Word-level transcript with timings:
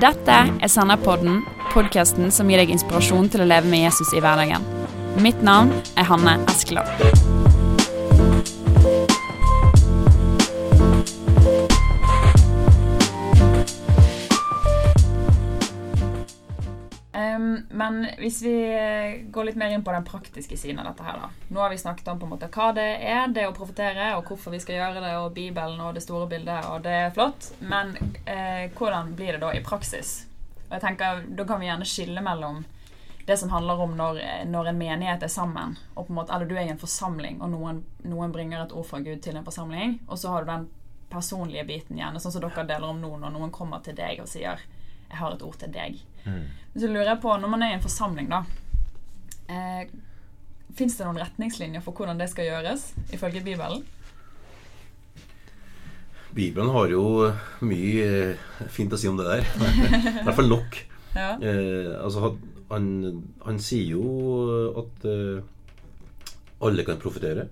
Dette 0.00 0.36
er 0.64 0.70
Sanderpodden, 0.72 1.42
podkasten 1.74 2.30
som 2.32 2.48
gir 2.48 2.62
deg 2.62 2.72
inspirasjon 2.72 3.28
til 3.28 3.44
å 3.44 3.48
leve 3.50 3.68
med 3.68 3.84
Jesus 3.84 4.14
i 4.16 4.22
hverdagen. 4.24 4.64
Mitt 5.20 5.44
navn 5.44 5.74
er 6.00 6.08
Hanne 6.08 6.38
Eskeland. 6.48 7.29
Hvis 18.20 18.40
vi 18.44 18.54
eh, 18.74 19.20
går 19.32 19.48
litt 19.48 19.58
mer 19.60 19.74
inn 19.74 19.84
på 19.84 19.92
den 19.94 20.06
praktiske 20.06 20.56
siden 20.56 20.80
av 20.82 20.90
dette 20.90 21.06
her, 21.06 21.20
da. 21.22 21.46
Nå 21.48 21.62
har 21.62 21.70
vi 21.72 21.78
snakket 21.82 22.08
om 22.12 22.18
på 22.20 22.28
en 22.28 22.32
måte 22.34 22.50
hva 22.54 22.70
det 22.76 22.88
er, 22.98 23.28
det 23.34 23.46
å 23.48 23.54
profetere, 23.56 24.12
og 24.16 24.28
hvorfor 24.30 24.54
vi 24.54 24.60
skal 24.62 24.78
gjøre 24.78 25.04
det, 25.04 25.14
og 25.20 25.32
Bibelen 25.36 25.80
og 25.84 25.94
det 25.96 26.04
store 26.04 26.28
bildet, 26.30 26.66
og 26.70 26.82
det 26.86 26.96
er 27.04 27.14
flott. 27.16 27.52
Men 27.60 27.94
eh, 28.24 28.66
hvordan 28.76 29.14
blir 29.18 29.36
det 29.36 29.44
da 29.44 29.54
i 29.54 29.64
praksis? 29.64 30.20
Og 30.68 30.76
jeg 30.76 30.84
tenker, 30.84 31.24
Da 31.36 31.46
kan 31.46 31.60
vi 31.60 31.70
gjerne 31.70 31.88
skille 31.88 32.22
mellom 32.24 32.62
det 33.26 33.36
som 33.36 33.50
handler 33.52 33.80
om 33.80 33.92
når, 33.94 34.18
når 34.50 34.70
en 34.70 34.78
menighet 34.78 35.22
er 35.22 35.30
sammen, 35.30 35.76
og 35.94 36.06
på 36.06 36.12
en 36.12 36.18
måte, 36.18 36.34
eller 36.34 36.48
du 36.50 36.56
er 36.56 36.66
i 36.66 36.72
en 36.72 36.80
forsamling, 36.80 37.38
og 37.42 37.52
noen, 37.52 37.84
noen 38.02 38.32
bringer 38.34 38.64
et 38.64 38.72
ord 38.74 38.88
fra 38.88 38.98
Gud 39.04 39.20
til 39.22 39.36
en 39.38 39.46
forsamling, 39.46 40.00
og 40.08 40.18
så 40.18 40.32
har 40.32 40.44
du 40.44 40.50
den 40.50 40.68
personlige 41.10 41.66
biten, 41.68 41.98
gjerne 41.98 42.22
sånn 42.22 42.34
som 42.34 42.42
dere 42.44 42.66
deler 42.66 42.90
om 42.90 43.00
nå, 43.02 43.10
når 43.20 43.34
noen 43.34 43.52
kommer 43.54 43.82
til 43.84 43.96
deg 43.98 44.22
og 44.22 44.28
sier 44.30 44.58
'Jeg 45.10 45.18
har 45.18 45.32
et 45.34 45.42
ord 45.42 45.58
til 45.58 45.72
deg'. 45.74 46.02
Mm. 46.24 46.44
Så 46.76 46.86
lurer 46.86 47.12
jeg 47.12 47.22
på, 47.22 47.36
når 47.40 47.50
man 47.50 47.62
er 47.66 47.72
i 47.72 47.78
en 47.78 47.84
forsamling, 47.84 48.30
da 48.30 48.44
eh, 49.50 49.88
Fins 50.78 50.94
det 50.96 51.06
noen 51.06 51.18
retningslinjer 51.18 51.82
for 51.82 51.96
hvordan 51.98 52.20
det 52.20 52.28
skal 52.30 52.46
gjøres, 52.46 52.92
ifølge 53.10 53.42
Bibelen? 53.42 53.82
Bibelen 56.30 56.70
har 56.70 56.92
jo 56.92 57.02
mye 57.66 58.04
eh, 58.06 58.68
fint 58.70 58.94
å 58.94 59.00
si 59.00 59.10
om 59.10 59.18
det 59.18 59.26
der. 59.26 59.42
I 60.20 60.22
hvert 60.22 60.36
fall 60.36 60.50
nok. 60.52 60.78
Ja. 61.16 61.32
Eh, 61.42 61.90
altså, 61.98 62.36
han, 62.70 62.86
han, 63.42 63.58
sier 63.58 63.96
jo 63.96 64.76
at 64.78 65.08
eh, 65.10 65.42
alle 66.62 66.86
kan 66.86 67.02
profetere. 67.02 67.48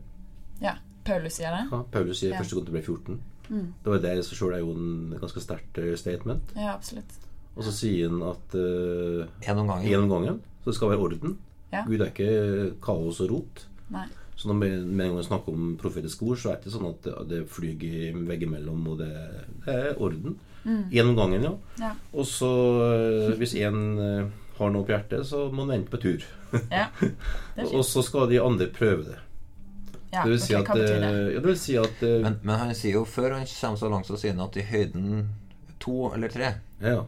Ja. 0.63 0.79
Paulus 1.09 1.41
sier 1.41 1.51
det. 1.57 1.65
Ja, 1.73 1.83
Paulus 1.91 2.21
sier 2.21 2.37
ja. 2.37 2.39
første 2.39 2.55
gang 2.55 2.69
det 2.69 2.77
ble 2.77 2.85
14. 2.85 3.19
Mm. 3.49 3.69
Det 3.83 3.91
var 3.91 4.03
det 4.05 4.19
seg 4.29 4.39
sjøl 4.39 4.55
er 4.55 4.63
jo 4.63 4.75
en 4.77 5.17
ganske 5.19 5.43
sterkt 5.43 5.83
eh, 5.83 5.97
statement. 5.99 6.55
Ja, 6.55 6.77
absolutt 6.77 7.25
og 7.59 7.67
så 7.67 7.75
sier 7.75 8.13
han 8.13 8.23
at 8.23 8.55
uh, 8.55 9.27
En 9.51 9.65
om 9.65 9.73
gangen. 9.73 9.91
En 9.91 10.05
om 10.07 10.13
gangen. 10.13 10.41
Så 10.63 10.71
det 10.71 10.79
skal 10.79 10.93
være 10.93 11.05
orden. 11.09 11.37
Ja. 11.73 11.83
Gud 11.89 12.01
er 12.01 12.13
ikke 12.13 12.71
kaos 12.85 13.19
og 13.25 13.33
rot. 13.33 13.65
Nei. 13.93 14.07
Så 14.39 14.47
når 14.47 14.61
vi 14.63 14.69
med 14.87 15.09
en 15.09 15.17
gang 15.17 15.25
snakker 15.27 15.55
om 15.57 15.73
profetisk 15.81 16.23
ord, 16.23 16.39
så 16.39 16.53
er 16.53 16.59
det 16.59 16.69
ikke 16.69 16.77
sånn 16.77 16.93
at 16.93 17.09
det 17.27 17.41
flyr 17.51 17.73
veggimellom, 18.29 18.85
og 18.93 19.01
det, 19.01 19.11
det, 19.65 19.75
er 19.75 19.99
orden. 19.99 20.37
Mm. 20.63 20.85
En 20.85 21.11
om 21.11 21.17
gangen, 21.19 21.47
ja. 21.49 21.55
ja. 21.83 21.91
Og 22.15 22.29
så 22.31 22.51
uh, 22.79 23.33
hvis 23.41 23.57
en 23.59 23.81
uh, 23.99 24.29
har 24.61 24.71
noe 24.71 24.87
på 24.87 24.95
hjertet, 24.95 25.27
så 25.27 25.49
må 25.51 25.67
han 25.67 25.75
vente 25.75 25.91
på 25.91 26.03
tur. 26.05 26.29
ja. 26.79 26.87
og 27.75 27.83
så 27.89 28.05
skal 28.07 28.31
de 28.31 28.39
andre 28.45 28.71
prøve 28.71 29.09
det. 29.09 29.19
Ja, 30.13 30.23
det 30.23 30.37
vil 30.37 30.41
si 30.41 30.55
at, 30.57 30.71
det? 30.73 30.87
Ja, 31.03 31.11
det 31.35 31.45
vil 31.51 31.59
si 31.61 31.75
at 31.77 31.99
men, 32.01 32.39
men, 32.41 32.55
han 32.63 32.71
sier 32.79 32.95
jo 32.97 33.03
før 33.05 33.35
han 33.37 33.45
kommer 33.51 33.83
så 33.83 33.91
langt, 33.93 34.07
så 34.09 34.17
sier 34.17 34.33
han 34.33 34.47
at 34.47 34.57
i 34.57 34.65
høyden 34.65 35.27
to 35.83 36.13
eller 36.15 36.31
tre. 36.33 36.55
Ja. 36.81 37.03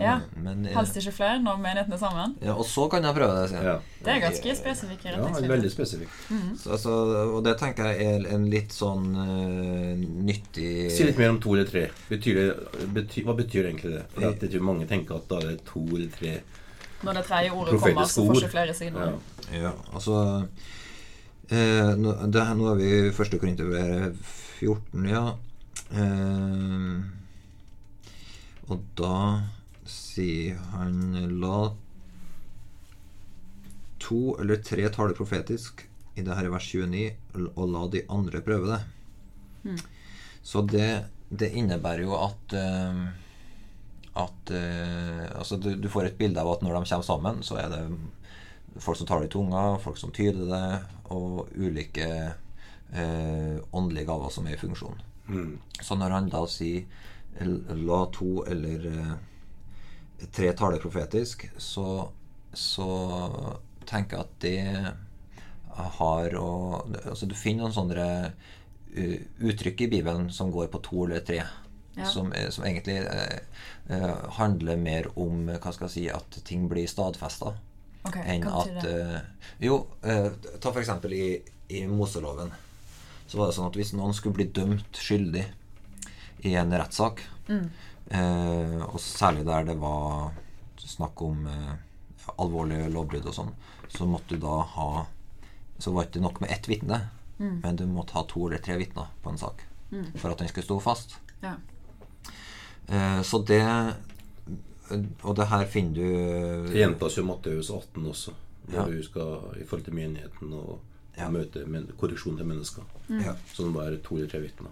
Ja, 0.00 0.14
men, 0.36 0.66
eh, 0.66 0.74
Helst 0.76 0.96
ikke 0.98 1.12
flere 1.14 1.40
når 1.42 1.58
menigheten 1.62 1.94
er 1.96 2.00
sammen. 2.00 2.34
Ja, 2.42 2.54
Og 2.54 2.66
så 2.66 2.88
kan 2.90 3.04
jeg 3.04 3.14
prøve 3.14 3.42
det. 3.42 3.62
Ja. 3.64 3.76
Det 4.04 4.12
er 4.14 4.20
ganske 4.20 4.56
spesifikt. 4.56 5.04
Ja, 5.04 5.28
veldig 5.54 5.70
spesifikk. 5.72 6.10
Mm. 6.30 6.56
Så, 6.60 6.72
altså, 6.76 6.90
og 7.36 7.44
det 7.44 7.56
tenker 7.60 7.90
jeg 7.92 8.08
er 8.14 8.26
en 8.34 8.48
litt 8.52 8.74
sånn 8.74 9.06
uh, 9.16 9.94
nyttig 10.28 10.90
Si 10.92 11.06
litt 11.08 11.20
mer 11.20 11.32
om 11.34 11.40
to 11.40 11.54
eller 11.56 11.70
tre. 11.70 11.86
Betyr 12.10 12.40
det, 12.40 12.48
bety, 12.96 13.24
hva 13.24 13.36
betyr 13.38 13.70
egentlig 13.70 13.96
det? 13.96 14.04
For 14.14 14.28
at 14.30 14.44
tror 14.44 14.68
mange 14.70 14.88
tenker 14.90 15.18
at 15.18 15.28
da 15.30 15.40
er 15.40 15.54
det 15.54 15.64
to 15.68 15.84
eller 15.88 16.12
tre 16.14 16.36
Når 17.04 17.20
det 17.20 17.24
tredje 17.28 17.50
ordet 17.52 17.80
kommer, 17.80 18.08
så 18.08 18.26
får 18.28 18.40
ikke 18.42 18.54
flere 18.54 18.76
sider. 18.76 19.10
Ja. 19.10 19.58
ja, 19.66 19.74
altså 19.92 20.20
uh, 20.44 21.90
nå, 22.00 22.14
det, 22.32 22.46
nå 22.58 22.70
er 22.70 22.80
vi 22.80 22.94
i 22.94 23.12
første 23.16 23.40
Korinterbrev 23.40 24.14
14, 24.60 25.10
ja. 25.10 25.26
Uh, 25.94 27.02
og 28.72 28.80
da 28.98 29.16
sier 29.88 30.60
han 30.72 31.00
La 31.40 31.72
to 34.04 34.36
eller 34.40 34.60
tre 34.64 34.88
tale 34.92 35.16
profetisk 35.16 35.86
i 36.14 36.22
det 36.22 36.36
her 36.36 36.50
vers 36.52 36.66
29, 36.70 37.04
og 37.56 37.68
la 37.72 37.84
de 37.90 38.04
andre 38.12 38.42
prøve 38.44 38.70
det. 38.70 38.80
Mm. 39.64 39.78
Så 40.44 40.62
det, 40.68 40.88
det, 41.30 41.50
innebærer 41.56 42.04
jo 42.04 42.14
at 42.18 42.54
uh, 42.54 43.00
at 44.20 44.52
uh, 44.54 45.24
altså 45.40 45.58
du, 45.58 45.72
du, 45.80 45.88
får 45.90 46.10
et 46.10 46.18
bilde 46.20 46.42
av 46.42 46.52
at 46.52 46.62
når 46.62 46.76
de 46.76 46.90
kommer 46.92 47.08
sammen, 47.08 47.42
så 47.42 47.58
er 47.62 47.72
det 47.72 47.82
folk 48.84 48.98
som 48.98 49.08
tar 49.08 49.22
det 49.22 49.30
i 49.30 49.34
tunga, 49.34 49.64
folk 49.82 49.98
som 49.98 50.12
tyder 50.14 50.46
det, 50.52 50.68
og 51.14 51.48
ulike 51.56 52.08
uh, 52.94 53.56
åndelige 53.72 54.06
gaver 54.10 54.30
som 54.34 54.46
er 54.46 54.58
i 54.58 54.60
funksjon. 54.60 55.02
Mm. 55.26 55.56
Så 55.80 55.96
når 55.98 56.18
han 56.18 56.30
da 56.30 56.44
sier 56.50 56.84
la 57.74 58.04
to 58.14 58.44
eller 58.46 58.84
tre 60.32 60.52
taler 60.56 60.82
profetisk, 60.82 61.46
så, 61.58 62.08
så 62.52 62.90
tenker 63.88 64.16
jeg 64.16 64.24
at 64.24 64.36
det 64.44 64.94
har 65.74 66.36
å 66.38 66.50
Altså, 66.84 67.26
du 67.26 67.34
finner 67.36 67.64
noen 67.64 67.74
sånne 67.74 68.08
uh, 68.30 69.20
uttrykk 69.42 69.86
i 69.86 69.90
Bibelen 69.96 70.30
som 70.32 70.52
går 70.54 70.70
på 70.72 70.80
to 70.84 71.04
eller 71.06 71.24
tre. 71.26 71.42
Ja. 71.94 72.08
Som, 72.10 72.32
som, 72.50 72.64
egentlig 72.66 73.00
uh, 73.06 73.38
uh, 73.90 74.30
handler 74.38 74.80
mer 74.80 75.10
om 75.20 75.48
hva 75.50 75.72
skal 75.74 75.88
jeg 75.88 75.94
si, 75.96 76.04
at 76.10 76.38
ting 76.46 76.68
blir 76.70 76.90
stadfesta. 76.90 77.54
Okay, 78.04 78.24
enn 78.34 78.44
at 78.44 78.84
Jo, 79.64 79.78
ta 80.04 80.68
for 80.68 80.82
eksempel 80.82 81.14
i, 81.16 81.28
i 81.72 81.86
Moseloven. 81.88 82.50
Så 83.24 83.38
var 83.38 83.48
det 83.48 83.56
sånn 83.56 83.70
at 83.70 83.78
hvis 83.78 83.94
noen 83.96 84.12
skulle 84.12 84.36
bli 84.36 84.50
dømt 84.52 85.00
skyldig 85.00 85.46
i 86.44 86.52
en 86.60 86.74
rettssak, 86.76 87.22
mm. 87.48 87.64
Eh, 88.10 88.80
og 88.84 89.00
særlig 89.00 89.46
der 89.46 89.64
det 89.64 89.76
var 89.80 90.34
snakk 90.84 91.22
om 91.22 91.46
eh, 91.48 91.74
alvorlige 92.38 92.90
lovbrudd 92.92 93.28
og 93.30 93.36
sånn, 93.36 93.52
så 93.88 94.06
måtte 94.08 94.36
du 94.36 94.44
da 94.44 94.62
ha 94.76 94.88
Så 95.78 95.90
var 95.90 96.04
det 96.04 96.12
ikke 96.12 96.22
nok 96.22 96.36
med 96.40 96.52
ett 96.54 96.68
vitne, 96.70 96.98
mm. 97.36 97.56
men 97.64 97.76
du 97.76 97.82
måtte 97.90 98.14
ha 98.14 98.22
to 98.30 98.44
eller 98.46 98.60
tre 98.62 98.76
vitner 98.78 99.08
på 99.24 99.32
en 99.32 99.40
sak 99.40 99.64
mm. 99.90 100.12
for 100.14 100.30
at 100.30 100.38
den 100.38 100.48
skulle 100.48 100.64
stå 100.68 100.76
fast. 100.80 101.16
Ja. 101.42 101.56
Eh, 102.86 103.20
så 103.26 103.40
det 103.42 103.64
Og 105.22 105.34
det 105.36 105.48
her 105.50 105.64
finner 105.66 105.94
du 105.94 106.68
Det 106.68 106.78
gjentas 106.78 107.18
jo 107.18 107.24
Matteus 107.24 107.70
18 107.70 108.06
også, 108.06 108.34
når 108.68 108.78
ja. 108.78 108.84
du 108.86 109.02
skal 109.02 109.60
i 109.60 109.64
forhold 109.64 109.84
til 109.84 109.98
menigheten 109.98 110.52
og 110.52 110.78
ja. 111.18 111.28
møte 111.28 111.66
korreksjon 111.98 112.36
til 112.38 112.46
mennesker. 112.46 112.86
Mm. 113.08 113.24
Så 113.52 113.66
det 113.66 113.74
var 113.74 113.98
to 114.04 114.16
eller 114.16 114.30
tre 114.30 114.40
vitner. 114.44 114.70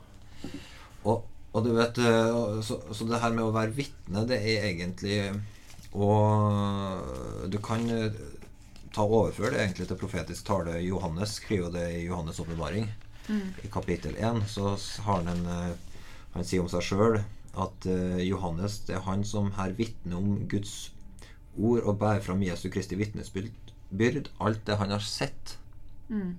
Og 1.03 1.25
og 1.53 1.67
du 1.67 1.73
vet, 1.77 1.99
eh, 2.01 2.61
så, 2.65 2.79
så, 2.91 3.07
det 3.09 3.21
her 3.21 3.35
med 3.37 3.45
å 3.45 3.55
være 3.55 3.77
vitne, 3.77 4.25
det 4.29 4.41
er 4.41 4.69
egentlig 4.71 5.19
Og 5.93 7.49
du 7.53 7.59
kan 7.65 7.85
eh, 7.93 8.15
ta 8.93 9.05
overføre 9.05 9.53
det 9.53 9.61
egentlig 9.67 9.89
til 9.91 10.01
profetisk 10.01 10.47
tale. 10.49 10.79
Johannes 10.81 11.37
skriver 11.41 11.73
det 11.75 11.85
i 11.99 12.07
Johannes' 12.07 12.41
åpenbaring. 12.41 12.89
Mm. 13.29 13.53
I 13.65 13.69
kapittel 13.73 14.17
1 14.17 14.47
så 14.49 14.73
har 15.05 15.21
han 15.21 15.29
en 15.35 15.47
eh, 15.47 15.75
Han 16.33 16.49
sier 16.49 16.65
om 16.65 16.71
seg 16.73 16.85
sjøl 16.87 17.19
at 17.53 17.85
Johannes 18.25 18.79
det 18.89 18.95
er 18.97 19.03
han 19.05 19.21
som 19.29 19.51
her 19.59 19.75
vitner 19.77 20.17
om 20.17 20.47
Guds 20.49 20.95
ord 21.61 21.83
og 21.85 21.99
bærer 22.01 22.23
fram 22.25 22.41
Jesu 22.41 22.71
Kristi 22.73 22.97
vitnesbyrd, 22.97 24.31
alt 24.41 24.63
det 24.65 24.79
han 24.81 24.95
har 24.95 25.05
sett. 25.05 25.59
Mm. 26.09 26.39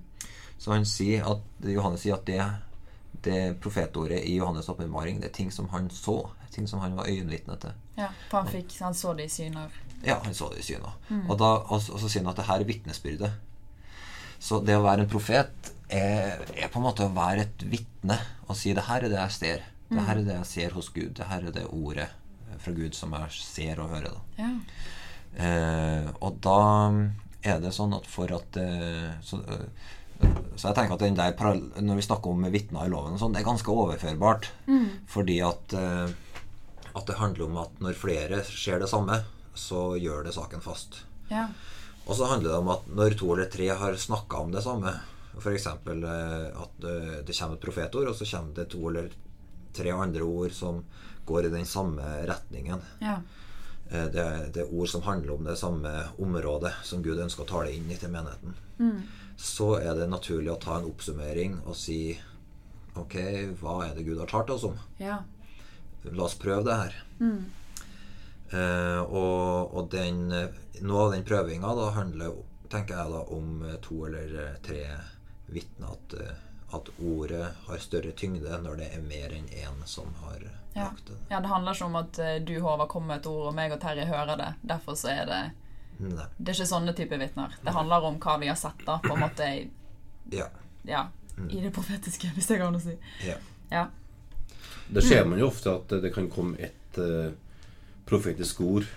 Så 0.58 0.74
han 0.74 0.82
sier 0.82 1.22
at 1.30 1.44
Johannes 1.62 2.02
sier 2.02 2.18
at 2.18 2.26
det 2.26 2.40
det 3.24 3.60
profetordet 3.64 4.22
i 4.24 4.36
Johannes' 4.38 4.70
åpenbaring, 4.70 5.20
det 5.20 5.30
er 5.30 5.36
ting 5.36 5.52
som 5.52 5.68
han 5.72 5.90
så. 5.90 6.18
Ting 6.54 6.68
som 6.70 6.80
han 6.84 6.96
var 6.96 7.08
øyenvitne 7.10 7.56
til. 7.60 7.74
Ja, 7.98 8.10
for 8.30 8.44
han, 8.44 8.50
fikk, 8.52 8.76
han 8.80 8.94
så 8.94 9.14
det 9.18 9.26
i 9.26 9.32
syner? 9.32 9.74
Ja, 10.04 10.20
han 10.24 10.34
så 10.34 10.50
det 10.52 10.62
i 10.62 10.66
syner. 10.68 10.94
Mm. 11.08 11.24
Og, 11.26 11.38
da, 11.40 11.50
og, 11.64 11.80
og, 11.80 11.98
så 12.00 12.08
sier 12.08 12.22
han 12.22 12.30
at 12.30 12.38
det 12.38 12.46
her 12.46 12.62
er 12.62 12.68
vitnesbyrdet. 12.68 13.32
Så 14.38 14.60
det 14.62 14.76
å 14.76 14.84
være 14.84 15.06
en 15.06 15.10
profet 15.10 15.72
er, 15.88 16.44
er, 16.54 16.68
på 16.68 16.78
en 16.78 16.86
måte 16.86 17.06
å 17.06 17.14
være 17.14 17.46
et 17.46 17.64
vitne 17.70 18.18
og 18.46 18.58
si 18.58 18.74
det 18.76 18.86
her 18.88 19.06
er 19.06 19.12
det 19.12 19.20
jeg 19.20 19.36
ser. 19.38 19.64
Det 19.88 20.04
her 20.04 20.20
er 20.20 20.26
det 20.26 20.36
jeg 20.38 20.50
ser 20.50 20.76
hos 20.76 20.90
Gud. 20.94 21.14
Det 21.16 21.26
her 21.28 21.48
er 21.48 21.54
det 21.54 21.66
ordet 21.70 22.08
fra 22.62 22.72
Gud 22.76 22.96
som 22.96 23.14
jeg 23.16 23.34
ser 23.40 23.82
og 23.82 23.92
hører. 23.94 24.14
Da. 24.14 24.44
Ja. 24.44 24.50
Eh, 25.44 26.08
og 26.22 26.38
da 26.44 26.60
er 27.44 27.60
det 27.62 27.74
sånn 27.74 27.94
at 27.96 28.06
for 28.08 28.30
at 28.36 28.58
eh, 28.60 29.14
så, 29.24 29.40
eh, 29.42 29.90
så 30.54 30.70
jeg 30.70 30.76
tenker 30.76 30.94
at 30.94 31.02
den 31.02 31.16
der, 31.18 31.34
Når 31.82 31.98
vi 31.98 32.06
snakker 32.06 32.30
om 32.30 32.46
vitner 32.52 32.86
i 32.86 32.90
loven, 32.92 33.16
og 33.16 33.20
sånn, 33.20 33.34
det 33.34 33.42
er 33.42 33.48
ganske 33.48 33.72
overførbart. 33.72 34.50
Mm. 34.68 34.86
Fordi 35.10 35.40
at, 35.44 35.74
uh, 35.74 36.08
at, 36.94 37.06
det 37.08 37.18
handler 37.18 37.48
om 37.48 37.58
at 37.64 37.80
når 37.82 37.98
flere 37.98 38.42
ser 38.46 38.78
det 38.80 38.88
samme, 38.88 39.22
så 39.54 39.94
gjør 39.98 40.24
det 40.26 40.34
saken 40.36 40.62
fast. 40.62 41.02
Ja. 41.30 41.48
Og 42.06 42.16
så 42.18 42.28
handler 42.30 42.52
det 42.52 42.60
om 42.60 42.70
at 42.74 42.86
når 42.92 43.18
to 43.18 43.32
eller 43.34 43.50
tre 43.50 43.68
har 43.80 43.98
snakka 43.98 44.44
om 44.44 44.54
det 44.54 44.62
samme, 44.64 44.92
f.eks. 45.40 45.66
Eh, 45.66 46.48
at 46.62 46.84
uh, 46.86 47.14
det 47.26 47.34
kommer 47.34 47.56
et 47.58 47.64
profetord, 47.64 48.10
og 48.10 48.18
så 48.18 48.28
kommer 48.28 48.54
det 48.54 48.70
to 48.72 48.82
eller 48.90 49.10
tre 49.74 49.90
andre 49.90 50.22
ord 50.22 50.54
som 50.54 50.84
går 51.26 51.48
i 51.48 51.54
den 51.54 51.66
samme 51.66 52.04
retningen. 52.28 52.84
Ja. 53.02 53.18
eh, 53.90 54.06
det, 54.12 54.26
det, 54.54 54.62
er 54.62 54.74
ord 54.74 54.88
som 54.88 55.02
handler 55.02 55.34
om 55.34 55.44
det 55.44 55.58
samme 55.58 55.92
området 56.18 56.72
som 56.84 57.02
Gud 57.02 57.18
ønsker 57.18 57.44
å 57.44 57.50
tale 57.50 57.72
inn 57.74 57.90
i 57.90 57.98
til 57.98 58.12
menigheten, 58.12 58.54
mm. 58.78 58.98
Så 59.36 59.74
er 59.80 59.94
det 59.98 60.06
naturlig 60.10 60.52
å 60.52 60.60
ta 60.60 60.78
en 60.78 60.88
oppsummering 60.88 61.60
og 61.64 61.76
si 61.78 62.16
Ok, 62.94 63.16
hva 63.58 63.80
er 63.88 63.96
det 63.96 64.04
Gud 64.06 64.20
har 64.22 64.30
talt 64.30 64.52
oss 64.54 64.64
om? 64.68 64.76
Ja. 65.02 65.16
La 66.04 66.28
oss 66.28 66.36
prøve 66.38 66.62
det 66.68 66.76
her. 66.78 66.98
Mm. 67.18 67.40
Eh, 68.54 69.00
og, 69.02 69.74
og 69.74 69.88
den, 69.90 70.28
noe 70.30 71.00
av 71.08 71.14
den 71.16 71.24
prøvinga 71.26 71.72
da 71.74 71.88
handler 71.96 72.36
tenker 72.70 73.00
jeg 73.00 73.10
da 73.10 73.24
om 73.34 73.64
to 73.82 74.04
eller 74.06 74.60
tre 74.62 74.84
vitner. 75.50 75.96
At, 75.96 76.14
at 76.78 76.92
ordet 77.02 77.48
har 77.66 77.82
større 77.82 78.14
tyngde 78.14 78.62
når 78.62 78.78
det 78.84 78.92
er 78.94 79.02
mer 79.02 79.34
enn 79.34 79.50
én 79.50 79.82
som 79.90 80.14
har 80.22 80.46
ja. 80.74 80.92
ja. 81.32 81.40
det 81.40 81.50
handler 81.50 81.74
ikke 81.74 81.90
om 81.90 81.98
at 81.98 82.22
du 82.46 82.54
Håvard 82.60 82.94
kommer 82.94 83.16
med 83.16 83.24
et 83.24 83.30
ord, 83.30 83.50
og 83.50 83.58
meg 83.58 83.74
og 83.74 83.82
Terje 83.82 84.06
hører 84.06 84.38
det. 84.38 84.52
Derfor 84.70 84.98
så 84.98 85.10
er 85.16 85.26
det 85.26 85.42
Nei. 85.98 86.26
Det 86.36 86.52
er 86.52 86.56
ikke 86.58 86.70
sånne 86.70 86.94
type 86.96 87.18
vitner. 87.20 87.54
Det 87.62 87.74
handler 87.74 88.08
om 88.08 88.18
hva 88.22 88.38
vi 88.42 88.50
har 88.50 88.58
sett, 88.58 88.82
da, 88.86 88.98
på 89.04 89.14
en 89.14 89.22
måte 89.22 89.50
Ja. 90.32 90.48
ja 90.88 91.06
mm. 91.36 91.50
I 91.50 91.62
det 91.66 91.72
profetiske, 91.74 92.32
hvis 92.34 92.50
det 92.50 92.58
går 92.58 92.72
an 92.72 92.80
å 92.80 92.82
si. 92.82 92.96
Ja. 93.26 93.38
ja. 93.70 93.86
Det 94.88 95.02
ser 95.04 95.24
man 95.28 95.40
jo 95.40 95.48
ofte 95.48 95.72
at 95.78 95.96
det 96.02 96.12
kan 96.14 96.28
komme 96.32 96.58
et 96.60 96.98
uh, 97.00 97.32
profetisk 98.08 98.60
ord, 98.64 98.88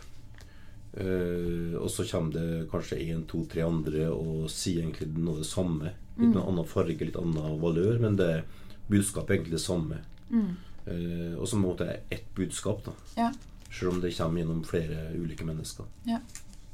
uh, 0.99 1.75
og 1.79 1.89
så 1.93 2.05
kommer 2.09 2.35
det 2.35 2.67
kanskje 2.71 2.99
én, 3.07 3.23
to, 3.29 3.45
tre 3.49 3.63
andre 3.67 4.09
og 4.11 4.49
sier 4.51 4.83
egentlig 4.83 5.09
noe 5.15 5.41
det 5.41 5.49
samme. 5.49 5.93
Litt 6.17 6.33
mm. 6.33 6.41
annen 6.43 6.67
farge, 6.67 7.05
litt 7.05 7.19
annen 7.19 7.59
valør, 7.61 7.99
men 8.03 8.17
det 8.19 8.31
budskapet 8.87 9.29
er 9.29 9.39
egentlig 9.39 9.57
det 9.57 9.63
samme. 9.63 10.01
Mm. 10.31 10.55
Uh, 10.87 11.35
og 11.37 11.47
så 11.47 11.59
måtte 11.59 11.87
jeg 11.87 12.03
ett 12.17 12.33
budskap, 12.35 12.83
da. 12.87 12.95
Ja. 13.19 13.31
Selv 13.67 13.95
om 13.95 14.01
det 14.01 14.15
kommer 14.17 14.41
gjennom 14.41 14.63
flere 14.65 15.09
ulike 15.15 15.45
mennesker. 15.47 15.87
Ja. 16.07 16.21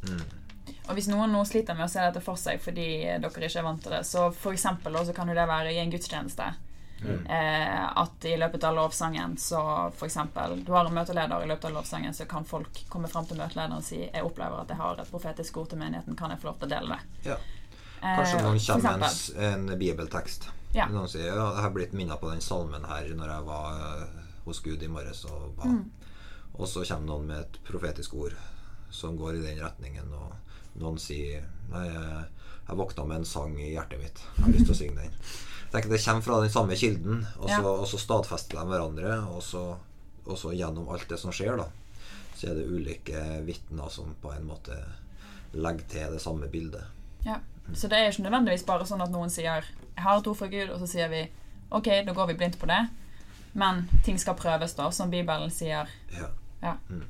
Mm. 0.10 0.24
Og 0.84 0.98
Hvis 0.98 1.08
noen 1.08 1.32
nå 1.32 1.46
sliter 1.48 1.78
med 1.78 1.88
å 1.88 1.92
se 1.92 2.04
dette 2.04 2.22
for 2.24 2.40
seg 2.40 2.60
fordi 2.62 2.88
dere 3.24 3.48
ikke 3.48 3.62
er 3.62 3.66
vant 3.66 3.82
til 3.84 3.96
det, 3.96 4.04
så 4.08 4.28
for 4.36 4.56
eksempel, 4.56 4.96
også 5.00 5.16
kan 5.16 5.32
jo 5.32 5.38
det 5.38 5.48
være 5.48 5.72
i 5.72 5.80
en 5.80 5.92
gudstjeneste. 5.94 6.50
Mm. 7.04 7.26
Eh, 7.26 7.98
at 8.00 8.26
i 8.26 8.38
løpet 8.40 8.64
av 8.64 8.76
lovsangen 8.76 9.34
så 9.38 9.60
for 9.92 10.08
eksempel, 10.08 10.62
Du 10.64 10.72
har 10.72 10.88
en 10.88 10.96
møteleder, 10.96 11.44
i 11.44 11.48
løpet 11.48 11.66
av 11.66 11.74
lovsangen 11.80 12.14
så 12.14 12.26
kan 12.26 12.46
folk 12.48 12.84
komme 12.90 13.10
fram 13.12 13.28
til 13.28 13.40
møtelederen 13.40 13.76
og 13.76 13.84
si 13.84 14.00
jeg 14.06 14.24
opplever 14.24 14.62
at 14.62 14.72
jeg 14.72 14.80
har 14.80 15.02
et 15.02 15.12
profetisk 15.12 15.58
ord 15.60 15.70
til 15.74 15.82
menigheten, 15.84 16.16
kan 16.16 16.32
jeg 16.32 16.40
få 16.40 16.52
lov 16.52 16.62
til 16.62 16.70
å 16.70 16.74
dele 16.76 16.96
det? 16.96 17.32
Ja. 17.32 17.40
Kanskje 18.04 18.44
noen 18.44 18.60
eh, 18.60 18.68
kommer 18.68 19.02
med 19.04 19.18
en, 19.48 19.68
en 19.70 19.80
bibeltekst. 19.80 20.50
Ja. 20.74 20.88
Noen 20.92 21.12
sier 21.12 21.28
jeg 21.30 21.64
har 21.64 21.76
blitt 21.76 21.94
minnet 21.94 22.20
på 22.20 22.32
den 22.32 22.42
salmen 22.42 22.88
her 22.90 23.12
når 23.16 23.30
jeg 23.30 23.46
var 23.48 23.84
uh, 23.84 24.24
hos 24.48 24.64
Gud 24.66 24.84
i 24.84 24.90
morges 24.92 25.24
og 25.30 25.54
ba. 25.60 25.70
Mm. 25.70 25.84
Og 26.54 26.68
så 26.70 26.84
kommer 26.88 27.12
noen 27.12 27.30
med 27.30 27.44
et 27.44 27.60
profetisk 27.68 28.16
ord 28.18 28.36
som 28.94 29.18
går 29.18 29.40
i 29.40 29.44
den 29.48 29.62
retningen, 29.64 30.14
og 30.14 30.80
noen 30.80 31.00
sier 31.02 31.44
Nei, 31.74 31.88
jeg, 31.90 32.76
våkna 32.78 33.06
med 33.10 33.22
en 33.22 33.26
sang 33.26 33.56
i 33.58 33.72
hjertet 33.72 34.02
mitt. 34.02 34.20
Jeg 34.38 34.46
har 34.46 34.54
lyst 34.54 34.68
til 34.68 34.76
å 34.76 34.78
synge 34.78 35.02
den. 35.02 35.16
Jeg 35.74 35.90
Det 35.90 36.00
kommer 36.06 36.22
fra 36.22 36.42
den 36.44 36.52
samme 36.54 36.76
kilden, 36.78 37.24
og 37.40 37.50
så, 37.50 37.62
og 37.72 37.88
så 37.90 37.98
stadfester 37.98 38.60
de 38.60 38.66
hverandre. 38.70 39.16
Og 39.34 39.42
så, 39.42 39.64
og 40.26 40.38
så, 40.38 40.52
gjennom 40.54 40.92
alt 40.94 41.08
det 41.10 41.18
som 41.18 41.34
skjer, 41.34 41.58
da, 41.58 41.66
så 42.38 42.52
er 42.52 42.60
det 42.60 42.68
ulike 42.70 43.24
vitner 43.48 43.90
som 43.90 44.14
på 44.22 44.32
en 44.36 44.46
måte 44.52 44.78
legger 45.54 45.90
til 45.90 46.14
det 46.14 46.22
samme 46.22 46.50
bildet. 46.52 46.86
Ja. 47.26 47.40
Så 47.74 47.88
det 47.88 47.98
er 47.98 48.12
ikke 48.12 48.28
nødvendigvis 48.28 48.66
bare 48.68 48.86
sånn 48.86 49.02
at 49.02 49.12
noen 49.12 49.32
sier 49.32 49.64
'Jeg 49.64 50.04
har 50.04 50.20
et 50.20 50.28
ord 50.28 50.38
fra 50.38 50.48
Gud', 50.48 50.74
og 50.74 50.80
så 50.80 50.88
sier 50.88 51.10
vi 51.10 51.30
'Ok, 51.72 52.06
da 52.06 52.14
går 52.14 52.28
vi 52.28 52.34
blindt 52.34 52.60
på 52.60 52.68
det'. 52.68 52.90
Men 53.54 53.90
ting 54.04 54.20
skal 54.20 54.36
prøves, 54.36 54.74
da, 54.74 54.90
som 54.92 55.10
Bibelen 55.10 55.52
sier. 55.52 55.90
Ja. 56.12 56.30
ja. 56.62 56.74
Mm. 56.90 57.06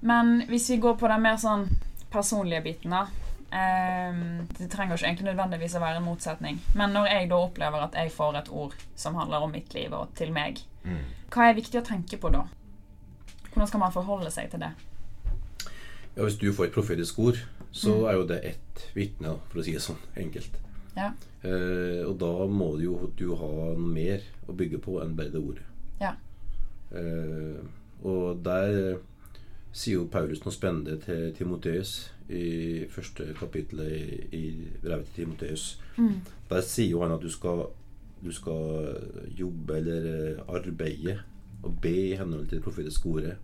Men 0.00 0.42
hvis 0.48 0.70
vi 0.70 0.80
går 0.82 0.98
på 1.00 1.08
den 1.08 1.22
mer 1.24 1.38
sånn 1.40 1.68
personlige 2.12 2.62
biten, 2.66 2.92
da 2.94 3.06
um, 3.50 4.46
Det 4.58 4.68
trenger 4.70 4.96
ikke 4.96 5.06
egentlig 5.06 5.28
nødvendigvis 5.30 5.76
å 5.78 5.82
være 5.82 6.00
en 6.00 6.08
motsetning. 6.08 6.60
Men 6.74 6.94
når 6.96 7.08
jeg 7.12 7.30
da 7.30 7.40
opplever 7.40 7.86
at 7.86 7.96
jeg 7.98 8.12
får 8.14 8.40
et 8.40 8.52
ord 8.52 8.76
som 8.94 9.16
handler 9.18 9.46
om 9.46 9.54
mitt 9.54 9.74
liv 9.74 9.94
og 9.96 10.12
til 10.18 10.32
meg, 10.34 10.60
mm. 10.84 11.02
hva 11.32 11.48
er 11.48 11.58
viktig 11.58 11.80
å 11.80 11.86
tenke 11.86 12.20
på 12.20 12.32
da? 12.34 12.44
Hvordan 13.52 13.70
skal 13.70 13.80
man 13.80 13.94
forholde 13.94 14.30
seg 14.34 14.50
til 14.52 14.66
det? 14.66 14.74
Ja, 16.16 16.22
Hvis 16.22 16.38
du 16.40 16.52
får 16.52 16.68
et 16.68 16.76
profetisk 16.76 17.18
ord, 17.18 17.40
så 17.72 17.92
mm. 17.94 18.06
er 18.08 18.18
jo 18.18 18.28
det 18.28 18.40
ett 18.52 18.86
vitne, 18.96 19.36
for 19.50 19.60
å 19.60 19.64
si 19.64 19.74
det 19.76 19.84
sånn 19.84 20.00
enkelt. 20.16 20.60
Ja. 20.96 21.10
Eh, 21.44 22.02
og 22.08 22.16
da 22.20 22.30
må 22.48 22.70
du 22.76 22.86
jo 22.86 23.10
du 23.18 23.26
ha 23.36 23.48
noe 23.76 23.76
mer 23.76 24.24
å 24.48 24.54
bygge 24.56 24.80
på 24.84 24.96
enn 25.02 25.16
bare 25.16 25.32
det 25.32 25.42
ordet. 25.42 25.66
Ja. 26.00 26.14
Eh, 26.96 27.60
og 28.06 28.40
der 28.44 28.96
sier 29.76 29.98
jo 30.00 30.10
Paulus 30.12 30.40
noe 30.44 30.54
spennende 30.54 30.96
til 31.02 31.32
Timoteus 31.36 31.96
i 32.32 32.86
første 32.90 33.28
kapittel 33.38 33.82
i, 33.86 34.04
i 34.34 34.44
brevet 34.82 35.10
til 35.10 35.24
Timoteus. 35.24 35.66
Mm. 35.96 36.22
Der 36.50 36.62
sier 36.64 36.94
jo 36.94 37.02
han 37.04 37.14
at 37.14 37.22
du 37.22 37.28
skal, 37.30 37.66
du 38.24 38.32
skal 38.32 38.96
jobbe 39.36 39.76
eller 39.80 40.08
eh, 40.12 40.46
arbeide 40.48 41.18
og 41.62 41.76
be 41.82 41.92
i 42.08 42.16
henhold 42.16 42.48
til 42.48 42.58
det 42.58 42.64
profetiske 42.64 43.10
ordet 43.10 43.36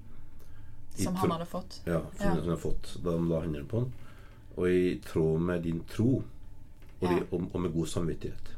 som 0.95 1.17
han 1.17 1.31
hadde 1.31 1.47
fått. 1.47 1.81
Ja, 1.85 2.01
som 2.17 2.27
ja. 2.27 2.31
han 2.31 2.39
hadde 2.39 2.57
fått 2.61 2.97
da 3.05 3.17
han 3.17 3.29
la 3.31 3.43
hendene 3.45 3.69
på 3.69 3.83
han. 3.83 3.93
Og 4.57 4.69
i 4.69 4.97
tråd 5.05 5.41
med 5.41 5.63
din 5.65 5.81
tro, 5.89 6.19
og, 6.21 7.07
ja. 7.07 7.15
de, 7.15 7.23
og, 7.31 7.47
og 7.53 7.61
med 7.65 7.73
god 7.73 7.89
samvittighet. 7.89 8.51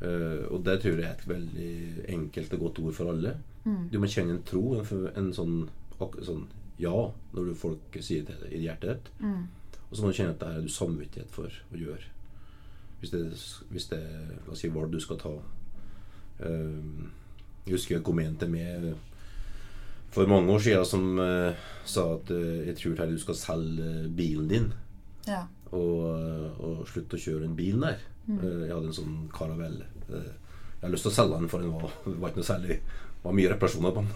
Uh, 0.00 0.48
og 0.48 0.62
det 0.64 0.78
tror 0.80 0.96
jeg 0.96 1.06
er 1.06 1.18
et 1.18 1.28
veldig 1.28 1.72
enkelt 2.16 2.54
og 2.56 2.64
godt 2.64 2.80
ord 2.82 2.96
for 2.96 3.12
alle. 3.12 3.36
Mm. 3.64 3.82
Du 3.92 3.98
må 4.00 4.08
kjenne 4.10 4.38
en 4.38 4.44
tro, 4.48 4.64
en, 4.80 5.06
en 5.12 5.30
sånn, 5.36 5.58
sånn, 6.24 6.46
ja, 6.80 6.96
når 7.34 7.50
du 7.50 7.56
folk 7.58 7.98
sier 8.00 8.24
det 8.28 8.38
i 8.50 8.62
hjertet 8.64 8.90
ditt. 8.92 9.10
Mm. 9.20 9.42
Og 9.90 9.96
så 9.96 10.02
må 10.02 10.10
du 10.10 10.16
kjenne 10.16 10.34
at 10.34 10.40
det 10.40 10.48
her 10.48 10.58
er 10.60 10.66
du 10.66 10.72
samvittighet 10.72 11.32
for 11.34 11.50
å 11.50 11.78
gjøre. 11.78 12.10
Hvis 13.00 13.12
det, 13.14 13.22
hvis 13.72 13.88
det 13.90 14.00
la 14.00 14.52
oss 14.54 14.62
si, 14.62 14.70
valg 14.72 14.92
du 14.92 15.00
skal 15.02 15.18
ta. 15.20 15.32
Uh, 16.40 17.08
jeg 17.66 17.74
husker 17.74 17.96
jeg 17.98 18.04
kom 18.06 18.20
inn 18.22 18.38
til 18.40 18.52
meg 18.52 18.90
for 20.10 20.26
mange 20.30 20.50
år 20.54 20.62
siden 20.64 20.86
som 20.88 21.20
uh, 21.20 21.58
sa 21.86 22.06
at 22.16 22.30
uh, 22.32 22.60
jeg 22.66 22.78
tror 22.78 23.02
du 23.10 23.18
skal 23.20 23.38
selge 23.38 23.90
bilen 24.16 24.48
din. 24.50 24.70
Ja. 25.28 25.44
Og, 25.70 26.00
og, 26.58 26.80
slutte 26.90 27.18
å 27.18 27.22
kjøre 27.22 27.44
den 27.44 27.58
bilen 27.58 27.84
der. 27.86 28.00
Mm. 28.30 28.40
jeg 28.42 28.70
hadde 28.70 28.88
en 28.90 28.94
sånn 28.94 29.14
karavell. 29.34 29.78
jeg 30.06 30.82
har 30.82 30.90
lyst 30.92 31.06
til 31.06 31.10
å 31.10 31.14
selge 31.14 31.38
den, 31.40 31.48
for 31.50 31.64
den 31.64 31.72
var, 31.74 31.94
var 32.06 32.30
ikke 32.30 32.42
noe 32.42 32.46
særlig 32.46 32.76
var 33.22 33.34
mye 33.36 33.50
reparasjoner 33.52 33.94
på 33.94 34.04
han. 34.04 34.12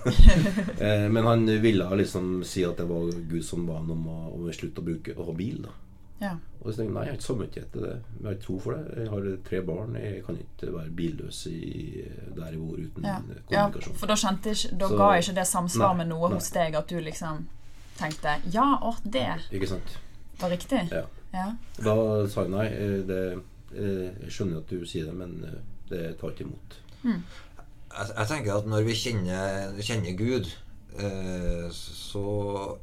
men 1.15 1.27
han 1.27 1.47
ville 1.61 1.89
liksom 2.01 2.39
si 2.49 2.65
at 2.65 2.79
det 2.81 2.87
var 2.89 3.11
Gud 3.29 3.45
som 3.45 3.67
ba 3.69 3.79
han 3.81 3.91
om 3.93 4.07
å, 4.09 4.19
om 4.33 4.47
å 4.49 4.55
slutte 4.55 4.81
å 4.81 4.87
bruke 4.87 5.17
å 5.17 5.27
ha 5.29 5.35
bil. 5.37 5.65
da 5.67 5.75
ja. 6.19 6.37
Og 6.61 6.73
så 6.73 6.79
tenkte 6.79 6.85
jeg 6.85 6.95
nei, 6.95 7.03
jeg 7.05 7.13
har 7.13 7.19
ikke 7.19 7.27
samvittighet 7.27 7.73
til 7.75 7.85
det. 7.85 7.95
Jeg 8.19 8.27
har 8.27 8.37
ikke 8.37 8.45
tro 8.47 8.57
for 8.65 8.77
det. 8.77 9.01
Jeg 9.03 9.11
har 9.13 9.27
tre 9.49 9.61
barn. 9.69 9.97
Jeg 10.01 10.23
kan 10.27 10.39
ikke 10.41 10.71
være 10.73 10.93
billøs 11.01 11.41
i, 11.51 11.59
der 12.37 12.55
jeg 12.55 12.61
bor 12.61 12.79
uten 12.79 13.09
ja. 13.09 13.17
kommunikasjon. 13.19 13.91
Ja, 13.93 13.99
for 14.01 14.13
da, 14.13 14.17
kjente 14.23 14.55
ikke, 14.55 14.71
da 14.81 14.89
så, 14.89 15.01
ga 15.01 15.09
ikke 15.21 15.37
det 15.41 15.47
samsvar 15.51 15.93
nei, 15.93 15.99
med 16.01 16.11
noe 16.15 16.31
nei. 16.31 16.39
hos 16.39 16.51
deg 16.55 16.79
at 16.81 16.95
du 16.95 17.03
liksom 17.05 17.45
tenkte 17.99 18.39
Ja, 18.55 18.69
å, 18.83 18.95
det 19.05 19.27
Ikke 19.55 19.69
sant? 19.75 19.99
var 20.41 20.51
riktig? 20.51 20.81
Ja. 20.91 21.05
ja. 21.35 21.49
Da 21.79 21.97
sa 22.31 22.47
jeg 22.47 22.55
nei. 22.55 22.69
Eh, 22.73 22.97
det, 23.11 23.21
eh, 23.75 24.07
jeg 24.25 24.37
skjønner 24.39 24.63
at 24.63 24.73
du 24.73 24.89
sier 24.89 25.11
det, 25.11 25.19
men 25.19 25.37
eh, 25.45 25.61
det 25.93 26.05
tar 26.23 26.33
ikke 26.33 26.49
imot. 26.49 26.79
Mm. 27.05 27.21
Jeg, 27.95 28.11
jeg, 28.17 28.27
tenker 28.31 28.57
at 28.59 28.67
når 28.67 28.87
vi 28.89 28.95
kjenner, 28.99 29.83
kjenner 29.87 30.17
Gud 30.19 30.49
Eh, 30.99 31.71
så 31.71 32.25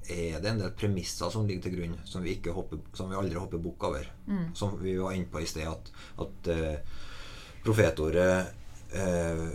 er 0.09 0.41
det 0.43 0.49
en 0.49 0.59
del 0.59 0.73
premisser 0.75 1.31
som 1.31 1.45
ligger 1.47 1.69
til 1.69 1.77
grunn, 1.77 1.93
som 2.03 2.23
vi, 2.25 2.35
hopper, 2.51 2.81
som 2.97 3.11
vi 3.11 3.15
aldri 3.15 3.39
hopper 3.39 3.61
bukk 3.63 3.87
over. 3.87 4.09
Mm. 4.27 4.49
Som 4.57 4.75
vi 4.81 4.97
var 4.99 5.15
inne 5.15 5.31
på 5.31 5.39
i 5.39 5.47
sted, 5.47 5.69
at, 5.69 5.91
at 6.19 6.51
uh, 6.51 6.97
profetordet 7.63 8.33
eh, 8.91 9.45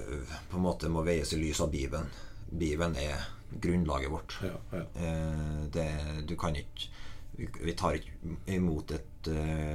på 0.49 0.57
en 0.57 0.65
måte 0.65 0.89
må 0.93 1.05
veies 1.05 1.35
i 1.37 1.41
lys 1.43 1.61
av 1.61 1.73
Bibelen. 1.75 2.09
Bibelen 2.49 2.97
er 3.03 3.27
grunnlaget 3.61 4.13
vårt. 4.13 4.39
Ja, 4.47 4.57
ja. 4.73 4.85
Uh, 4.97 5.67
det, 5.73 5.91
du 6.29 6.37
kan 6.41 6.57
ikke 6.57 6.95
Vi 7.37 7.73
tar 7.77 7.99
ikke 7.99 8.39
imot 8.49 8.95
et 8.97 9.27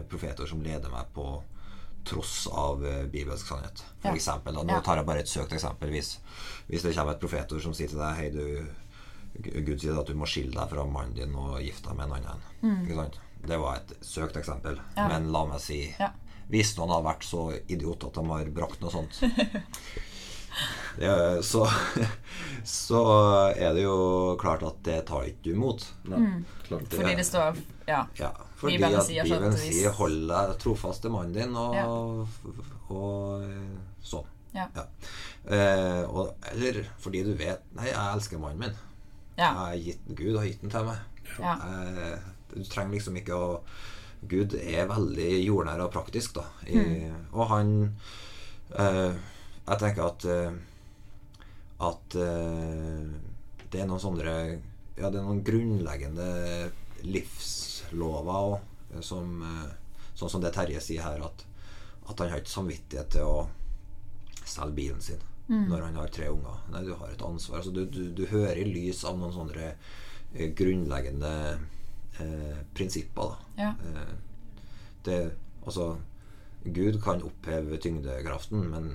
profetord 0.09 0.49
som 0.49 0.63
leder 0.65 0.89
meg 0.89 1.11
på 1.13 1.25
tross 2.07 2.47
av 2.47 2.83
uh, 2.85 3.03
bibelsk 3.11 3.47
sannhet. 3.47 3.83
For 4.01 4.11
ja. 4.11 4.19
eksempel, 4.19 4.57
da, 4.57 4.63
Nå 4.67 4.79
tar 4.85 5.01
jeg 5.01 5.07
bare 5.07 5.23
et 5.23 5.31
søkt 5.31 5.53
eksempel. 5.57 5.91
Hvis, 5.93 6.15
hvis 6.67 6.85
det 6.85 6.95
kommer 6.97 7.15
et 7.15 7.23
profetord 7.23 7.63
som 7.63 7.75
sier 7.77 7.91
til 7.91 8.01
deg 8.01 8.17
Hei, 8.17 8.29
du 8.33 8.45
Gud 9.39 9.79
sier 9.79 9.97
at 9.97 10.09
du 10.09 10.17
må 10.17 10.27
skille 10.29 10.53
deg 10.53 10.71
fra 10.71 10.83
mannen 10.85 11.15
din 11.15 11.35
og 11.39 11.61
gifte 11.63 11.89
deg 11.89 11.97
med 11.99 12.09
en 12.09 12.15
annen. 12.17 12.41
Mm. 12.61 13.03
Det 13.47 13.57
var 13.57 13.79
et 13.79 13.93
søkt 14.05 14.37
eksempel. 14.37 14.79
Ja. 14.97 15.07
Men 15.09 15.31
la 15.33 15.45
meg 15.49 15.63
si 15.63 15.85
ja. 15.87 16.11
Hvis 16.51 16.73
noen 16.75 16.91
har 16.91 17.03
vært 17.05 17.23
så 17.23 17.45
idiot 17.71 18.03
at 18.09 18.17
de 18.17 18.23
har 18.27 18.49
brakt 18.51 18.81
noe 18.83 18.91
sånt 18.91 19.21
det, 20.99 21.11
så, 21.47 21.61
så 22.67 23.03
er 23.55 23.71
det 23.77 23.85
jo 23.85 24.35
klart 24.41 24.65
at 24.67 24.81
det 24.83 24.97
tar 25.07 25.29
ikke 25.29 25.45
du 25.45 25.51
imot. 25.53 25.85
Mm. 26.11 26.43
Fordi 26.67 27.15
det 27.15 27.27
står 27.27 27.61
Ja. 27.87 28.03
ja 28.19 28.33
fordi 28.61 28.77
Bibelen 28.77 28.99
at 29.01 29.07
sier 29.09 29.27
Bibelen 29.27 29.57
sier 29.57 29.95
'hold 29.97 30.27
deg 30.29 30.53
trofast 30.61 31.03
til 31.03 31.13
mannen 31.13 31.33
din', 31.35 31.57
og, 31.57 31.75
ja. 31.75 31.85
og 32.93 33.45
sånn. 34.05 34.29
Ja. 34.53 34.67
ja. 34.75 34.85
Eh, 35.47 36.03
og, 36.05 36.35
eller 36.51 36.83
fordi 37.01 37.23
du 37.25 37.33
vet 37.39 37.63
'Nei, 37.77 37.89
jeg 37.89 38.15
elsker 38.15 38.41
mannen 38.41 38.67
min'. 38.67 38.79
Ja. 39.39 39.71
Gitt, 39.73 40.03
Gud 40.13 40.37
har 40.37 40.45
gitt 40.45 40.61
den 40.61 40.73
til 40.73 40.85
meg. 40.85 40.99
Ja. 41.39 41.55
Eh, 41.57 42.17
du 42.53 42.63
trenger 42.67 42.97
liksom 42.97 43.17
ikke 43.17 43.37
å 43.37 43.49
Gud 44.29 44.53
er 44.53 44.85
veldig 44.85 45.29
jordnær 45.41 45.81
og 45.81 45.93
praktisk, 45.95 46.35
da. 46.37 46.43
I, 46.69 46.77
mm. 46.77 47.15
Og 47.33 47.47
han 47.49 47.71
eh, 48.77 49.15
Jeg 49.65 49.79
tenker 49.81 50.03
at 50.11 50.25
eh, 50.29 50.51
at 51.81 52.17
eh, 52.21 53.07
det 53.71 53.81
er 53.81 53.89
noen 53.89 54.03
sånne 54.03 54.35
Ja, 54.99 55.09
det 55.09 55.17
er 55.17 55.25
noen 55.25 55.41
grunnleggende 55.45 56.27
livslover 57.91 58.41
òg, 58.41 58.59
eh, 58.93 59.01
som 59.01 59.41
eh, 59.41 59.69
Sånn 60.11 60.29
som 60.29 60.41
det 60.43 60.51
Terje 60.53 60.79
sier 60.83 61.01
her, 61.01 61.21
at, 61.23 61.45
at 62.11 62.19
han 62.19 62.29
har 62.29 62.41
ikke 62.41 62.51
samvittighet 62.51 63.13
til 63.15 63.25
å 63.25 63.47
selge 64.45 64.75
bilen 64.75 64.99
sin 65.01 65.21
mm. 65.47 65.69
når 65.69 65.85
han 65.85 65.95
har 65.97 66.11
tre 66.13 66.27
unger. 66.29 66.57
Nei, 66.69 66.81
du 66.85 66.91
har 66.99 67.09
et 67.09 67.23
ansvar. 67.25 67.61
Altså, 67.61 67.71
du, 67.71 67.85
du, 67.87 68.11
du 68.13 68.25
hører 68.29 68.59
i 68.59 68.67
lys 68.67 69.05
av 69.07 69.17
noen 69.17 69.33
sånne 69.33 69.71
grunnleggende 70.59 71.31
eh, 72.19 72.59
prinsipper. 72.75 73.39
Ja. 73.57 73.71
Eh, 73.87 74.13
det, 75.07 75.17
altså 75.65 75.95
Gud 76.63 76.99
kan 77.01 77.23
oppheve 77.25 77.79
tyngdekraften, 77.81 78.67
men 78.69 78.91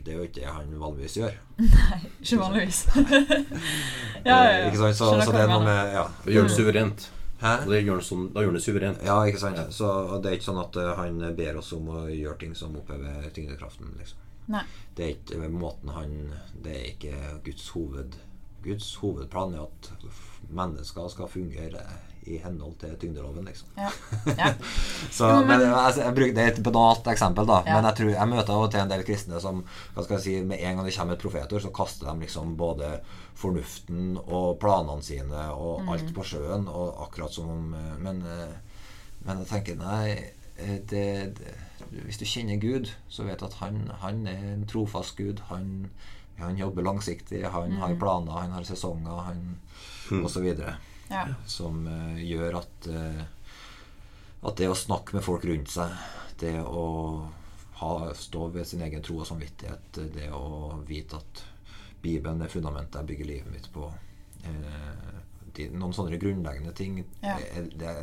det 0.00 0.12
er 0.12 0.16
jo 0.16 0.28
ikke 0.28 0.40
det 0.40 0.48
han 0.48 0.72
vanligvis 0.80 1.18
gjør. 1.20 1.36
Nei, 1.62 2.00
ikke 2.20 2.40
vanligvis. 2.40 2.86
ja, 2.94 4.38
ja, 4.38 4.40
ja. 4.48 4.64
Ikke 4.68 4.80
sant? 4.80 4.96
Så, 4.98 5.12
så, 5.20 5.28
det 5.32 5.44
er 5.44 5.52
noe 5.52 5.62
med 5.64 5.94
ja. 5.94 6.08
Det 6.24 6.34
gjør 6.34 6.50
det 6.50 6.56
suverent. 6.56 7.06
Hæ? 7.40 7.54
Det 7.68 7.80
gjør 7.82 7.98
han 7.98 8.06
sånn, 8.06 8.28
da 8.34 8.44
gjør 8.44 8.56
det 8.56 8.62
suverent. 8.64 9.02
Ja, 9.04 9.16
ikke 9.26 9.42
sant. 9.42 9.60
Så 9.74 9.88
det 10.22 10.30
er 10.30 10.36
ikke 10.38 10.50
sånn 10.50 10.62
at 10.62 10.78
uh, 10.80 10.92
han 11.00 11.18
ber 11.36 11.58
oss 11.60 11.72
om 11.76 11.90
å 11.90 12.04
gjøre 12.08 12.38
ting 12.44 12.54
som 12.58 12.76
opphever 12.78 13.26
tyngdekraften. 13.34 13.90
Liksom. 13.98 14.22
Nei. 14.54 14.62
Det 14.94 15.04
er 15.04 15.14
ikke 15.16 15.48
måten 15.48 15.88
han 15.96 16.16
Det 16.60 16.72
er 16.76 16.88
ikke 16.90 17.20
Guds 17.46 17.70
hoved 17.72 18.18
Guds 18.64 18.94
hovedplan 19.02 19.54
er 19.54 19.66
at 19.68 19.92
mennesker 20.54 21.08
skal 21.12 21.30
fungere 21.30 21.84
i 22.24 22.38
henhold 22.40 22.78
til 22.80 22.94
tyngdeloven, 23.00 23.44
liksom. 23.44 23.68
Ja. 23.76 23.90
Ja. 24.38 24.52
så, 25.10 25.26
men, 25.28 25.46
men, 25.46 25.74
altså, 25.74 26.02
jeg 26.02 26.14
bruker, 26.14 26.34
det 26.34 26.44
er 26.44 26.52
et 26.52 26.62
banalt 26.64 27.08
eksempel, 27.12 27.46
da. 27.48 27.60
Ja. 27.66 27.74
Men 27.76 27.88
jeg 27.90 27.98
tror 27.98 28.12
jeg 28.14 28.30
møter 28.30 28.54
av 28.54 28.64
og 28.64 28.70
til 28.72 28.80
en 28.80 28.92
del 28.92 29.04
kristne 29.06 29.40
som 29.42 29.60
hva 29.64 30.04
skal 30.04 30.16
jeg 30.16 30.24
si, 30.24 30.36
med 30.48 30.62
en 30.62 30.78
gang 30.78 30.88
det 30.88 30.94
kommer 30.96 31.18
et 31.18 31.24
profetord, 31.24 31.64
så 31.64 31.72
kaster 31.74 32.08
de 32.08 32.24
liksom 32.24 32.54
både 32.60 32.94
fornuften 33.38 34.16
og 34.24 34.56
planene 34.62 35.04
sine 35.04 35.48
og 35.52 35.84
mm. 35.84 35.92
alt 35.92 36.14
på 36.16 36.26
sjøen. 36.30 36.66
Og 36.70 37.04
akkurat 37.04 37.36
som 37.36 37.52
om 37.52 37.76
eh, 37.76 37.92
men, 38.00 38.24
eh, 38.24 38.80
men, 39.26 39.44
jeg 39.44 39.50
tenker 39.52 39.78
nei 39.80 40.08
eh, 40.14 40.80
det, 40.90 41.06
det, 41.38 41.54
Hvis 42.06 42.18
du 42.20 42.24
kjenner 42.24 42.60
Gud, 42.62 42.92
så 43.08 43.28
vet 43.28 43.40
du 43.40 43.48
at 43.50 43.60
han, 43.60 43.84
han 44.00 44.26
er 44.30 44.52
en 44.54 44.68
trofast 44.70 45.18
Gud. 45.20 45.44
Han, 45.50 45.90
han 46.38 46.58
jobber 46.58 46.82
langsiktig, 46.82 47.44
han 47.44 47.70
mm. 47.70 47.80
har 47.80 47.94
planer, 48.00 48.32
han 48.32 48.52
har 48.52 48.66
sesonger, 48.66 49.22
han 49.28 49.56
mm. 50.10 50.24
osv 50.24 50.50
ja. 51.08 51.24
som 51.46 51.86
uh, 51.86 52.20
gjør 52.24 52.60
at 52.60 52.88
uh, 52.90 53.22
at 54.44 54.60
det 54.60 54.68
å 54.68 54.76
snakke 54.76 55.16
med 55.16 55.24
folk 55.24 55.44
rundt 55.48 55.70
seg, 55.72 55.92
det 56.40 56.58
å 56.60 56.84
ha, 57.80 57.92
stå 58.12 58.48
ved 58.52 58.66
sin 58.68 58.82
egen 58.84 59.02
tro 59.02 59.22
og 59.22 59.28
samvittighet, 59.28 60.00
det 60.12 60.28
å 60.36 60.82
vite 60.84 61.16
at 61.16 61.44
Bibelen 62.04 62.42
er 62.44 62.52
fundamentet 62.52 62.98
jeg 63.00 63.08
bygger 63.08 63.30
livet 63.30 63.54
mitt 63.54 63.70
på 63.72 63.86
uh, 63.88 65.14
de, 65.54 65.70
Noen 65.72 65.94
sånne 65.96 66.18
grunnleggende 66.20 66.74
ting 66.76 66.98
ja. 67.22 67.38
det, 67.38 67.78
det 67.80 67.94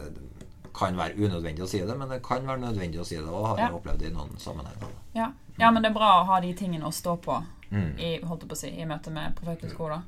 kan 0.73 0.95
være 0.97 1.19
unødvendig 1.19 1.65
å 1.65 1.69
si 1.69 1.81
det, 1.83 1.95
men 1.99 2.09
det 2.09 2.21
kan 2.25 2.47
være 2.47 2.63
nødvendig 2.63 3.01
å 3.03 3.05
si 3.05 3.17
det. 3.19 3.27
Og 3.27 3.49
har 3.51 3.59
ja. 3.59 3.67
jeg 3.67 3.77
opplevd 3.77 4.05
i 4.07 4.11
noen 4.15 4.37
sammenhenger. 4.39 4.93
Ja. 5.13 5.27
ja. 5.59 5.71
men 5.71 5.83
det 5.83 5.91
er 5.91 5.97
bra 5.97 6.13
å 6.21 6.29
ha 6.29 6.39
de 6.43 6.53
tingene 6.57 6.87
å 6.87 6.95
stå 6.95 7.17
på 7.21 7.41
mm. 7.71 7.91
i, 7.97 8.11
holdt 8.27 8.47
på 8.47 8.57
å 8.57 8.61
si, 8.63 8.71
i 8.75 8.87
møte 8.87 9.13
med 9.13 9.35
profetisk 9.39 9.79
ord. 9.83 10.01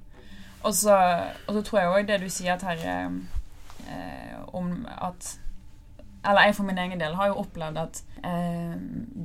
Og 0.63 0.75
så, 0.75 0.97
og 1.47 1.55
så 1.57 1.61
tror 1.61 1.79
jeg 1.79 1.93
òg 1.93 2.09
det 2.09 2.19
du 2.23 2.29
sier, 2.31 2.59
Terje, 2.59 2.97
eh, 3.87 4.35
om 4.55 4.85
at 4.87 5.39
Eller 6.23 6.47
jeg 6.47 6.55
for 6.55 6.63
min 6.63 6.77
egen 6.79 6.99
del 6.99 7.17
har 7.19 7.33
jo 7.33 7.41
opplevd 7.41 7.79
at 7.81 7.99
eh, 8.23 8.77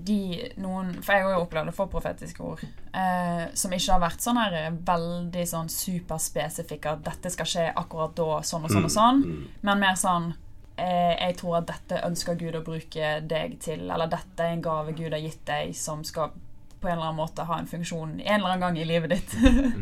de 0.09 0.50
noen 0.59 0.97
For 0.97 1.14
jeg 1.14 1.26
har 1.28 1.37
jo 1.37 1.45
opplevd 1.45 1.71
å 1.71 1.76
få 1.76 1.87
profetiske 1.92 2.42
ord 2.42 2.64
eh, 2.64 3.45
som 3.54 3.73
ikke 3.76 3.92
har 3.92 4.02
vært 4.02 4.25
sånn 4.25 4.40
her 4.40 4.75
veldig 4.88 5.47
sånn 5.47 5.71
superspesifikke 5.71 6.97
at 6.97 7.07
dette 7.07 7.30
skal 7.30 7.50
skje 7.52 7.68
akkurat 7.71 8.16
da, 8.18 8.42
sånn 8.42 8.66
og 8.66 8.75
sånn 8.75 8.88
og 8.88 8.95
sånn, 8.97 9.23
mm, 9.23 9.38
mm. 9.38 9.62
men 9.68 9.85
mer 9.85 9.95
sånn 10.00 10.33
eh, 10.75 11.14
jeg 11.14 11.38
tror 11.38 11.61
at 11.61 11.71
dette 11.71 12.02
ønsker 12.09 12.40
Gud 12.40 12.59
å 12.59 12.64
bruke 12.66 13.14
deg 13.30 13.59
til, 13.62 13.87
eller 13.87 14.11
dette 14.11 14.42
er 14.42 14.57
en 14.57 14.64
gave 14.64 14.97
Gud 14.99 15.14
har 15.14 15.23
gitt 15.23 15.45
deg, 15.47 15.75
som 15.78 16.02
skal 16.07 16.35
på 16.80 16.88
en 16.88 16.94
eller 16.94 17.08
annen 17.11 17.20
måte 17.20 17.47
ha 17.49 17.58
en 17.58 17.66
funksjon 17.66 18.20
en 18.20 18.35
eller 18.35 18.52
annen 18.52 18.66
gang 18.66 18.78
i 18.78 18.87
livet 18.87 19.16
ditt. 19.16 19.35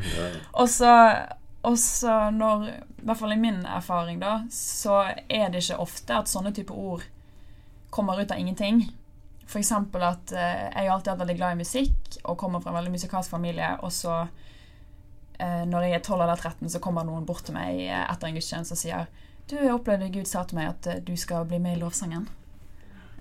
og 0.60 0.70
så 0.70 0.92
og 1.66 1.78
så 1.78 2.30
når 2.30 2.68
I 2.68 3.06
hvert 3.08 3.18
fall 3.18 3.34
i 3.34 3.40
min 3.40 3.64
erfaring, 3.66 4.20
da, 4.22 4.44
så 4.54 5.00
er 5.26 5.48
det 5.50 5.64
ikke 5.64 5.80
ofte 5.82 6.14
at 6.14 6.30
sånne 6.30 6.52
type 6.54 6.74
ord 6.74 7.02
kommer 7.90 8.20
ut 8.20 8.30
av 8.30 8.38
ingenting. 8.38 8.84
Eksempel 9.46 10.04
at 10.04 10.30
eh, 10.34 10.66
jeg 10.68 10.86
har 10.86 10.92
alltid 10.94 11.12
vært 11.12 11.22
veldig 11.24 11.36
glad 11.38 11.54
i 11.54 11.60
musikk 11.64 12.18
og 12.22 12.38
kommer 12.38 12.62
fra 12.62 12.70
en 12.70 12.78
veldig 12.78 12.92
musikalsk 12.94 13.34
familie. 13.34 13.72
Og 13.82 13.90
så, 13.94 14.14
eh, 15.38 15.62
når 15.66 15.88
jeg 15.88 15.98
er 15.98 16.04
12 16.04 16.22
eller 16.22 16.36
13, 16.36 16.70
så 16.70 16.82
kommer 16.82 17.06
noen 17.06 17.26
bort 17.26 17.46
til 17.46 17.56
meg 17.58 17.82
eh, 17.86 18.04
etter 18.04 18.30
en 18.30 18.38
gudstjeneste 18.38 18.76
og 18.76 18.82
sier 18.82 19.06
Du, 19.46 19.56
jeg 19.56 19.74
opplevde 19.74 20.10
Gud 20.10 20.26
sa 20.26 20.42
til 20.46 20.60
meg 20.60 20.70
at 20.70 20.90
eh, 20.90 21.02
du 21.02 21.14
skal 21.18 21.46
bli 21.50 21.58
med 21.62 21.78
i 21.78 21.82
lovsangen. 21.82 22.28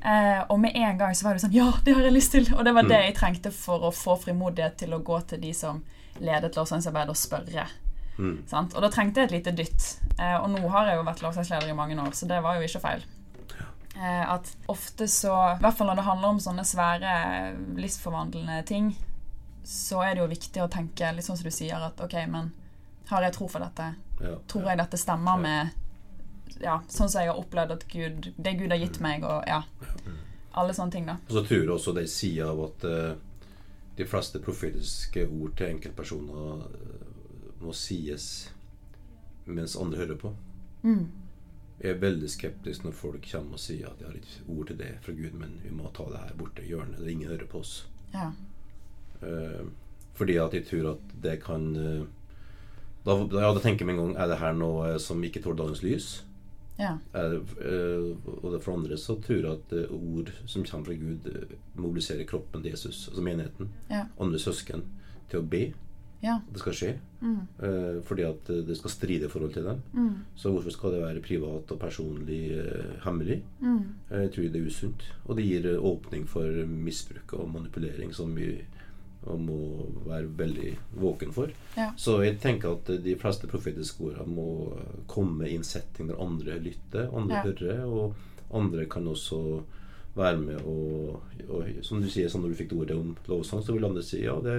Eh, 0.02 0.42
og 0.50 0.60
med 0.62 0.76
en 0.76 0.98
gang 1.00 1.16
så 1.18 1.26
var 1.26 1.34
det 1.34 1.42
sånn 1.46 1.56
Ja, 1.56 1.72
det 1.86 1.96
har 1.98 2.06
jeg 2.06 2.14
lyst 2.14 2.36
til! 2.36 2.50
Og 2.54 2.66
det 2.66 2.76
var 2.76 2.86
det 2.86 3.00
mm. 3.00 3.06
jeg 3.08 3.18
trengte 3.18 3.52
for 3.56 3.88
å 3.88 3.94
få 3.96 4.18
frimodighet 4.22 4.78
til 4.84 4.94
å 4.94 5.02
gå 5.06 5.18
til 5.30 5.42
de 5.42 5.54
som 5.58 5.82
ledet 6.22 6.56
lovsangsarbeid, 6.56 7.10
og 7.12 7.20
spørre. 7.20 7.66
Mm. 8.18 8.38
Og 8.48 8.78
da 8.84 8.90
trengte 8.92 9.24
jeg 9.24 9.30
et 9.30 9.36
lite 9.40 9.56
dytt. 9.56 9.88
Eh, 10.20 10.38
og 10.38 10.48
nå 10.54 10.62
har 10.72 10.92
jeg 10.92 11.00
jo 11.00 11.08
vært 11.08 11.24
lovsangsleder 11.26 11.72
i 11.72 11.78
mange 11.78 11.98
år, 12.00 12.14
så 12.16 12.30
det 12.30 12.42
var 12.46 12.60
jo 12.60 12.68
ikke 12.68 12.84
feil. 12.84 13.06
Eh, 13.96 14.24
at 14.32 14.52
ofte 14.72 15.08
så, 15.12 15.34
i 15.56 15.64
hvert 15.64 15.78
fall 15.78 15.90
når 15.92 16.00
det 16.00 16.08
handler 16.10 16.36
om 16.36 16.44
sånne 16.44 16.68
svære 16.68 17.16
livsforvandlende 17.80 18.62
ting, 18.68 18.92
så 19.66 20.04
er 20.06 20.14
det 20.14 20.22
jo 20.24 20.32
viktig 20.32 20.62
å 20.62 20.70
tenke 20.72 21.10
litt 21.16 21.26
sånn 21.26 21.40
som 21.40 21.50
du 21.50 21.56
sier, 21.56 21.82
at 21.82 22.00
ok, 22.04 22.20
men 22.30 22.52
har 23.10 23.26
jeg 23.26 23.36
tro 23.36 23.48
for 23.50 23.64
dette? 23.64 23.94
Ja. 24.22 24.36
Tror 24.50 24.70
jeg 24.70 24.80
dette 24.80 25.00
stemmer 25.00 25.40
med 25.42 25.74
ja, 26.62 26.80
sånn 26.88 27.10
som 27.10 27.22
jeg 27.22 27.32
har 27.32 27.40
opplevd 27.40 27.76
at 27.76 27.86
Gud, 27.92 28.32
det 28.38 28.56
Gud 28.60 28.72
har 28.74 28.82
gitt 28.82 29.00
meg, 29.04 29.26
og 29.28 29.44
ja, 29.50 29.62
alle 30.56 30.76
sånne 30.76 30.96
ting, 30.96 31.08
da. 31.10 31.18
Og 31.28 31.38
så 31.38 31.44
tror 31.46 31.62
jeg 31.62 31.74
også 31.76 31.96
de 31.98 32.06
sier 32.12 32.52
av 32.52 32.62
at 32.68 32.88
uh, 32.88 33.12
de 33.96 34.08
fleste 34.08 34.42
profetiske 34.44 35.28
ord 35.28 35.56
til 35.60 35.76
enkeltpersoner 35.76 36.66
må 37.64 37.76
sies 37.76 38.50
mens 39.46 39.78
andre 39.80 40.02
hører 40.04 40.20
på. 40.20 40.34
Mm. 40.86 41.06
Jeg 41.80 41.92
er 41.92 42.02
veldig 42.02 42.28
skeptisk 42.32 42.86
når 42.86 42.96
folk 42.96 43.26
kommer 43.28 43.58
og 43.58 43.62
sier 43.62 43.90
at 43.90 44.00
de 44.00 44.08
har 44.08 44.16
et 44.18 44.36
ord 44.48 44.70
til 44.70 44.80
det 44.80 44.94
fra 45.04 45.16
Gud, 45.16 45.34
men 45.38 45.58
vi 45.64 45.74
må 45.76 45.92
ta 45.96 46.08
det 46.12 46.22
her 46.24 46.38
borte 46.40 46.64
i 46.64 46.70
hjørnet 46.72 47.02
der 47.02 47.12
ingen 47.12 47.32
hører 47.32 47.50
på 47.52 47.62
oss. 47.64 47.74
Ja. 48.14 48.30
Uh, 49.22 49.68
fordi 50.16 50.38
at 50.40 50.54
jeg 50.56 50.68
tror 50.70 50.94
at 50.94 51.18
det 51.24 51.40
kan 51.44 51.68
uh, 51.76 52.06
da, 53.06 53.16
da, 53.22 53.42
ja, 53.44 53.52
da 53.54 53.62
tenker 53.62 53.84
jeg 53.84 53.92
med 53.92 53.96
en 53.96 54.02
gang 54.02 54.16
Er 54.18 54.30
det 54.32 54.40
her 54.42 54.56
noe 54.58 54.96
som 55.02 55.22
ikke 55.24 55.42
tåler 55.44 55.60
dagens 55.62 55.84
lys? 55.86 56.08
Ja. 56.76 56.98
Det, 57.14 57.40
uh, 57.62 58.36
og 58.42 58.58
for 58.60 58.74
andre 58.76 58.98
så 59.00 59.16
tror 59.24 59.38
jeg 59.40 59.52
at 59.54 59.76
ord 59.96 60.34
som 60.44 60.66
kommer 60.68 60.90
fra 60.90 60.98
Gud, 61.00 61.30
mobiliserer 61.80 62.28
kroppen 62.28 62.64
til 62.64 62.76
Jesus, 62.76 63.08
altså 63.08 63.24
menigheten, 63.24 63.72
ja. 63.90 64.06
andre 64.20 64.42
søsken, 64.42 64.84
til 65.32 65.40
å 65.40 65.48
be 65.48 65.70
ja. 66.26 66.36
det 66.52 66.62
skal 66.62 66.76
skje. 66.76 66.92
Mm. 67.22 67.40
Eh, 67.68 67.98
fordi 68.06 68.26
at 68.28 68.52
det 68.68 68.78
skal 68.80 68.94
stride 68.94 69.28
i 69.28 69.32
forhold 69.32 69.54
til 69.56 69.68
dem. 69.68 69.82
Mm. 69.94 70.14
Så 70.36 70.52
hvorfor 70.54 70.74
skal 70.74 70.96
det 70.96 71.02
være 71.04 71.24
privat 71.26 71.72
og 71.74 71.82
personlig 71.82 72.42
eh, 72.60 72.96
hemmelig? 73.06 73.42
Mm. 73.62 73.82
Eh, 74.10 74.26
jeg 74.26 74.32
tror 74.36 74.50
det 74.54 74.62
er 74.62 74.72
usunt. 74.72 75.08
Og 75.26 75.38
det 75.38 75.48
gir 75.48 75.70
eh, 75.72 75.90
åpning 75.92 76.28
for 76.30 76.66
misbruk 76.70 77.36
og 77.40 77.52
manipulering 77.54 78.14
som 78.16 78.36
vi 78.38 78.56
må 79.26 79.60
være 80.06 80.30
veldig 80.38 80.72
våken 81.02 81.32
for. 81.36 81.54
Ja. 81.76 81.90
Så 81.98 82.20
jeg 82.24 82.40
tenker 82.44 82.76
at 82.76 82.92
de 83.04 83.16
fleste 83.20 83.50
profetiske 83.50 84.06
ordene 84.06 84.36
må 84.36 84.50
komme 85.12 85.50
i 85.50 85.56
en 85.58 85.66
setting 85.66 86.12
der 86.12 86.22
andre 86.22 86.60
lytter, 86.62 87.10
andre 87.10 87.42
ja. 87.42 87.46
hører, 87.48 87.86
og 87.86 88.56
andre 88.56 88.86
kan 88.92 89.08
også 89.10 89.42
være 90.16 90.38
med 90.40 90.62
og, 90.64 91.24
og 91.50 91.72
Som 91.84 92.00
du 92.02 92.08
sier, 92.08 92.30
sånn 92.32 92.46
når 92.46 92.54
du 92.54 92.60
fikk 92.62 92.76
ordet 92.78 92.96
om 92.96 93.16
lovsang, 93.28 93.64
så 93.64 93.76
vil 93.76 93.88
andre 93.88 94.04
si 94.06 94.22
ja, 94.24 94.38
det 94.44 94.56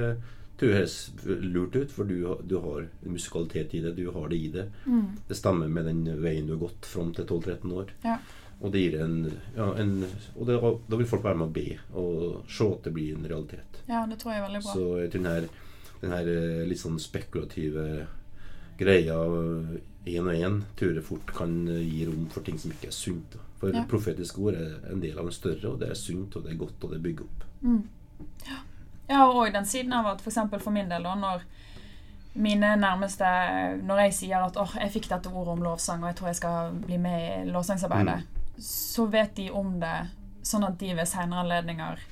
tror 0.56 0.73
jeg 0.73 0.80
høres 0.80 0.96
lurt 1.44 1.76
ut, 1.76 1.92
for 1.92 2.08
du, 2.08 2.16
du, 2.49 2.56
har 2.64 2.87
musikalitet 3.04 3.75
i 3.76 3.82
det. 3.85 3.92
Du 3.96 4.08
har 4.12 4.28
det 4.32 4.38
i 4.40 4.49
det. 4.52 4.66
Mm. 4.87 5.18
Det 5.28 5.37
stemmer 5.37 5.68
med 5.68 5.88
den 5.88 6.04
veien 6.23 6.49
du 6.49 6.54
har 6.54 6.62
gått 6.64 6.88
fram 6.88 7.12
til 7.16 7.26
12-13 7.28 7.75
år. 7.76 7.92
Ja. 8.06 8.16
Og 8.65 8.73
det 8.73 8.85
en, 8.97 9.19
ja, 9.57 9.67
en 9.77 9.99
Og 10.35 10.47
det, 10.49 10.57
da 10.89 10.97
vil 10.97 11.09
folk 11.09 11.25
være 11.25 11.37
med 11.37 11.51
å 11.51 11.53
be 11.53 11.67
og 12.01 12.45
se 12.49 12.65
at 12.65 12.87
det 12.87 12.93
blir 12.97 13.17
en 13.17 13.27
realitet. 13.29 13.83
Ja, 13.89 14.07
det 14.09 14.17
tror 14.21 14.33
jeg 14.33 14.41
er 14.41 14.47
veldig 14.47 14.63
bra. 14.65 14.77
Så 14.77 15.09
den 15.13 15.29
her, 15.29 15.49
den 16.01 16.15
her 16.17 16.31
eh, 16.33 16.63
litt 16.69 16.81
sånn 16.81 16.97
spekulative 17.03 18.07
greia 18.81 19.19
én 20.07 20.29
og 20.29 20.33
én 20.37 20.61
tror 20.79 20.95
jeg 20.95 21.05
fort 21.05 21.33
kan 21.35 21.53
gi 21.67 22.05
rom 22.07 22.29
for 22.33 22.47
ting 22.47 22.59
som 22.61 22.73
ikke 22.73 22.91
er 22.93 22.97
sunt. 22.97 23.37
For 23.61 23.75
ja. 23.75 23.85
profetiske 23.89 24.41
ord 24.41 24.57
er 24.61 24.79
en 24.93 25.03
del 25.03 25.19
av 25.19 25.29
en 25.29 25.35
større, 25.35 25.73
og 25.73 25.81
det 25.81 25.91
er 25.91 25.99
sunt, 25.99 26.37
og 26.37 26.45
det 26.45 26.53
er 26.53 26.61
godt, 26.61 26.85
og 26.85 26.93
det 26.93 27.03
bygger 27.03 27.27
opp. 27.27 27.47
Mm. 27.61 27.83
Ja. 28.47 28.63
Ja, 29.09 29.21
og 29.31 29.53
den 29.55 29.67
siden 29.67 29.93
av 29.95 30.07
at 30.11 30.23
f.eks. 30.23 30.39
For, 30.51 30.63
for 30.63 30.75
min 30.75 30.91
del, 30.91 31.05
da, 31.07 31.15
når, 31.19 31.45
mine 32.37 32.75
nærmeste 32.77 33.27
Når 33.87 34.01
jeg 34.05 34.15
sier 34.15 34.43
at 34.45 34.59
åh, 34.61 34.75
jeg 34.81 34.93
fikk 34.93 35.09
dette 35.09 35.31
ordet 35.33 35.55
om 35.55 35.63
lovsang, 35.65 36.03
og 36.03 36.11
jeg 36.11 36.19
tror 36.19 36.29
jeg 36.29 36.39
skal 36.41 36.81
bli 36.85 36.99
med 37.01 37.47
i 37.47 37.51
lovsangsarbeidet, 37.51 38.17
mm. 38.19 38.36
Så 38.59 39.07
vet 39.07 39.37
de 39.37 39.51
om 39.51 39.79
det, 39.81 40.09
sånn 40.47 40.65
at 40.67 40.79
de 40.81 40.93
ved 40.97 41.09
senere 41.09 41.43
anledninger 41.43 42.03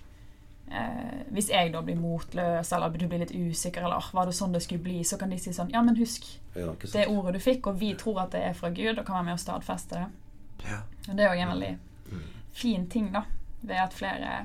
eh, 0.71 1.21
Hvis 1.33 1.49
jeg 1.53 1.71
da 1.73 1.83
blir 1.87 1.99
motløs, 2.01 2.73
eller 2.75 2.97
du 2.99 3.07
blir 3.07 3.23
litt 3.23 3.35
usikker, 3.35 3.87
eller 3.87 4.11
var 4.13 4.29
det 4.29 4.37
sånn 4.37 4.55
det 4.55 4.65
skulle 4.65 4.85
bli, 4.85 5.03
så 5.07 5.19
kan 5.21 5.33
de 5.33 5.39
si 5.41 5.55
sånn 5.55 5.73
Ja, 5.75 5.83
men 5.87 5.99
husk 6.01 6.27
ja, 6.55 6.75
det 6.93 7.07
ordet 7.11 7.37
du 7.39 7.41
fikk, 7.43 7.71
og 7.71 7.79
vi 7.81 7.95
tror 7.99 8.25
at 8.27 8.35
det 8.35 8.43
er 8.51 8.59
fra 8.59 8.71
Gud, 8.75 8.99
og 8.99 9.07
kan 9.07 9.19
være 9.21 9.29
med 9.31 9.39
å 9.39 9.43
stadfeste 9.43 10.03
det. 10.03 10.67
Ja. 10.69 10.83
Og 11.09 11.17
det 11.17 11.25
er 11.25 11.33
òg 11.33 11.41
en 11.43 11.55
veldig 11.55 11.73
mm. 12.13 12.27
fin 12.55 12.85
ting, 12.91 13.09
da, 13.15 13.25
ved 13.65 13.81
at 13.83 13.97
flere 13.97 14.37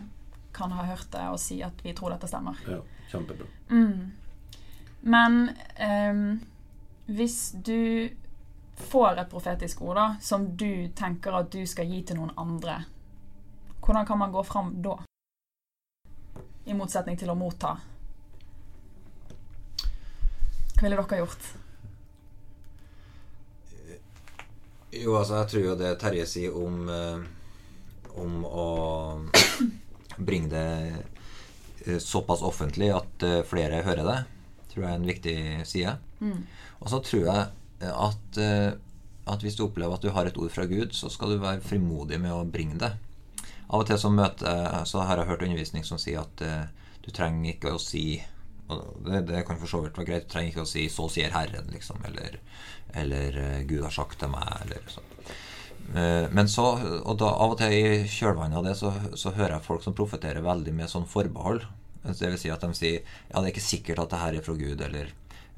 kan 0.55 0.73
ha 0.73 0.87
hørt 0.89 1.11
det 1.13 1.27
og 1.29 1.37
si 1.39 1.59
at 1.63 1.83
vi 1.85 1.93
tror 1.97 2.15
dette 2.15 2.27
stemmer. 2.27 2.57
Ja, 2.65 2.79
kjempebra. 3.11 3.45
Mm. 3.69 4.09
Men 5.01 5.37
eh, 5.75 6.23
hvis 7.09 7.37
du 7.65 8.09
får 8.79 9.19
et 9.19 9.29
profetisk 9.29 9.81
ord 9.81 9.95
da, 9.99 10.07
som 10.21 10.45
du 10.57 10.89
tenker 10.95 11.35
at 11.35 11.51
du 11.51 11.63
skal 11.67 11.89
gi 11.89 12.01
til 12.07 12.19
noen 12.19 12.33
andre, 12.39 12.81
hvordan 13.83 14.05
kan 14.07 14.19
man 14.21 14.31
gå 14.31 14.43
fram 14.43 14.73
da? 14.83 14.97
I 16.69 16.75
motsetning 16.77 17.17
til 17.17 17.31
å 17.31 17.37
motta. 17.37 17.73
Hva 20.75 20.85
ville 20.85 20.99
dere 20.99 21.21
gjort? 21.23 21.47
Jo, 24.93 25.15
altså, 25.19 25.39
jeg 25.39 25.49
tror 25.51 25.63
jo 25.63 25.77
det 25.77 25.93
Terje 26.01 26.25
sier 26.29 26.55
om, 26.57 26.81
eh, 26.89 27.23
om 28.21 28.43
å 28.45 28.67
bringe 30.29 30.49
det 30.53 30.67
eh, 31.85 31.99
såpass 32.01 32.45
offentlig 32.45 32.91
at 32.93 33.25
eh, 33.25 33.41
flere 33.47 33.83
hører 33.85 34.05
det 34.07 34.19
tror 34.69 34.85
jeg 34.85 34.91
er 34.91 34.99
en 34.99 35.09
viktig 35.09 35.37
side. 35.67 35.95
Mm. 36.19 36.43
Og 36.79 36.91
så 36.91 37.01
tror 37.03 37.25
jeg 37.25 37.47
at, 37.87 38.37
eh, 38.37 38.73
at, 39.25 39.43
hvis 39.43 39.55
du 39.55 39.65
opplever 39.65 39.95
at 39.95 40.03
du 40.03 40.11
har 40.11 40.27
et 40.27 40.37
ord 40.37 40.51
fra 40.51 40.65
Gud, 40.67 40.93
så 40.95 41.09
skal 41.11 41.33
du 41.33 41.43
være 41.43 41.63
frimodig 41.63 42.19
med 42.21 42.33
å 42.35 42.47
bringe 42.47 42.79
det. 42.81 42.91
Av 43.69 43.83
og 43.83 43.87
til 43.87 43.99
så, 44.01 44.09
møter, 44.11 44.83
så 44.89 45.05
har 45.05 45.21
jeg 45.21 45.29
hørt 45.29 45.45
undervisning 45.45 45.85
som 45.85 45.99
sier 46.01 46.23
at 46.23 46.41
uh, 46.41 46.95
du 47.05 47.11
trenger 47.13 47.53
ikke 47.53 47.75
å 47.75 47.81
si 47.81 48.21
og 48.69 49.05
det, 49.05 49.23
det, 49.25 49.43
kan 49.47 49.57
for 49.57 49.69
så 49.69 49.79
vidt 49.81 49.95
være 49.97 50.07
greit. 50.07 50.25
Du 50.27 50.33
trenger 50.33 50.51
ikke 50.51 50.65
å 50.65 50.69
si 50.69 50.83
'så 50.89 51.07
sier 51.09 51.31
Herren', 51.33 51.71
liksom, 51.73 52.01
eller, 52.05 52.37
eller 52.93 53.37
uh, 53.37 53.61
'Gud 53.65 53.85
har 53.85 53.93
sagt 53.93 54.19
til 54.21 54.29
meg', 54.33 54.65
eller 54.65 54.91
sånn. 54.93 55.07
Men 55.89 56.45
så, 56.45 56.67
og 57.01 57.15
da 57.17 57.31
av 57.33 57.55
og 57.55 57.57
til 57.57 57.71
i 57.73 58.03
kjølvannet 58.05 58.59
av 58.59 58.65
det, 58.67 58.75
så, 58.77 58.91
så 59.17 59.31
hører 59.33 59.55
jeg 59.55 59.65
folk 59.65 59.81
som 59.81 59.95
profeterer 59.97 60.45
veldig 60.45 60.73
med 60.77 60.91
sånn 60.91 61.07
forbehold. 61.09 61.63
Det 62.03 62.29
vil 62.29 62.37
si 62.37 62.51
at 62.53 62.61
de 62.61 62.69
sier 62.77 62.99
ja, 63.01 63.39
det 63.39 63.47
er 63.47 63.49
ikke 63.49 63.65
sikkert 63.65 64.03
at 64.03 64.13
det 64.13 64.19
her 64.21 64.37
er 64.37 64.45
fra 64.45 64.53
Gud, 64.59 64.83
eller, 64.85 65.09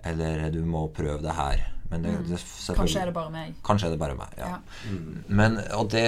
eller 0.07 0.47
du 0.55 0.61
må 0.63 0.85
prøve 0.95 1.19
det 1.25 1.35
her. 1.35 1.65
Men 1.91 2.05
det, 2.05 2.11
det, 2.29 2.37
kanskje 2.71 3.01
er 3.01 3.09
det 3.09 3.15
bare 3.17 3.31
meg. 3.33 3.55
Kanskje 3.67 3.89
er 3.89 3.95
det 3.95 3.99
bare 3.99 4.15
meg, 4.15 4.35
ja. 4.39 4.53
ja. 4.53 4.91
Men, 5.27 5.57
og 5.75 5.89
det, 5.91 6.05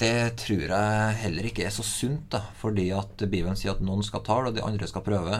det, 0.00 0.16
tror 0.42 0.66
jeg 0.66 1.14
heller 1.22 1.48
ikke 1.48 1.64
er 1.64 1.72
så 1.72 1.84
sunt, 1.86 2.26
da. 2.34 2.42
Fordi 2.60 2.90
at 2.92 3.24
Bibelen 3.24 3.56
sier 3.56 3.72
at 3.72 3.80
noen 3.84 4.04
skal 4.04 4.20
tale, 4.26 4.50
og 4.50 4.58
de 4.58 4.64
andre 4.64 4.88
skal 4.90 5.04
prøve. 5.06 5.38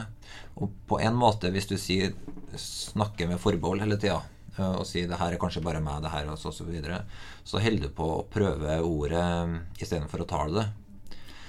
Og 0.56 0.72
på 0.88 1.00
en 1.04 1.18
måte, 1.20 1.50
hvis 1.52 1.68
du 1.68 1.76
sier, 1.80 2.14
snakker 2.56 3.28
med 3.28 3.42
forbehold 3.42 3.84
hele 3.84 3.98
tida, 4.00 4.22
eh, 4.56 4.72
og 4.72 4.86
sier 4.88 5.10
'det 5.10 5.20
her 5.20 5.36
er 5.36 5.42
kanskje 5.42 5.64
bare 5.66 5.84
meg', 5.84 6.00
det 6.00 6.14
her, 6.14 6.30
og 6.32 6.38
så, 6.38 6.48
og 6.48 6.54
så 6.54 6.64
videre, 6.64 7.04
så 7.44 7.60
holder 7.60 7.88
du 7.88 7.88
på 7.92 8.08
å 8.08 8.24
prøve 8.24 8.80
ordet 8.80 9.60
istedenfor 9.82 10.24
å 10.24 10.30
tale 10.32 10.54
det. 10.62 10.66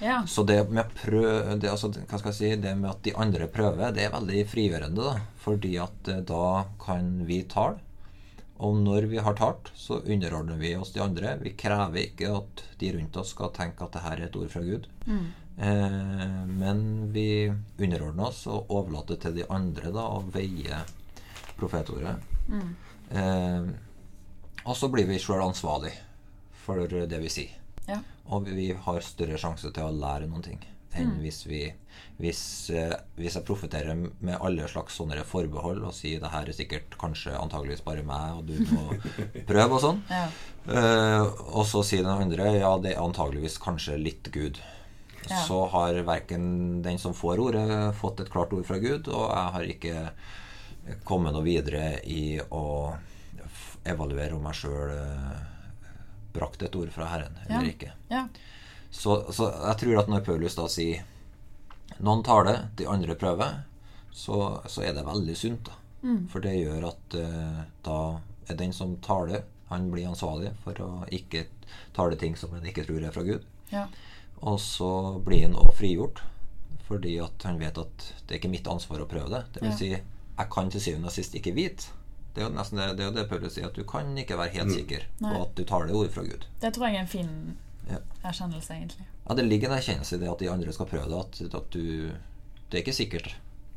Ja. 0.04 0.26
Så 0.26 0.42
det 0.42 0.58
med, 0.68 0.92
prøv, 0.92 1.56
det, 1.56 1.70
altså, 1.70 1.88
si, 2.32 2.52
det 2.60 2.76
med 2.76 2.90
at 2.90 3.02
de 3.06 3.14
andre 3.16 3.48
prøver, 3.48 3.94
det 3.96 4.04
er 4.04 4.12
veldig 4.12 4.44
frigjørende. 4.50 5.02
da 5.02 5.20
Fordi 5.40 5.76
at 5.80 6.08
eh, 6.12 6.20
da 6.20 6.66
kan 6.82 7.24
vi 7.24 7.42
tale. 7.48 7.80
Og 8.64 8.76
når 8.80 9.08
vi 9.10 9.18
har 9.20 9.36
talt, 9.36 9.70
så 9.74 9.98
underordner 10.00 10.56
vi 10.56 10.72
oss 10.76 10.92
de 10.94 11.02
andre. 11.04 11.34
Vi 11.42 11.52
krever 11.58 12.06
ikke 12.06 12.30
at 12.38 12.62
de 12.80 12.92
rundt 12.96 13.18
oss 13.20 13.34
skal 13.34 13.52
tenke 13.56 13.84
at 13.84 13.96
det 13.96 14.04
her 14.04 14.16
er 14.20 14.28
et 14.28 14.38
ord 14.40 14.52
fra 14.52 14.62
Gud. 14.64 14.86
Mm. 15.04 15.26
Eh, 15.56 16.46
men 16.48 16.80
vi 17.12 17.28
underordner 17.78 18.30
oss 18.30 18.46
og 18.48 18.72
overlater 18.72 19.20
til 19.20 19.36
de 19.36 19.48
andre 19.52 19.92
da 19.92 20.06
å 20.08 20.22
veie 20.32 20.80
profetordet. 21.56 22.16
Mm. 22.48 22.70
Eh, 23.10 23.68
og 24.64 24.76
så 24.76 24.88
blir 24.92 25.08
vi 25.08 25.20
sjøl 25.20 25.44
ansvarlig 25.44 25.92
for 26.64 26.80
det 26.88 27.20
vi 27.22 27.32
sier. 27.32 27.52
Ja. 27.86 28.00
Og 28.32 28.48
vi 28.50 28.72
har 28.72 29.04
større 29.04 29.38
sjanse 29.38 29.70
til 29.70 29.84
å 29.84 29.94
lære 29.94 30.26
noen 30.30 30.42
ting 30.42 30.64
enn 30.96 31.16
mm. 31.16 31.20
hvis 31.24 31.42
vi 31.48 31.60
hvis, 32.16 32.70
eh, 32.72 32.94
hvis 33.18 33.36
jeg 33.36 33.44
profeterer 33.44 33.96
med 33.96 34.38
alle 34.40 34.64
slags 34.70 34.96
sånne 34.96 35.20
forbehold 35.28 35.82
og 35.84 35.92
sier 35.96 36.22
det 36.22 36.30
her 36.32 36.48
er 36.48 36.56
sikkert 36.56 36.96
kanskje 37.00 37.34
antageligvis 37.36 37.84
bare 37.84 38.04
meg, 38.06 38.38
og 38.38 38.48
du 38.48 38.56
må 38.72 38.96
prøve 39.50 39.76
og 39.76 39.82
sånn. 39.82 40.00
Ja. 40.08 40.24
Uh, 40.66 41.28
og 41.60 41.66
så 41.68 41.84
sier 41.86 42.02
den 42.02 42.10
andre 42.10 42.48
ja, 42.56 42.72
det 42.82 42.94
er 42.94 43.04
antageligvis 43.04 43.58
kanskje 43.62 43.98
litt 44.00 44.32
Gud. 44.34 44.62
Ja. 45.26 45.42
Så 45.44 45.60
har 45.74 45.98
verken 46.06 46.80
den 46.86 46.98
som 47.02 47.14
får 47.16 47.42
ordet, 47.42 47.68
fått 48.00 48.22
et 48.22 48.32
klart 48.32 48.54
ord 48.56 48.64
fra 48.66 48.80
Gud, 48.80 49.10
og 49.10 49.28
jeg 49.28 49.54
har 49.56 49.70
ikke 49.74 50.06
kommet 51.04 51.34
noe 51.34 51.44
videre 51.44 51.98
i 52.06 52.38
å 52.38 52.94
evaluere 53.86 54.38
om 54.38 54.46
jeg 54.50 54.60
sjøl 54.62 54.92
brakte 56.36 56.68
et 56.68 56.76
ord 56.78 56.92
fra 56.94 57.08
Herren 57.10 57.36
eller 57.46 57.66
ja. 57.66 57.74
ikke. 57.74 57.92
Ja. 58.12 58.26
Så, 58.90 59.32
så, 59.32 59.50
jeg 59.50 59.78
tror 59.82 60.02
at 60.02 60.10
når 60.10 60.24
Paulus 60.26 60.56
da 60.58 60.66
sier 60.70 61.04
noen 61.98 62.22
taler, 62.26 62.66
de 62.76 62.88
andre 62.90 63.16
prøver, 63.18 63.60
så, 64.12 64.62
så 64.68 64.84
er 64.84 64.96
det 64.96 65.06
veldig 65.06 65.36
sunt. 65.36 65.68
da. 65.68 65.76
Mm. 66.06 66.22
For 66.32 66.44
det 66.44 66.54
gjør 66.58 66.88
at 66.90 67.18
uh, 67.18 67.60
da 67.86 67.98
er 68.46 68.58
den 68.58 68.72
som 68.76 68.96
taler, 69.04 69.44
han 69.70 69.88
blir 69.90 70.06
ansvarlig 70.06 70.52
for 70.62 70.78
å 70.82 70.90
ikke 71.10 71.48
tale 71.96 72.18
ting 72.20 72.36
som 72.38 72.52
han 72.54 72.66
ikke 72.68 72.86
tror 72.86 73.02
er 73.02 73.14
fra 73.14 73.24
Gud. 73.26 73.44
Ja. 73.72 73.88
Og 74.46 74.60
så 74.62 74.90
blir 75.26 75.48
han 75.48 75.58
òg 75.58 75.72
frigjort, 75.74 76.22
fordi 76.86 77.16
at 77.24 77.42
han 77.48 77.58
vet 77.58 77.80
at 77.82 78.10
det 78.26 78.36
er 78.36 78.40
ikke 78.40 78.52
mitt 78.52 78.68
ansvar 78.70 79.02
å 79.02 79.10
prøve 79.10 79.32
det. 79.32 79.42
Det 79.56 79.64
vil 79.64 79.72
ja. 79.72 79.78
si, 79.80 79.90
jeg 80.36 80.52
kan 80.52 80.70
til 80.70 80.84
syvende 80.84 81.10
og 81.10 81.16
sist 81.16 81.34
ikke 81.34 81.56
vite 81.56 81.96
det 82.36 82.42
er 82.42 82.50
jo 82.50 82.52
nesten 82.52 82.76
det, 82.76 82.86
det, 82.98 83.04
er 83.06 83.14
det 83.16 83.22
Paulus 83.30 83.54
sier, 83.56 83.70
at 83.70 83.78
du 83.78 83.84
kan 83.88 84.10
ikke 84.20 84.36
være 84.36 84.52
helt 84.58 84.68
mm. 84.68 84.74
sikker 84.76 85.04
på 85.22 85.30
at 85.38 85.54
du 85.56 85.62
tar 85.64 85.86
det 85.88 85.94
ordet 85.96 86.12
fra 86.12 86.24
Gud. 86.26 86.42
Det 86.60 86.70
tror 86.76 86.90
jeg 86.90 86.98
er 86.98 87.04
en 87.06 87.08
fin 87.08 87.30
ja. 87.90 88.00
erkjennelse, 88.22 88.74
egentlig. 88.74 89.06
Ja, 89.24 89.34
det 89.34 89.46
ligger 89.46 89.70
en 89.70 89.78
erkjennelse 89.78 90.16
i 90.16 90.20
det 90.22 90.30
at 90.32 90.42
de 90.42 90.50
andre 90.52 90.74
skal 90.74 90.90
prøve 90.90 91.08
det. 91.10 91.22
At, 91.22 91.54
at 91.60 91.70
du 91.70 92.12
Det 92.66 92.78
er 92.78 92.82
ikke 92.82 92.96
sikkert 92.96 93.34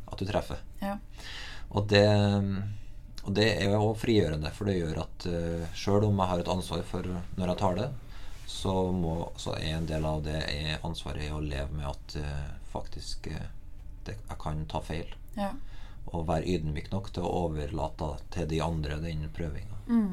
at 0.09 0.19
du 0.19 0.25
treffer. 0.25 0.61
Ja. 0.81 0.97
Og 1.69 1.89
det 1.89 2.05
og 3.27 3.33
det 3.35 3.45
er 3.61 3.73
jo 3.75 3.91
frigjørende, 3.99 4.49
for 4.55 4.65
det 4.65 4.77
gjør 4.79 5.01
at 5.03 5.25
uh, 5.27 5.33
eh, 5.35 5.73
sjøl 5.77 6.05
om 6.07 6.21
jeg 6.21 6.31
har 6.31 6.39
et 6.39 6.49
ansvar 6.49 6.85
for 6.87 7.05
når 7.35 7.49
jeg 7.51 7.59
tar 7.59 7.75
det, 7.77 7.87
så, 8.47 8.73
må, 8.95 9.15
så 9.37 9.57
er 9.59 9.75
en 9.75 9.89
del 9.89 10.07
av 10.07 10.23
det 10.25 10.37
er 10.39 10.85
ansvaret 10.87 11.27
i 11.27 11.33
å 11.35 11.41
leve 11.43 11.67
med 11.75 11.89
at 11.91 12.15
uh, 12.23 12.47
faktisk 12.71 13.27
uh, 13.29 13.43
det, 14.07 14.15
jeg 14.15 14.39
kan 14.39 14.63
ta 14.71 14.81
feil. 14.81 15.11
Ja 15.35 15.51
og 16.15 16.25
være 16.29 16.47
ydmyk 16.55 16.89
nok 16.93 17.11
til 17.13 17.25
å 17.25 17.33
overlate 17.45 18.09
til 18.33 18.49
de 18.49 18.61
andre 18.63 18.97
den 19.03 19.27
prøvinga. 19.35 19.79
Mm. 19.89 20.11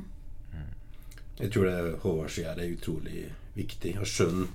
Jeg 1.37 1.53
tror 1.53 1.69
det 1.69 1.97
Håvard 2.03 2.33
sier, 2.33 2.57
er 2.57 2.73
utrolig 2.73 3.27
viktig. 3.57 3.97
Å 4.01 4.09
skjønne 4.09 4.47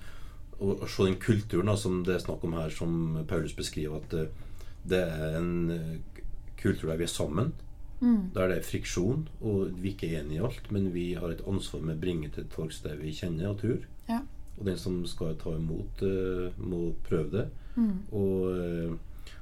å 0.62 0.88
se 0.90 1.08
den 1.08 1.18
kulturen 1.22 1.72
da, 1.72 1.76
som 1.78 2.02
det 2.06 2.16
er 2.16 2.24
snakk 2.24 2.44
om 2.46 2.56
her, 2.58 2.74
som 2.74 3.20
Paulus 3.30 3.54
beskriver, 3.58 4.02
at 4.02 4.14
det, 4.14 5.02
eh, 5.02 5.22
er 5.26 5.38
en 5.40 5.54
eh, 5.74 6.24
kultur 6.62 6.92
der 6.92 7.00
vi 7.02 7.08
er 7.08 7.14
sammen. 7.14 7.54
Mm. 8.02 8.34
Der 8.34 8.50
det 8.50 8.58
er 8.58 8.66
friksjon, 8.66 9.28
og 9.42 9.74
vi 9.82 9.94
ikke 9.94 10.10
er 10.10 10.22
enige 10.22 10.40
i 10.40 10.46
alt, 10.46 10.72
men 10.74 10.90
vi 10.94 11.14
har 11.14 11.34
et 11.34 11.44
ansvar 11.50 11.82
med 11.86 11.98
å 11.98 12.02
bringe 12.02 12.30
til 12.34 12.46
folk 12.50 12.74
der 12.84 12.98
vi 12.98 13.14
kjenner 13.14 13.54
og 13.54 13.62
tror. 13.62 13.86
Ja. 14.10 14.22
Og 14.58 14.66
den 14.66 14.78
som 14.78 15.02
skal 15.10 15.38
ta 15.42 15.54
imot, 15.58 16.02
uh, 16.02 16.50
må 16.58 16.92
prøve 17.06 17.32
det. 17.32 17.48
Mm. 17.78 17.98
Og 18.12 18.98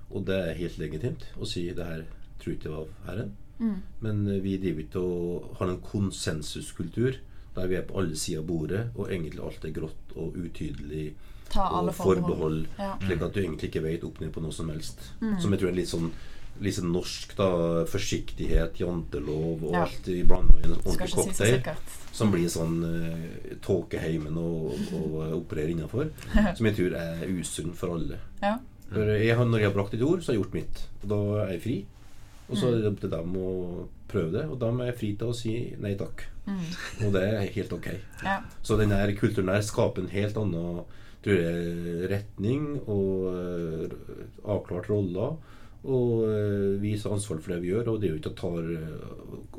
og 0.09 0.25
det 0.25 0.37
er 0.41 0.57
helt 0.57 0.79
legitimt 0.81 1.27
å 1.37 1.47
si 1.47 1.67
det 1.75 1.85
her 1.85 2.03
tror 2.41 2.55
ikke 2.55 2.67
det 2.67 2.75
var 2.75 2.91
Herren. 3.05 3.33
Mm. 3.59 3.79
Men 4.05 4.21
eh, 4.27 4.43
vi 4.43 4.57
driver 4.61 4.85
ikke 4.85 5.03
og 5.03 5.49
har 5.59 5.73
en 5.73 5.81
konsensuskultur 5.83 7.19
der 7.55 7.69
vi 7.69 7.77
er 7.79 7.85
på 7.87 7.99
alle 7.99 8.17
sider 8.19 8.43
av 8.43 8.49
bordet, 8.49 8.83
og 8.95 9.09
egentlig 9.09 9.43
alt 9.43 9.65
er 9.65 9.75
grått 9.75 10.15
og 10.15 10.37
utydelig 10.37 11.11
og 11.55 11.93
forbehold, 11.97 12.59
ja. 12.77 12.91
slik 13.01 13.23
at 13.25 13.33
du 13.33 13.39
egentlig 13.41 13.71
ikke 13.71 13.81
vet 13.81 14.03
opp 14.05 14.19
ned 14.21 14.33
på 14.35 14.43
noe 14.43 14.53
som 14.53 14.69
helst. 14.69 15.01
Mm. 15.21 15.39
Som 15.41 15.55
jeg 15.55 15.63
tror 15.63 15.71
er 15.71 15.79
litt 15.79 15.91
sånn 15.91 16.11
litt 16.59 16.75
sånn 16.75 16.91
norsk, 16.91 17.35
da. 17.37 17.49
Forsiktighet, 17.87 18.81
jantelov 18.81 19.63
og 19.63 19.75
ja. 19.75 19.85
alt 19.85 20.09
i 20.11 20.17
blanda 20.27 20.59
i 20.59 20.65
en 20.67 20.75
ordentlig 20.75 21.11
cocktail. 21.13 21.61
Si 21.63 22.17
som 22.19 22.33
blir 22.33 22.49
sånn 22.51 22.81
uh, 22.83 23.53
tåkeheimen 23.63 24.35
og, 24.41 24.73
og 24.97 25.13
opererer 25.37 25.71
innafor. 25.71 26.09
som 26.57 26.67
jeg 26.67 26.75
tror 26.75 26.97
er 26.99 27.23
usunn 27.31 27.71
for 27.77 27.95
alle. 27.95 28.19
Ja. 28.43 28.57
For 28.89 29.13
jeg, 29.13 29.37
når 29.37 29.61
jeg 29.61 29.69
har 29.69 29.77
brakt 29.77 29.95
et 29.95 30.03
ord, 30.03 30.23
så 30.23 30.31
har 30.31 30.35
jeg 30.35 30.43
gjort 30.43 30.57
mitt. 30.57 30.83
Og 31.03 31.07
da 31.13 31.21
er 31.45 31.55
jeg 31.55 31.63
fri. 31.63 31.77
Og 32.49 32.57
så 32.57 32.69
er 32.69 32.79
det 32.79 32.89
opp 32.89 33.01
til 33.03 33.11
dem 33.13 33.35
å 33.37 33.49
prøve 34.09 34.33
det, 34.33 34.47
og 34.49 34.57
da 34.57 34.71
er 34.73 34.87
jeg 34.89 34.97
fri 34.97 35.09
til 35.19 35.29
å 35.29 35.37
si 35.37 35.53
nei 35.77 35.93
takk. 35.99 36.25
Mm. 36.49 37.05
Og 37.07 37.13
det 37.15 37.25
er 37.27 37.51
helt 37.55 37.75
ok. 37.75 37.91
Ja. 38.25 38.39
Så 38.65 38.77
denne 38.79 39.03
kulturen 39.19 39.51
der 39.51 39.65
skaper 39.65 40.03
en 40.03 40.13
helt 40.13 40.39
annen 40.39 40.81
tror 41.23 41.35
jeg, 41.35 42.09
retning 42.11 42.67
og 42.87 43.25
uh, 43.27 43.95
avklart 44.47 44.89
roller. 44.91 45.35
Og 45.79 46.25
uh, 46.27 46.81
vi 46.81 46.93
ansvar 46.95 47.39
for 47.39 47.53
det 47.53 47.61
vi 47.63 47.73
gjør, 47.73 47.93
og 47.93 48.01
det 48.01 48.09
er 48.09 48.13
jo 48.13 48.19
ikke 48.19 48.33
å 48.33 48.39
ta 48.39 48.51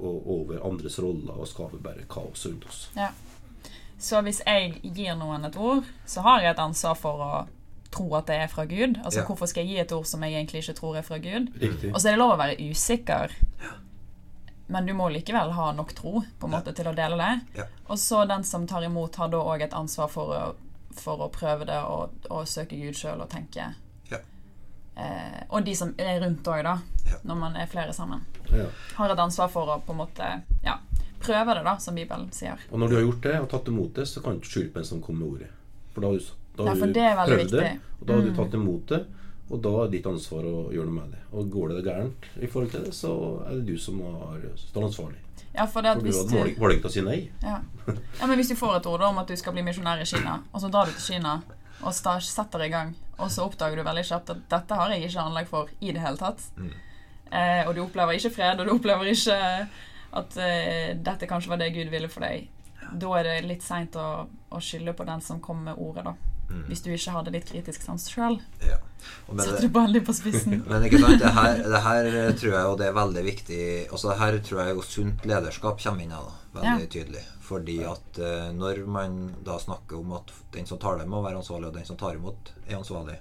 over 0.01 0.61
andres 0.67 0.99
roller 1.01 1.37
og 1.37 1.49
skape 1.49 1.81
bare 1.85 2.09
kaos 2.11 2.47
rundt 2.49 2.67
oss. 2.69 2.83
Ja. 2.97 3.13
Så 4.01 4.21
hvis 4.25 4.41
jeg 4.47 4.81
gir 4.97 5.17
noen 5.21 5.45
et 5.45 5.57
ord, 5.61 5.85
så 6.09 6.25
har 6.25 6.41
jeg 6.41 6.55
et 6.55 6.63
ansvar 6.63 6.97
for 6.97 7.25
å 7.25 7.33
tro 7.93 8.07
at 8.17 8.31
det 8.31 8.39
er 8.41 8.49
fra 8.49 8.65
Gud. 8.71 8.97
Altså 9.03 9.21
ja. 9.21 9.27
Hvorfor 9.29 9.51
skal 9.51 9.67
jeg 9.67 9.75
gi 9.75 9.83
et 9.83 9.93
ord 9.93 10.07
som 10.09 10.25
jeg 10.25 10.39
egentlig 10.39 10.63
ikke 10.63 10.77
tror 10.79 10.97
er 10.97 11.05
fra 11.05 11.19
Gud? 11.21 11.51
Riktig. 11.61 11.93
Og 11.93 12.01
så 12.01 12.09
er 12.09 12.17
det 12.17 12.23
lov 12.23 12.35
å 12.37 12.41
være 12.41 12.71
usikker. 12.71 13.35
Men 14.71 14.87
du 14.87 14.93
må 14.95 15.09
likevel 15.11 15.51
ha 15.51 15.73
nok 15.75 15.93
tro 15.99 16.21
på 16.39 16.47
en 16.47 16.53
måte 16.53 16.71
ja. 16.71 16.77
til 16.79 16.89
å 16.91 16.95
dele 16.95 17.17
det. 17.19 17.61
Ja. 17.61 17.65
Og 17.91 17.99
så 17.99 18.23
den 18.31 18.45
som 18.47 18.69
tar 18.71 18.85
imot, 18.87 19.17
har 19.19 19.31
da 19.33 19.41
òg 19.43 19.65
et 19.67 19.75
ansvar 19.75 20.11
for 20.13 20.31
å, 20.31 20.43
for 20.95 21.25
å, 21.27 21.31
prøve 21.35 21.67
det 21.67 21.79
og, 21.83 22.15
og 22.31 22.47
søke 22.47 22.79
Gud 22.79 22.95
sjøl 22.95 23.25
og 23.25 23.31
tenke. 23.33 23.67
Ja. 24.13 24.21
Eh, 24.95 25.41
og 25.49 25.67
de 25.67 25.75
som 25.75 25.91
er 25.99 26.21
rundt 26.23 26.47
òg, 26.47 26.63
da, 26.69 26.77
når 27.27 27.41
man 27.43 27.59
er 27.59 27.71
flere 27.73 27.97
sammen. 27.97 28.23
Har 28.95 29.11
et 29.11 29.25
ansvar 29.27 29.51
for 29.51 29.75
å 29.75 29.81
på 29.83 29.97
en 29.97 30.03
måte 30.05 30.31
ja, 30.63 30.79
prøve 31.19 31.59
det, 31.59 31.67
da, 31.67 31.75
som 31.83 31.99
Bibelen 31.99 32.31
sier. 32.37 32.63
Og 32.71 32.79
når 32.79 32.93
du 32.93 32.99
har 33.01 33.07
gjort 33.09 33.27
det 33.27 33.37
og 33.41 33.51
tatt 33.51 33.75
imot 33.75 33.99
det, 33.99 34.07
så 34.07 34.23
kan 34.23 34.39
du 34.39 34.45
ikke 34.45 34.55
skylde 34.55 34.75
på 34.77 34.85
en 34.85 34.91
som 34.93 35.03
kommer 35.03 35.25
med 35.25 35.35
ordet. 35.35 35.51
For 35.97 36.07
da 36.07 36.13
har 36.13 36.23
du, 36.23 36.31
da 36.61 36.69
har 36.69 36.79
du 36.79 36.87
prøvd 36.87 37.43
viktig. 37.43 37.59
det, 37.59 37.97
og 37.99 38.07
da 38.07 38.15
har 38.15 38.23
du 38.23 38.31
mm. 38.31 38.39
tatt 38.39 38.61
imot 38.61 38.95
det. 38.95 39.07
Og 39.51 39.59
da 39.65 39.73
er 39.83 39.91
ditt 39.91 40.07
ansvar 40.07 40.47
å 40.47 40.69
gjøre 40.71 40.87
noe 40.87 40.97
med 41.01 41.15
det. 41.17 41.21
Og 41.35 41.49
går 41.51 41.73
det 41.75 41.85
gærent 41.89 42.29
i 42.39 42.47
forhold 42.47 42.71
til 42.71 42.85
det, 42.87 42.95
så 42.95 43.13
er 43.49 43.59
det 43.59 43.65
du 43.67 43.81
som 43.83 43.99
har, 44.05 44.45
står 44.63 44.87
ansvarlig. 44.87 45.23
Ja, 45.51 45.67
for, 45.67 45.83
det 45.83 45.97
at 45.97 45.99
for 45.99 46.31
du 46.31 46.37
har 46.39 46.53
valgt 46.63 46.87
å 46.87 46.93
si 46.95 47.03
nei. 47.03 47.25
Ja. 47.43 47.57
ja. 47.89 48.27
men 48.29 48.37
hvis 48.39 48.53
du 48.53 48.59
får 48.59 48.77
et 48.79 48.87
ord 48.87 49.03
om 49.09 49.19
at 49.19 49.31
du 49.31 49.35
skal 49.39 49.57
bli 49.57 49.65
misjonær 49.67 50.03
i 50.03 50.07
Kina, 50.07 50.37
og 50.53 50.63
så 50.63 50.71
drar 50.71 50.87
du 50.87 50.95
til 50.95 51.17
Kina 51.17 51.41
og 51.81 51.97
setter 51.97 52.63
i 52.63 52.71
gang, 52.71 52.95
og 53.19 53.33
så 53.33 53.49
oppdager 53.49 53.81
du 53.81 53.85
veldig 53.85 54.05
kjapt 54.07 54.31
at 54.35 54.47
dette 54.53 54.79
har 54.79 54.95
jeg 54.95 55.09
ikke 55.09 55.25
anlegg 55.25 55.51
for 55.51 55.73
i 55.81 55.95
det 55.97 56.05
hele 56.05 56.21
tatt. 56.21 56.45
Mm. 56.61 56.71
Eh, 57.31 57.63
og 57.67 57.75
du 57.75 57.83
opplever 57.83 58.19
ikke 58.19 58.35
fred, 58.37 58.61
og 58.61 58.69
du 58.69 58.75
opplever 58.77 59.11
ikke 59.11 59.39
at 60.21 60.41
eh, 60.43 60.97
dette 60.99 61.29
kanskje 61.31 61.53
var 61.53 61.61
det 61.63 61.73
Gud 61.75 61.91
ville 61.91 62.11
for 62.13 62.27
deg. 62.27 62.47
Da 62.91 63.13
er 63.19 63.27
det 63.27 63.37
litt 63.49 63.65
seint 63.65 63.97
å, 63.99 64.27
å 64.27 64.63
skylde 64.63 64.95
på 64.99 65.07
den 65.09 65.23
som 65.25 65.43
kom 65.43 65.65
med 65.67 65.79
ordet, 65.79 66.07
da. 66.07 66.30
Mm. 66.51 66.65
Hvis 66.67 66.83
du 66.83 66.91
ikke 66.91 67.15
hadde 67.15 67.33
litt 67.35 67.47
kritisk 67.47 67.85
sans 67.87 68.05
sjøl. 68.11 68.41
Ja. 68.67 68.81
Satte 69.31 69.61
du 69.63 69.71
ballen 69.73 70.05
på 70.05 70.15
spissen. 70.17 70.61
men 70.71 70.85
ikke 70.87 71.01
sant, 71.01 71.23
det 71.23 71.31
her, 71.37 71.63
det 71.63 71.83
her, 71.87 72.11
tror 72.41 72.53
jeg 72.57 72.65
jo 72.67 72.77
det 72.81 72.89
er 72.91 72.97
veldig 72.99 73.23
viktig 73.25 73.63
Også 73.97 74.17
her 74.21 74.37
tror 74.45 74.61
jeg 74.61 74.75
jo 74.77 74.85
sunt 74.85 75.25
lederskap 75.31 75.81
kommer 75.81 76.05
inn 76.05 76.13
her, 76.15 76.29
veldig 76.59 76.87
ja. 76.89 76.93
tydelig. 76.97 77.25
Fordi 77.51 77.81
at 77.87 78.21
uh, 78.23 78.51
når 78.55 78.85
man 78.91 79.19
da 79.47 79.59
snakker 79.63 79.99
om 80.03 80.15
at 80.19 80.31
den 80.55 80.69
som 80.69 80.79
tar 80.83 81.01
det, 81.01 81.09
må 81.11 81.23
være 81.25 81.41
ansvarlig, 81.41 81.71
og 81.71 81.79
den 81.79 81.89
som 81.89 81.99
tar 81.99 82.19
imot, 82.19 82.53
er 82.67 82.79
ansvarlig, 82.79 83.17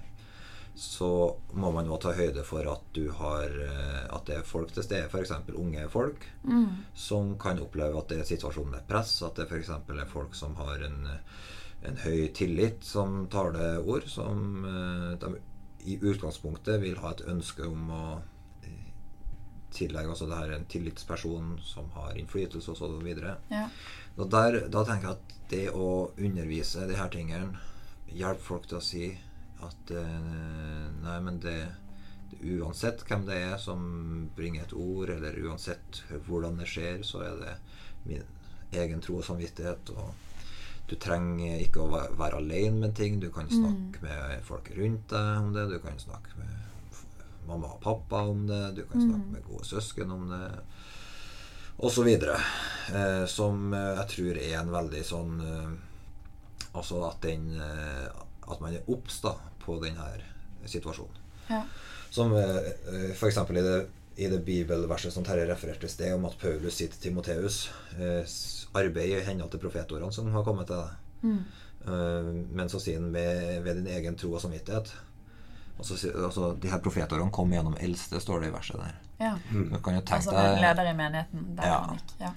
så 0.80 1.10
må 1.58 1.72
man 1.74 1.88
jo 1.90 1.98
ta 2.00 2.12
høyde 2.14 2.44
for 2.46 2.66
at 2.70 2.84
du 2.96 3.10
har 3.18 3.50
uh, 3.50 4.04
At 4.16 4.28
det 4.28 4.36
er 4.38 4.46
folk 4.46 4.70
til 4.74 4.86
stede, 4.86 5.08
f.eks. 5.10 5.32
unge 5.54 5.86
folk, 5.90 6.26
mm. 6.42 6.68
som 6.94 7.34
kan 7.42 7.62
oppleve 7.62 7.98
at 7.98 8.12
det 8.12 8.20
er 8.20 8.28
situasjonen 8.28 8.76
med 8.76 8.86
press, 8.90 9.16
at 9.26 9.38
det 9.38 9.48
f.eks. 9.50 9.70
er 9.70 10.06
folk 10.10 10.36
som 10.38 10.54
har 10.60 10.86
en 10.86 11.10
en 11.82 11.96
høy 12.04 12.28
tillit 12.36 12.84
som 12.84 13.24
taleord, 13.32 14.08
som 14.08 14.64
eh, 14.68 15.12
de 15.20 15.38
i 15.88 15.96
utgangspunktet 15.96 16.80
vil 16.82 16.98
ha 17.00 17.14
et 17.14 17.24
ønske 17.30 17.64
om 17.64 17.88
å 17.94 18.04
eh, 18.66 18.90
tillegge 19.72 20.12
altså 20.12 20.28
det 20.28 20.40
her 20.42 20.54
en 20.56 20.68
tillitsperson 20.68 21.54
som 21.64 21.88
har 21.96 22.18
innflytelse 22.20 22.74
osv. 22.74 23.08
Ja. 23.52 23.64
Og 24.16 24.30
der, 24.32 24.66
da 24.68 24.84
tenker 24.84 25.08
jeg 25.08 25.16
at 25.16 25.36
det 25.50 25.66
å 25.72 26.10
undervise 26.18 26.86
de 26.86 26.98
her 27.00 27.12
tingene 27.12 27.56
hjelper 28.10 28.44
folk 28.44 28.68
til 28.68 28.80
å 28.80 28.84
si 28.84 29.06
at 29.64 29.94
eh, 29.96 30.88
nei, 31.00 31.18
men 31.24 31.40
det, 31.40 31.60
det, 32.30 32.42
Uansett 32.60 33.02
hvem 33.08 33.24
det 33.26 33.40
er 33.40 33.56
som 33.60 33.80
bringer 34.36 34.66
et 34.66 34.76
ord, 34.76 35.10
eller 35.16 35.40
uansett 35.46 36.04
hvordan 36.28 36.60
det 36.60 36.68
skjer, 36.70 37.00
så 37.04 37.24
er 37.24 37.40
det 37.40 37.56
min 38.04 38.28
egen 38.76 39.00
tro 39.02 39.18
og 39.18 39.26
samvittighet. 39.26 39.90
og 39.96 40.29
du 40.90 40.96
trenger 40.98 41.60
ikke 41.62 41.84
å 41.84 41.90
være 42.18 42.40
alene 42.40 42.86
med 42.86 42.96
ting. 42.98 43.20
Du 43.22 43.28
kan 43.34 43.46
mm. 43.46 43.52
snakke 43.54 44.00
mm. 44.00 44.06
med 44.06 44.46
folk 44.46 44.70
rundt 44.76 45.12
deg 45.12 45.28
om 45.38 45.52
det. 45.54 45.66
Du 45.70 45.76
kan 45.82 46.00
snakke 46.02 46.34
med 46.40 47.04
mamma 47.46 47.74
og 47.76 47.82
pappa 47.84 48.24
om 48.30 48.42
det. 48.48 48.62
Du 48.78 48.82
kan 48.90 49.04
snakke 49.04 49.26
mm. 49.26 49.36
med 49.36 49.46
gode 49.46 49.68
søsken 49.68 50.16
om 50.16 50.26
det. 50.32 50.48
Og 51.80 51.94
så 51.94 52.04
videre. 52.06 52.40
Eh, 52.90 53.22
som 53.30 53.70
jeg 53.72 54.08
tror 54.14 54.42
er 54.42 54.58
en 54.58 54.74
veldig 54.74 55.04
sånn 55.06 55.38
eh, 55.46 55.70
Altså 56.70 57.00
at 57.06 57.22
den 57.22 57.48
eh, 57.58 58.06
At 58.50 58.60
man 58.62 58.74
er 58.74 58.90
obs 58.90 59.20
på 59.62 59.78
denne 59.82 60.06
situasjonen. 60.70 61.16
Ja. 61.50 61.64
Som 62.10 62.34
eh, 62.38 62.60
eh 62.90 63.10
f.eks. 63.14 63.38
i 63.38 63.62
det 63.62 63.78
i 64.20 64.28
det 64.28 64.42
bibelverset 64.44 65.14
som 65.14 65.24
Terje 65.24 65.46
refererte 65.48 65.86
i 65.86 65.90
sted, 65.90 66.12
om 66.12 66.26
at 66.28 66.36
Paulus 66.40 66.76
sier 66.76 66.90
til 66.92 67.06
Timoteus 67.06 67.62
eh, 67.96 68.26
arbeid 68.76 69.14
i 69.16 69.22
henhold 69.26 69.50
til 69.52 69.62
profetordene 69.62 70.12
som 70.14 70.30
har 70.34 70.44
kommet 70.46 70.70
til 70.70 70.80
deg. 70.80 71.22
Mm. 71.22 71.38
Uh, 71.80 72.32
men 72.56 72.68
så 72.72 72.80
sier 72.82 73.00
han 73.00 73.08
ved, 73.14 73.62
ved, 73.64 73.80
din 73.80 73.88
egen 73.96 74.18
tro 74.20 74.34
og 74.34 74.42
samvittighet. 74.42 74.92
Altså, 75.80 75.96
altså, 76.12 76.52
de 76.60 76.68
her 76.68 76.82
profetordene 76.84 77.32
kom 77.32 77.52
gjennom 77.54 77.78
eldste, 77.80 78.20
står 78.20 78.44
det 78.44 78.50
i 78.50 78.54
verset 78.54 78.82
der. 78.82 79.00
Ja. 79.20 79.34
Mm. 79.52 79.74
altså 79.76 80.32
deg 80.32 80.60
leder 80.60 80.90
i 80.90 80.94
menigheten. 80.96 81.50
Der 81.56 81.72
ja. 81.72 81.80
gikk. 81.94 82.14
Ja 82.20 82.30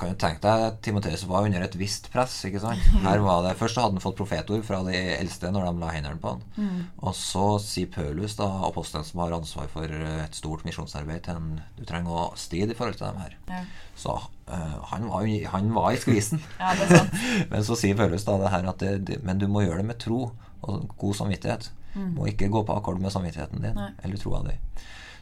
kan 0.00 0.12
jo 0.14 0.16
tenke 0.18 0.40
deg 0.40 0.78
Timoteus 0.84 1.26
var 1.28 1.44
under 1.46 1.62
et 1.64 1.76
visst 1.78 2.08
press. 2.12 2.38
ikke 2.48 2.62
sant? 2.62 2.84
Her 3.04 3.20
var 3.24 3.44
det, 3.44 3.56
Først 3.60 3.78
hadde 3.78 3.98
han 3.98 4.02
fått 4.02 4.18
profetord 4.18 4.64
fra 4.66 4.80
de 4.86 4.96
eldste 4.96 5.50
når 5.52 5.68
de 5.68 5.82
la 5.82 5.92
hendene 5.94 6.20
på 6.22 6.34
han. 6.34 6.44
Mm. 6.56 6.78
Og 7.04 7.16
så 7.16 7.46
sier 7.62 7.90
Paulus, 7.92 8.36
da, 8.38 8.48
apostelen 8.68 9.06
som 9.06 9.22
har 9.24 9.36
ansvar 9.36 9.68
for 9.72 9.92
et 9.92 10.36
stort 10.36 10.64
misjonsarbeid, 10.68 11.24
til 11.26 11.40
en 11.40 11.50
du 11.76 11.84
trenger 11.88 12.16
å 12.16 12.28
stride 12.40 12.74
i 12.74 12.78
forhold 12.78 13.00
til 13.00 13.08
dem 13.10 13.20
her. 13.20 13.36
Ja. 13.50 13.64
Så 14.00 14.14
uh, 14.16 14.78
han, 14.92 15.08
var 15.10 15.26
han 15.56 15.74
var 15.76 15.90
i 15.92 16.00
skvisen. 16.00 16.40
ja, 16.62 16.72
men 17.52 17.66
så 17.66 17.76
sier 17.78 17.98
Paulus 17.98 18.24
da 18.28 18.38
det 18.40 18.54
her 18.54 18.70
at 18.72 18.80
det, 18.80 18.94
det, 19.10 19.20
men 19.26 19.42
du 19.42 19.48
må 19.50 19.66
gjøre 19.66 19.82
det 19.82 19.90
med 19.92 20.00
tro 20.00 20.30
og 20.60 20.96
god 21.00 21.20
samvittighet. 21.20 21.68
Mm. 21.92 22.14
Må 22.16 22.30
ikke 22.30 22.48
gå 22.52 22.62
på 22.64 22.76
akkord 22.76 23.02
med 23.02 23.12
samvittigheten 23.12 23.64
din 23.64 23.76
Nei. 23.76 23.90
eller 24.06 24.20
troa 24.20 24.44
di. 24.46 24.56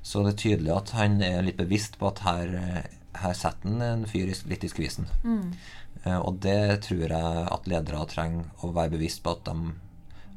Så 0.06 0.22
det 0.22 0.34
er 0.36 0.40
tydelig 0.40 0.72
at 0.76 0.92
han 0.94 1.18
er 1.24 1.42
litt 1.44 1.58
bevisst 1.58 1.98
på 1.98 2.10
at 2.12 2.22
her 2.22 2.52
her 3.22 3.34
setter 3.36 3.68
han 3.68 3.82
en 3.84 4.06
fyr 4.08 4.30
litt 4.50 4.64
i 4.64 4.70
skvisen. 4.70 5.08
Mm. 5.24 5.52
Uh, 6.04 6.18
og 6.18 6.40
det 6.44 6.82
tror 6.86 7.04
jeg 7.06 7.46
at 7.54 7.68
ledere 7.70 8.04
trenger 8.10 8.48
å 8.64 8.72
være 8.76 8.94
bevisst 8.96 9.22
på 9.24 9.34
at, 9.34 9.48
de, 9.48 9.72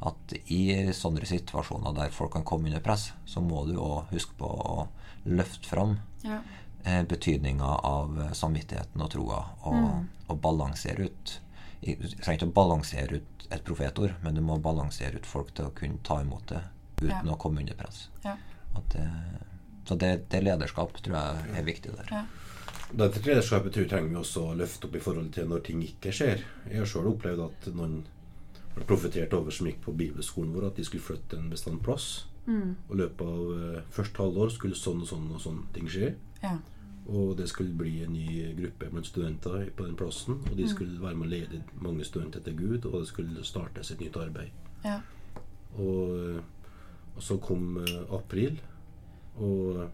at 0.10 0.36
i 0.54 0.63
sånne 0.96 1.28
situasjoner 1.30 1.96
der 1.98 2.15
folk 2.15 2.36
kan 2.38 2.48
komme 2.48 2.72
under 2.72 2.84
press, 2.84 3.12
så 3.26 3.44
må 3.44 3.65
du 3.70 3.78
òg 3.82 4.12
huske 4.13 4.38
på 4.39 4.50
å 4.50 4.88
løfte 5.30 5.70
fram 5.70 5.98
ja. 6.26 6.41
uh, 6.88 7.04
betydninga 7.10 7.78
av 7.88 8.20
samvittigheten 8.38 9.04
og 9.04 9.13
troa, 9.13 9.44
og, 9.62 9.78
mm. 9.78 10.10
og 10.28 10.44
balansere 10.44 11.10
ut 11.10 11.38
Du 11.82 12.06
trenger 12.06 12.36
ikke 12.38 12.52
å 12.52 12.54
balansere 12.54 13.17
ut 13.17 13.46
et 13.52 13.63
profetord, 13.65 14.13
men 14.22 14.36
du 14.38 14.41
må 14.46 14.60
balansere 14.62 15.17
ut 15.17 15.26
folk 15.28 15.50
til 15.58 15.67
å 15.67 15.74
kunne 15.76 15.98
ta 16.06 16.20
imot 16.22 16.52
det 16.54 16.62
uten 17.02 17.26
ja. 17.26 17.34
å 17.34 17.39
komme 17.41 17.63
under 17.63 17.76
press. 17.76 18.04
Ja. 18.24 18.36
Det, 18.94 19.08
så 19.88 19.98
det, 20.00 20.12
det, 20.32 20.44
lederskap 20.46 20.94
tror 21.04 21.17
jeg 21.17 21.58
er 21.58 21.65
viktig 21.67 21.96
der. 21.98 22.12
Ja. 22.13 22.22
Dette 22.91 23.21
lederskapet 23.23 23.71
tror 23.71 23.86
jeg 23.86 23.91
trenger 23.91 24.12
vi 24.12 24.19
også 24.19 24.41
å 24.49 24.56
løfte 24.60 24.88
opp 24.88 24.95
i 24.97 25.04
forhold 25.04 25.30
til 25.36 25.47
når 25.47 25.62
ting 25.63 25.84
ikke 25.86 26.12
skjer. 26.15 26.41
Jeg 26.67 26.82
har 26.82 26.89
sjøl 26.89 27.13
opplevd 27.13 27.45
at 27.45 27.69
noen 27.75 28.01
har 28.75 28.88
profetert 28.88 29.34
over 29.36 29.56
som 29.56 29.69
gikk 29.69 29.80
på 29.86 29.93
bibelskolen 29.95 30.51
vår, 30.56 30.67
at 30.71 30.80
de 30.80 30.86
skulle 30.88 31.06
flytte 31.06 31.39
en 31.39 31.47
bestand 31.51 31.80
plass. 31.86 32.25
Mm. 32.45 32.75
Og 32.89 32.93
i 32.95 32.99
løpet 32.99 33.23
av 33.27 33.47
uh, 33.56 33.80
første 33.95 34.23
halvår 34.23 34.51
skulle 34.56 34.80
sånn 34.80 35.04
og 35.06 35.08
sånn 35.08 35.30
og 35.32 35.43
sånn 35.43 35.62
ting 35.75 35.88
skje. 35.91 36.12
Ja. 36.41 36.58
Og 37.12 37.36
det 37.39 37.47
skulle 37.49 37.75
bli 37.77 38.01
en 38.04 38.13
ny 38.15 38.51
gruppe 38.58 38.89
blant 38.91 39.08
studenter 39.08 39.69
på 39.75 39.88
den 39.88 39.95
plassen. 39.99 40.41
Og 40.49 40.58
de 40.58 40.67
mm. 40.67 40.71
skulle 40.73 41.01
være 41.01 41.19
med 41.19 41.30
å 41.30 41.32
lede 41.32 41.62
mange 41.84 42.08
studenter 42.08 42.43
til 42.43 42.60
Gud, 42.60 42.89
og 42.91 42.99
det 42.99 43.12
skulle 43.12 43.47
startes 43.47 43.93
et 43.93 44.04
nytt 44.04 44.19
arbeid. 44.19 44.51
Ja. 44.84 44.99
Og, 45.80 46.12
eh, 46.17 46.41
og, 47.15 47.23
så 47.23 47.38
kom 47.39 47.80
uh, 47.80 48.15
april, 48.17 48.60
og 49.39 49.88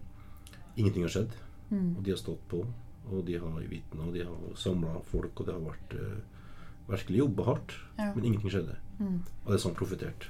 ingenting 0.74 1.06
har 1.06 1.14
skjedd. 1.14 1.38
Mm. 1.70 1.96
Og 1.96 2.04
de 2.04 2.14
har 2.14 2.20
stått 2.20 2.42
på. 2.50 2.64
Og 3.08 3.22
de 3.24 3.38
har 3.40 3.60
vitna, 3.70 4.04
og 4.04 4.16
de 4.16 4.24
har 4.26 4.56
samla 4.58 4.98
folk, 5.08 5.40
og 5.40 5.48
det 5.48 5.54
har 5.54 5.62
vært 5.64 5.94
uh, 5.96 6.88
virkelig 6.90 7.22
jobba 7.22 7.46
hardt. 7.46 7.76
Ja. 7.98 8.10
Men 8.16 8.26
ingenting 8.26 8.52
skjedde. 8.52 8.76
Mm. 8.98 9.22
Og 9.44 9.48
det 9.48 9.56
er 9.56 9.62
sånn 9.64 9.78
profetert. 9.78 10.28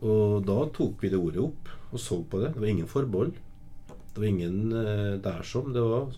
Og 0.00 0.44
da 0.48 0.58
tok 0.76 1.00
vi 1.04 1.12
det 1.12 1.20
ordet 1.20 1.42
opp 1.44 1.70
og 1.90 2.00
så 2.00 2.20
på 2.24 2.40
det. 2.42 2.52
Det 2.54 2.62
var 2.62 2.72
ingen 2.72 2.90
forbehold. 2.90 3.32
Det 4.10 4.20
var 4.20 4.28
ingen 4.28 4.60
uh, 4.74 5.16
der 5.22 5.42
som. 5.46 5.72
Det 5.72 5.82
var 5.84 6.12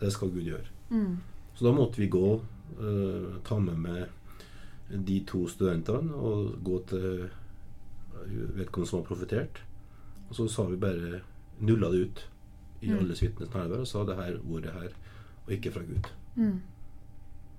Det 0.00 0.12
skal 0.12 0.32
Gud 0.34 0.46
gjøre. 0.46 0.66
Mm. 0.90 1.18
Så 1.54 1.66
da 1.66 1.74
måtte 1.74 2.00
vi 2.02 2.10
gå, 2.10 2.40
uh, 2.80 3.28
ta 3.46 3.58
med 3.58 3.78
meg 3.78 4.08
de 4.90 5.20
to 5.26 5.44
studentene 5.46 6.14
og 6.18 6.56
gå 6.66 6.80
til 6.90 7.28
vedkommende 8.26 8.90
som 8.90 9.00
har 9.00 9.06
profetert. 9.06 9.60
Og 10.28 10.36
så 10.36 10.48
sa 10.50 10.66
vi 10.66 10.78
bare 10.80 11.20
Nulla 11.60 11.90
det 11.92 12.04
ut 12.06 12.22
i 12.80 12.90
mm. 12.90 12.98
alles 12.98 13.22
vitnes 13.22 13.52
nærvær 13.54 13.84
og 13.84 13.88
sa 13.88 14.04
det 14.08 14.18
her 14.18 14.38
ordet 14.42 14.76
her, 14.76 14.92
og 15.46 15.56
ikke 15.56 15.72
fra 15.74 15.86
Gud. 15.88 16.12
Mm. 16.36 16.60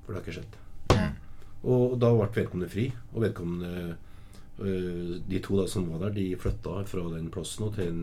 For 0.05 0.13
det 0.13 0.17
har 0.17 0.23
ikke 0.25 0.37
skjedd. 0.39 0.61
Ja. 0.95 1.09
Og 1.61 1.99
da 2.01 2.09
ble 2.15 2.29
vedkommende 2.35 2.71
fri, 2.71 2.87
og 3.13 3.21
vedkommende 3.25 3.97
de 4.61 5.39
to 5.41 5.55
da 5.57 5.63
som 5.69 5.87
var 5.89 6.03
der, 6.03 6.15
de 6.19 6.37
flytta 6.37 6.83
fra 6.85 7.03
den 7.15 7.31
plassen 7.33 7.71
til 7.73 7.87
en 7.87 8.01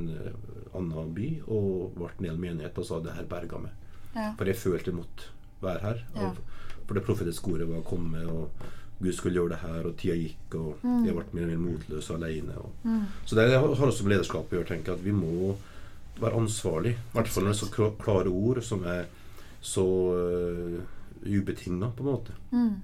annen 0.74 1.12
by 1.14 1.28
og 1.46 1.92
ble 1.94 2.08
en 2.16 2.26
hel 2.26 2.40
menighet 2.40 2.80
og 2.80 2.86
sa 2.88 2.98
det 3.04 3.14
her 3.14 3.28
berga 3.30 3.60
meg. 3.62 3.76
Ja. 4.16 4.32
For 4.38 4.48
jeg 4.48 4.58
følte 4.58 4.90
jeg 4.90 4.98
måtte 4.98 5.28
være 5.62 5.84
her. 5.84 6.02
Ja. 6.16 6.32
For 6.88 6.98
det 6.98 7.04
profetiske 7.06 7.52
ordet 7.52 7.68
var 7.70 7.84
kommet, 7.86 8.26
og 8.26 8.50
Gud 8.98 9.12
skulle 9.14 9.38
gjøre 9.38 9.52
det 9.54 9.60
her, 9.62 9.86
og 9.86 9.96
tida 10.00 10.16
gikk, 10.18 10.54
og 10.58 10.82
mm. 10.82 11.04
jeg 11.06 11.14
ble 11.14 11.26
mer 11.36 11.44
og 11.46 11.52
mer 11.52 11.62
motløs 11.62 12.10
og 12.10 12.16
alene. 12.18 12.58
Mm. 12.82 13.04
Så 13.24 13.38
det 13.38 13.46
har 13.52 13.68
også 13.68 14.06
med 14.06 14.16
lederskap 14.16 14.50
å 14.50 14.58
gjøre, 14.58 14.70
tenker 14.72 14.96
at 14.96 15.04
vi 15.04 15.14
må 15.14 15.52
være 16.20 16.40
ansvarlig. 16.42 16.94
I 16.96 17.16
hvert 17.16 17.30
fall 17.32 17.46
når 17.46 17.54
det 17.54 17.56
er 17.56 17.64
så 17.64 17.90
klare 18.02 18.32
ord 18.32 18.60
som 18.66 18.84
er 18.88 19.08
så 19.60 19.84
uh, 19.84 20.78
ubetinga, 21.26 21.90
på 21.96 22.04
en 22.04 22.10
måte. 22.10 22.36
Mm. 22.52 22.76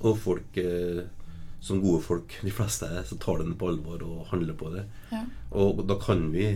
Og 0.00 0.18
folk 0.18 0.58
uh, 0.62 1.04
som 1.60 1.82
gode 1.82 2.02
folk, 2.02 2.38
de 2.42 2.54
fleste 2.54 2.86
er, 2.86 3.04
så 3.06 3.18
tar 3.18 3.42
den 3.42 3.56
på 3.58 3.70
alvor 3.72 4.02
og 4.06 4.26
handler 4.32 4.58
på 4.58 4.72
det. 4.74 4.84
Ja. 5.12 5.24
Og 5.58 5.82
da 5.88 5.98
kan 6.02 6.28
vi 6.32 6.52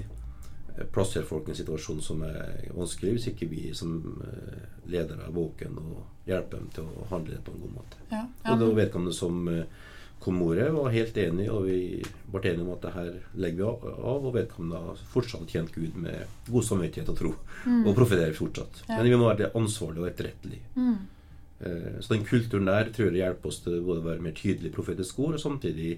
plassere 0.94 1.26
folk 1.28 1.48
i 1.48 1.52
en 1.52 1.58
situasjon 1.58 2.00
som 2.02 2.22
er 2.24 2.68
vanskelig, 2.72 3.16
hvis 3.16 3.30
ikke 3.32 3.50
vi 3.50 3.64
som 3.76 3.98
uh, 4.22 4.60
ledere 4.90 5.28
er 5.28 5.34
våken 5.34 5.78
og 5.82 6.28
hjelper 6.28 6.62
dem 6.62 6.70
til 6.74 6.86
å 6.86 7.08
handle 7.10 7.40
på 7.42 7.54
en 7.54 7.64
god 7.66 7.74
måte. 7.80 8.04
Ja. 8.10 8.26
Ja. 8.44 8.52
Og 8.54 8.62
det 8.62 8.74
vedkommende 8.78 9.16
som 9.16 9.42
kom 10.22 10.42
ordet, 10.44 10.68
var 10.74 10.92
helt 10.94 11.16
enig, 11.18 11.48
og 11.50 11.64
vi 11.66 11.78
ble 12.32 12.42
enige 12.52 12.64
om 12.64 12.74
at 12.76 12.84
det 12.84 12.92
her 12.94 13.08
legger 13.42 13.58
vi 13.58 13.64
av. 13.66 13.86
Og 14.12 14.28
vedkommende 14.36 14.82
har 14.84 15.00
fortsatt 15.12 15.50
tjent 15.50 15.72
Gud 15.74 15.96
med 15.98 16.36
god 16.48 16.68
samvittighet 16.68 17.10
og 17.10 17.18
tro. 17.18 17.32
Mm. 17.66 17.80
Og 17.82 17.96
profeterer 17.98 18.36
fortsatt. 18.36 18.84
Ja. 18.86 19.00
Men 19.00 19.10
vi 19.10 19.18
må 19.18 19.26
være 19.28 19.50
ansvarlige 19.58 20.04
og 20.04 20.10
etterrettelige. 20.12 20.70
Mm. 20.76 20.94
Eh, 21.62 21.98
så 22.00 22.14
den 22.14 22.26
kulturen 22.28 22.70
der 22.70 22.92
tror 22.94 23.10
jeg 23.10 23.22
hjelper 23.22 23.50
oss 23.50 23.60
til 23.64 23.82
både 23.82 24.02
å 24.02 24.08
være 24.10 24.26
mer 24.28 24.38
tydelig 24.38 24.72
profetisk 24.74 25.20
ord, 25.22 25.36
og 25.38 25.42
samtidig 25.42 25.96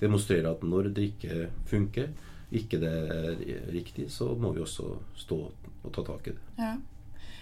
demonstrere 0.00 0.54
at 0.54 0.64
når 0.66 0.90
det 0.94 1.10
ikke 1.12 1.50
funker, 1.70 2.10
ikke 2.54 2.78
det 2.82 2.94
er 3.10 3.44
riktig, 3.74 4.10
så 4.12 4.32
må 4.38 4.52
vi 4.54 4.62
også 4.62 4.94
stå 5.18 5.38
og 5.84 5.92
ta 5.92 6.04
tak 6.06 6.28
i 6.30 6.34
det. 6.34 6.42
Ja. 6.58 6.74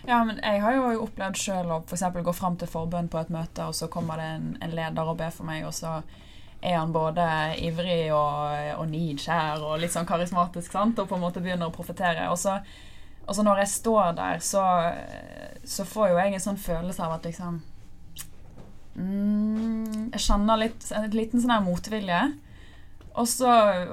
Ja, 0.02 0.24
men 0.26 0.40
jeg 0.42 0.62
har 0.64 0.74
jo 0.74 1.04
opplevd 1.04 1.38
sjøl 1.38 1.70
å 1.70 1.78
f.eks. 1.86 2.02
gå 2.26 2.34
fram 2.34 2.56
til 2.58 2.70
forbønn 2.70 3.10
på 3.10 3.20
et 3.20 3.30
møte, 3.30 3.68
og 3.68 3.76
så 3.78 3.86
kommer 3.92 4.18
det 4.18 4.28
en, 4.34 4.48
en, 4.58 4.74
leder 4.74 5.08
og 5.08 5.18
ber 5.20 5.30
for 5.34 5.46
meg, 5.46 5.62
og 5.68 5.74
så 5.76 6.00
er 6.62 6.78
han 6.78 6.94
både 6.94 7.26
ivrig 7.62 8.10
og, 8.14 8.78
og 8.78 8.88
nidkjær 8.90 9.62
og 9.62 9.78
litt 9.82 9.94
sånn 9.94 10.06
karismatisk, 10.06 10.74
sant, 10.74 10.98
og 10.98 11.10
på 11.10 11.18
en 11.18 11.22
måte 11.22 11.42
begynner 11.42 11.70
å 11.70 11.74
profetere. 11.74 12.28
Og 12.34 12.38
så, 12.38 12.58
og 13.26 13.34
så 13.38 13.46
når 13.46 13.62
jeg 13.62 13.74
står 13.76 14.16
der, 14.18 14.42
så, 14.42 14.64
så, 15.62 15.86
får 15.86 16.12
jo 16.12 16.18
jeg 16.18 16.34
en 16.34 16.46
sånn 16.48 16.62
følelse 16.62 17.06
av 17.06 17.16
at 17.18 17.28
liksom 17.30 17.60
mm, 18.98 20.10
Jeg 20.14 20.24
kjenner 20.26 20.64
litt, 20.64 20.86
en 20.94 21.10
liten 21.14 21.42
sånn 21.42 21.54
her 21.54 21.66
motvilje. 21.66 22.22
Og 23.12 23.28
så, 23.28 23.48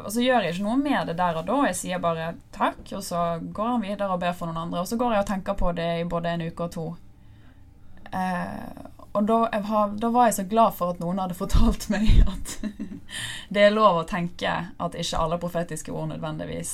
og 0.06 0.12
så, 0.14 0.22
gjør 0.24 0.46
jeg 0.46 0.56
ikke 0.56 0.64
noe 0.64 0.78
med 0.80 1.10
det 1.10 1.18
der 1.20 1.42
og 1.42 1.48
da. 1.48 1.58
Jeg 1.68 1.76
sier 1.76 2.04
bare 2.04 2.34
takk, 2.56 2.80
og 2.96 3.04
så 3.04 3.24
går 3.42 3.74
han 3.74 3.84
videre 3.84 4.14
og 4.14 4.22
ber 4.22 4.36
for 4.38 4.48
noen 4.48 4.62
andre. 4.68 4.84
Og 4.84 4.88
så 4.88 5.00
går 5.00 5.16
jeg 5.16 5.26
og 5.26 5.32
tenker 5.32 5.58
på 5.60 5.74
det 5.76 5.90
i 6.00 6.08
både 6.08 6.36
en 6.36 6.46
uke 6.48 6.68
og 6.68 6.72
to. 6.76 6.86
Eh, 8.16 8.86
og 9.12 9.26
da, 9.28 9.40
har, 9.52 9.96
da, 10.00 10.12
var 10.14 10.30
jeg 10.30 10.38
så 10.38 10.46
glad 10.50 10.78
for 10.78 10.94
at 10.94 11.02
noen 11.02 11.20
hadde 11.20 11.38
fortalt 11.38 11.90
meg 11.92 12.08
at 12.34 12.56
det 13.54 13.66
er 13.66 13.76
lov 13.76 14.04
å 14.04 14.08
tenke 14.08 14.54
at 14.70 14.96
ikke 14.96 15.20
alle 15.20 15.40
profetiske 15.42 15.92
ord 15.92 16.12
nødvendigvis 16.14 16.74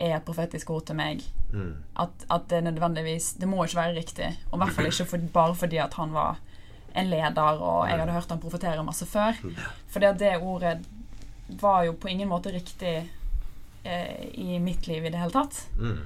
er 0.00 0.16
et 0.16 0.26
profetisk 0.26 0.70
ord 0.74 0.86
til 0.88 0.98
meg. 0.98 1.22
Mm. 1.52 1.72
At, 2.02 2.26
at, 2.32 2.48
det 2.50 2.64
nødvendigvis 2.64 3.36
Det 3.40 3.48
må 3.48 3.64
ikke 3.64 3.78
være 3.78 3.96
riktig. 3.96 4.28
Og 4.50 4.58
i 4.58 4.62
hvert 4.64 4.76
fall 4.76 4.90
ikke 4.90 5.08
for, 5.08 5.30
bare 5.32 5.54
fordi 5.54 5.80
at 5.80 5.94
han 5.94 6.12
var 6.12 6.42
en 6.96 7.10
leder, 7.12 7.60
og 7.60 7.88
jeg 7.88 7.98
hadde 8.00 8.12
hørt 8.12 8.30
han 8.32 8.40
profetere 8.40 8.84
masse 8.84 9.06
før. 9.06 9.36
Fordi 9.92 10.06
at 10.08 10.20
det 10.20 10.36
ordet 10.40 10.78
var 11.46 11.84
jo 11.86 11.94
på 12.00 12.08
ingen 12.08 12.28
måte 12.28 12.52
riktig 12.52 12.96
eh, 13.82 14.24
i 14.34 14.58
mitt 14.58 14.86
liv 14.86 15.04
i 15.04 15.10
det 15.10 15.20
hele 15.20 15.34
tatt. 15.34 15.68
Mm. 15.78 15.98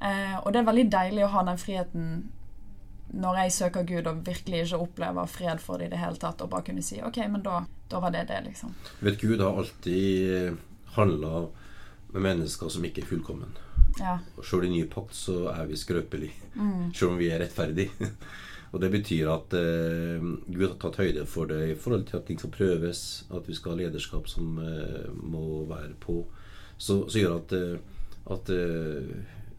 Eh, 0.00 0.36
og 0.42 0.52
det 0.52 0.60
er 0.60 0.68
veldig 0.68 0.86
deilig 0.92 1.24
å 1.26 1.32
ha 1.34 1.46
den 1.46 1.60
friheten 1.60 2.12
når 3.10 3.40
jeg 3.42 3.54
søker 3.56 3.86
Gud 3.86 4.06
og 4.06 4.20
virkelig 4.26 4.64
ikke 4.64 4.82
opplever 4.84 5.30
fred 5.30 5.62
for 5.62 5.80
det 5.80 5.88
i 5.88 5.92
det 5.94 5.98
hele 5.98 6.18
tatt, 6.20 6.42
og 6.44 6.52
bare 6.52 6.68
kunne 6.68 6.84
si 6.86 7.00
OK, 7.02 7.18
men 7.30 7.42
da, 7.42 7.64
da 7.90 8.02
var 8.02 8.14
det 8.14 8.28
det, 8.28 8.38
liksom. 8.46 8.74
Vet 9.02 9.18
Gud 9.18 9.42
har 9.42 9.58
alltid 9.58 10.60
handla 10.94 11.48
med 12.12 12.22
mennesker 12.22 12.70
som 12.70 12.86
ikke 12.86 13.02
er 13.02 13.10
fullkommen. 13.10 13.56
Ja. 13.98 14.18
Sjøl 14.46 14.68
i 14.68 14.72
ny 14.72 14.84
pakt 14.90 15.16
så 15.18 15.48
er 15.52 15.66
vi 15.70 15.78
skrøpelige. 15.78 16.50
Mm. 16.54 16.92
Sjøl 16.94 17.16
om 17.16 17.18
vi 17.20 17.32
er 17.34 17.42
rettferdige. 17.42 17.90
Og 18.70 18.82
det 18.82 18.92
betyr 18.92 19.30
at 19.32 19.54
eh, 19.58 20.22
Gud 20.46 20.66
har 20.68 20.76
tatt 20.82 21.00
høyde 21.02 21.24
for 21.26 21.50
det 21.50 21.60
i 21.72 21.78
forhold 21.78 22.06
til 22.08 22.20
at 22.20 22.28
ting 22.28 22.38
skal 22.38 22.54
prøves, 22.54 23.02
at 23.34 23.48
vi 23.48 23.56
skal 23.58 23.74
ha 23.74 23.80
lederskap 23.82 24.30
som 24.30 24.60
eh, 24.62 25.10
må 25.10 25.64
være 25.70 25.96
på. 26.00 26.22
Så, 26.78 27.02
så 27.10 27.20
gjør 27.20 27.40
at, 27.40 27.54
eh, 27.58 28.04
at 28.30 28.52
eh, 28.54 29.10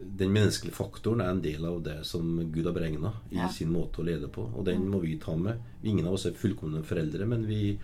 den 0.02 0.32
menneskelige 0.34 0.74
faktoren 0.74 1.20
er 1.22 1.30
en 1.30 1.42
del 1.44 1.64
av 1.68 1.82
det 1.84 1.98
som 2.08 2.40
Gud 2.50 2.66
har 2.66 2.74
beregna 2.74 3.12
i 3.30 3.38
ja. 3.38 3.50
sin 3.52 3.70
måte 3.72 4.02
å 4.02 4.06
lede 4.06 4.30
på. 4.32 4.48
Og 4.56 4.64
den 4.66 4.88
må 4.90 5.02
vi 5.04 5.18
ta 5.22 5.36
med. 5.38 5.60
Ingen 5.82 6.08
av 6.08 6.16
oss 6.16 6.26
er 6.26 6.38
fullkomne 6.38 6.82
foreldre, 6.86 7.28
men 7.28 7.44
vi 7.46 7.76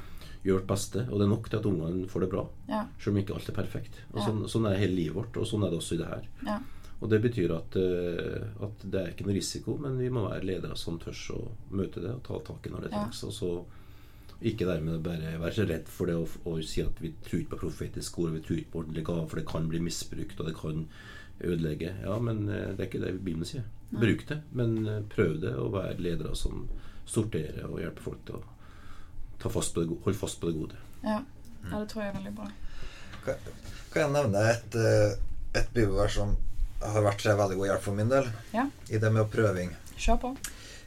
gjør 0.43 0.62
vårt 0.62 0.71
beste. 0.73 1.05
Og 1.11 1.21
det 1.21 1.29
er 1.29 1.33
nok 1.35 1.51
til 1.51 1.61
at 1.61 1.69
ungene 1.69 2.09
får 2.11 2.25
det 2.25 2.31
bra. 2.33 2.49
Ja. 2.71 2.83
Selv 2.97 3.14
om 3.14 3.23
ikke 3.23 3.37
alt 3.37 3.53
er 3.53 3.59
perfekt. 3.61 4.01
Og 4.14 4.25
sånn, 4.25 4.43
sånn, 4.51 4.67
er 4.71 4.81
hele 4.81 4.97
livet 4.97 5.19
vårt, 5.21 5.38
og 5.38 5.49
sånn 5.49 5.67
er 5.67 5.75
det 5.75 5.81
også 5.83 5.99
i 5.99 6.03
det 6.03 6.11
her. 6.11 6.29
Ja. 6.49 6.59
Og 6.99 7.11
det 7.13 7.21
betyr 7.23 7.53
at, 7.55 7.77
eh, 7.79 8.47
at, 8.65 8.81
det 8.83 9.01
er 9.01 9.13
ikke 9.13 9.27
noe 9.29 9.37
risiko, 9.37 9.77
men 9.79 9.99
vi 10.01 10.09
må 10.11 10.25
være 10.27 10.47
ledere 10.49 10.79
som 10.79 10.99
tør 10.99 11.19
å 11.37 11.43
møte 11.79 12.03
det 12.03 12.11
og 12.11 12.25
ta 12.27 12.41
tak 12.49 12.67
i 12.67 12.73
når 12.73 12.87
det 12.87 12.95
trengs. 12.95 13.21
Ja. 13.23 13.29
Og 13.29 13.37
så 13.37 13.51
ikke 14.49 14.67
dermed 14.67 15.03
bare 15.03 15.37
være 15.39 15.55
så 15.55 15.67
redd 15.67 15.87
for 15.91 16.11
det 16.11 16.17
å, 16.19 16.27
å 16.47 16.57
si 16.63 16.83
at 16.83 16.99
vi 17.03 17.13
tror 17.23 17.41
ikke 17.43 17.55
på 17.55 17.63
profetisk 17.67 18.19
ord, 18.23 18.35
vi 18.35 18.43
tror 18.47 18.59
ikke 18.59 18.75
på 18.75 18.83
ordentlig 18.83 19.07
gaver, 19.07 19.31
for 19.31 19.41
det 19.41 19.47
kan 19.51 19.71
bli 19.71 19.83
misbrukt, 19.83 20.41
og 20.41 20.51
det 20.51 20.57
kan 20.59 20.85
ødelegge. 21.39 21.95
Ja, 22.03 22.19
men 22.23 22.45
eh, 22.51 22.73
det 22.75 22.83
er 22.83 22.91
ikke 22.91 23.05
det 23.05 23.15
Bibelen 23.21 23.47
sier. 23.47 23.67
Bruk 23.95 24.27
det, 24.29 24.41
men 24.59 24.77
eh, 24.83 25.01
prøv 25.15 25.39
det, 25.43 25.55
og 25.55 25.77
vær 25.79 26.03
ledere 26.03 26.35
som 26.39 26.67
sorterer 27.09 27.71
og 27.71 27.79
hjelper 27.83 28.09
folk 28.11 28.27
til 28.27 28.41
å 28.41 28.43
ta 29.39 29.55
fast 29.55 29.75
på 29.75 29.87
det, 29.87 30.01
holde 30.03 30.19
fast 30.19 30.43
på 30.43 30.51
det 30.51 30.59
gode. 30.59 30.83
Ja. 31.07 31.23
ja, 31.63 31.79
det 31.79 31.87
tror 31.93 32.03
jeg 32.05 32.11
er 32.11 32.19
veldig 32.19 32.35
bra. 32.43 32.51
Kan, 33.23 33.49
kan 33.95 34.03
jeg 34.03 34.15
nevne 34.19 34.45
et, 34.51 34.79
et 35.63 35.71
bibelvers 35.75 36.19
som 36.19 36.35
har 36.81 37.05
vært 37.05 37.23
til 37.25 37.38
veldig 37.38 37.59
god 37.59 37.71
hjelp 37.71 37.85
for 37.85 37.99
min 37.99 38.11
del 38.11 38.29
ja. 38.55 38.67
i 38.91 39.01
det 39.03 39.11
med 39.14 39.31
prøving. 39.33 39.73
Kjør 39.99 40.21
på. 40.23 40.33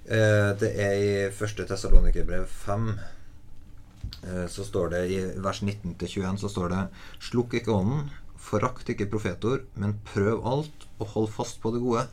Eh, 0.06 0.52
det 0.60 0.72
er 0.82 0.94
i 0.98 1.12
første 1.36 1.66
Tessalonikerbrev 1.70 2.48
5 2.50 2.88
eh, 2.92 4.48
så 4.50 4.66
står 4.66 4.94
det 4.96 5.02
i 5.14 5.20
vers 5.44 5.62
19-21 5.62 6.42
så 6.42 6.50
står 6.52 6.74
det 6.74 6.82
Slukk 7.22 7.58
ikke 7.60 7.76
ånden, 7.76 8.10
forakt 8.42 8.90
ikke 8.90 9.10
profetord, 9.12 9.68
men 9.76 10.00
prøv 10.14 10.42
alt, 10.48 10.88
og 10.98 11.14
hold 11.14 11.30
fast 11.36 11.62
på 11.62 11.74
det 11.76 11.84
gode. 11.84 12.08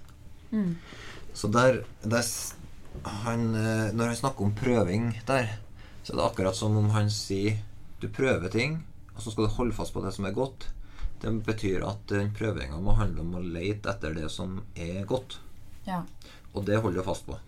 Mm. 0.50 0.76
Så 1.32 1.48
der, 1.52 1.82
der 2.02 2.26
han, 3.24 3.54
eh, 3.54 3.94
Når 3.94 4.12
han 4.12 4.16
snakker 4.16 4.44
om 4.44 4.54
prøving 4.54 5.12
der, 5.26 5.54
så 6.02 6.12
er 6.12 6.16
det 6.16 6.26
akkurat 6.26 6.56
som 6.56 6.76
om 6.76 6.90
han 6.90 7.10
sier 7.12 7.58
du 7.98 8.06
prøver 8.08 8.48
ting, 8.48 8.78
og 9.16 9.22
så 9.22 9.32
skal 9.32 9.48
du 9.48 9.56
holde 9.56 9.74
fast 9.74 9.92
på 9.92 10.02
det 10.04 10.12
som 10.14 10.28
er 10.28 10.36
godt. 10.36 10.68
Det 11.22 11.32
betyr 11.46 11.84
at 11.86 12.04
den 12.10 12.30
prøvinga 12.36 12.78
må 12.82 12.94
handle 12.98 13.24
om 13.24 13.36
å 13.38 13.42
lete 13.42 13.90
etter 13.90 14.14
det 14.14 14.28
som 14.30 14.60
er 14.78 15.02
godt. 15.08 15.40
Ja. 15.88 16.04
Og 16.54 16.64
det 16.68 16.78
holder 16.78 17.02
du 17.02 17.06
fast 17.06 17.26
på. 17.26 17.38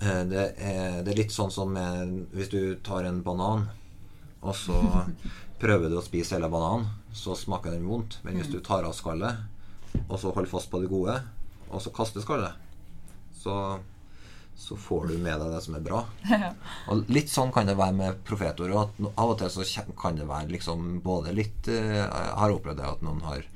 Eh, 0.00 0.22
det 0.30 0.42
er, 0.56 1.02
det 1.04 1.12
er, 1.12 1.18
litt 1.18 1.34
sånn 1.34 1.52
som 1.52 1.76
hvis 2.32 2.50
du 2.52 2.60
tar 2.84 3.06
en 3.08 3.22
banan, 3.26 3.68
og 4.42 4.56
så 4.58 4.78
prøver 5.62 5.92
du 5.92 5.98
å 6.00 6.04
spise 6.04 6.36
hele 6.36 6.50
bananen, 6.50 6.88
så 7.14 7.36
smaker 7.38 7.76
den 7.76 7.86
vondt. 7.86 8.18
Men 8.24 8.40
hvis 8.40 8.50
mm. 8.50 8.56
du 8.56 8.64
tar 8.64 8.88
av 8.88 8.96
skallet, 8.96 9.44
og 10.08 10.16
så 10.18 10.32
holder 10.32 10.50
fast 10.50 10.72
på 10.72 10.80
det 10.82 10.90
gode, 10.90 11.20
og 11.68 11.82
så 11.84 11.92
kaster 11.94 12.24
skallet, 12.24 12.56
så 13.42 13.54
så 14.56 14.76
får 14.78 15.06
du 15.10 15.16
med 15.18 15.40
deg 15.40 15.52
det 15.54 15.60
som 15.64 15.76
er 15.76 15.84
bra. 15.84 16.02
Og 16.92 17.08
litt 17.12 17.32
sånn 17.32 17.52
kan 17.54 17.66
det 17.68 17.78
være 17.78 17.96
med 17.98 18.20
profetord. 18.26 18.74
At 18.78 19.00
av 19.12 19.32
og 19.32 19.38
til 19.40 19.50
så 19.50 19.84
kan 19.98 20.18
det 20.18 20.28
være 20.28 20.52
liksom 20.52 21.00
både 21.04 21.34
litt 21.34 21.70
eh, 21.72 21.98
Jeg 21.98 22.36
har 22.38 22.54
opplevd 22.54 22.78
det 22.78 22.90
at 22.90 23.04
noen 23.06 23.24
har 23.26 23.48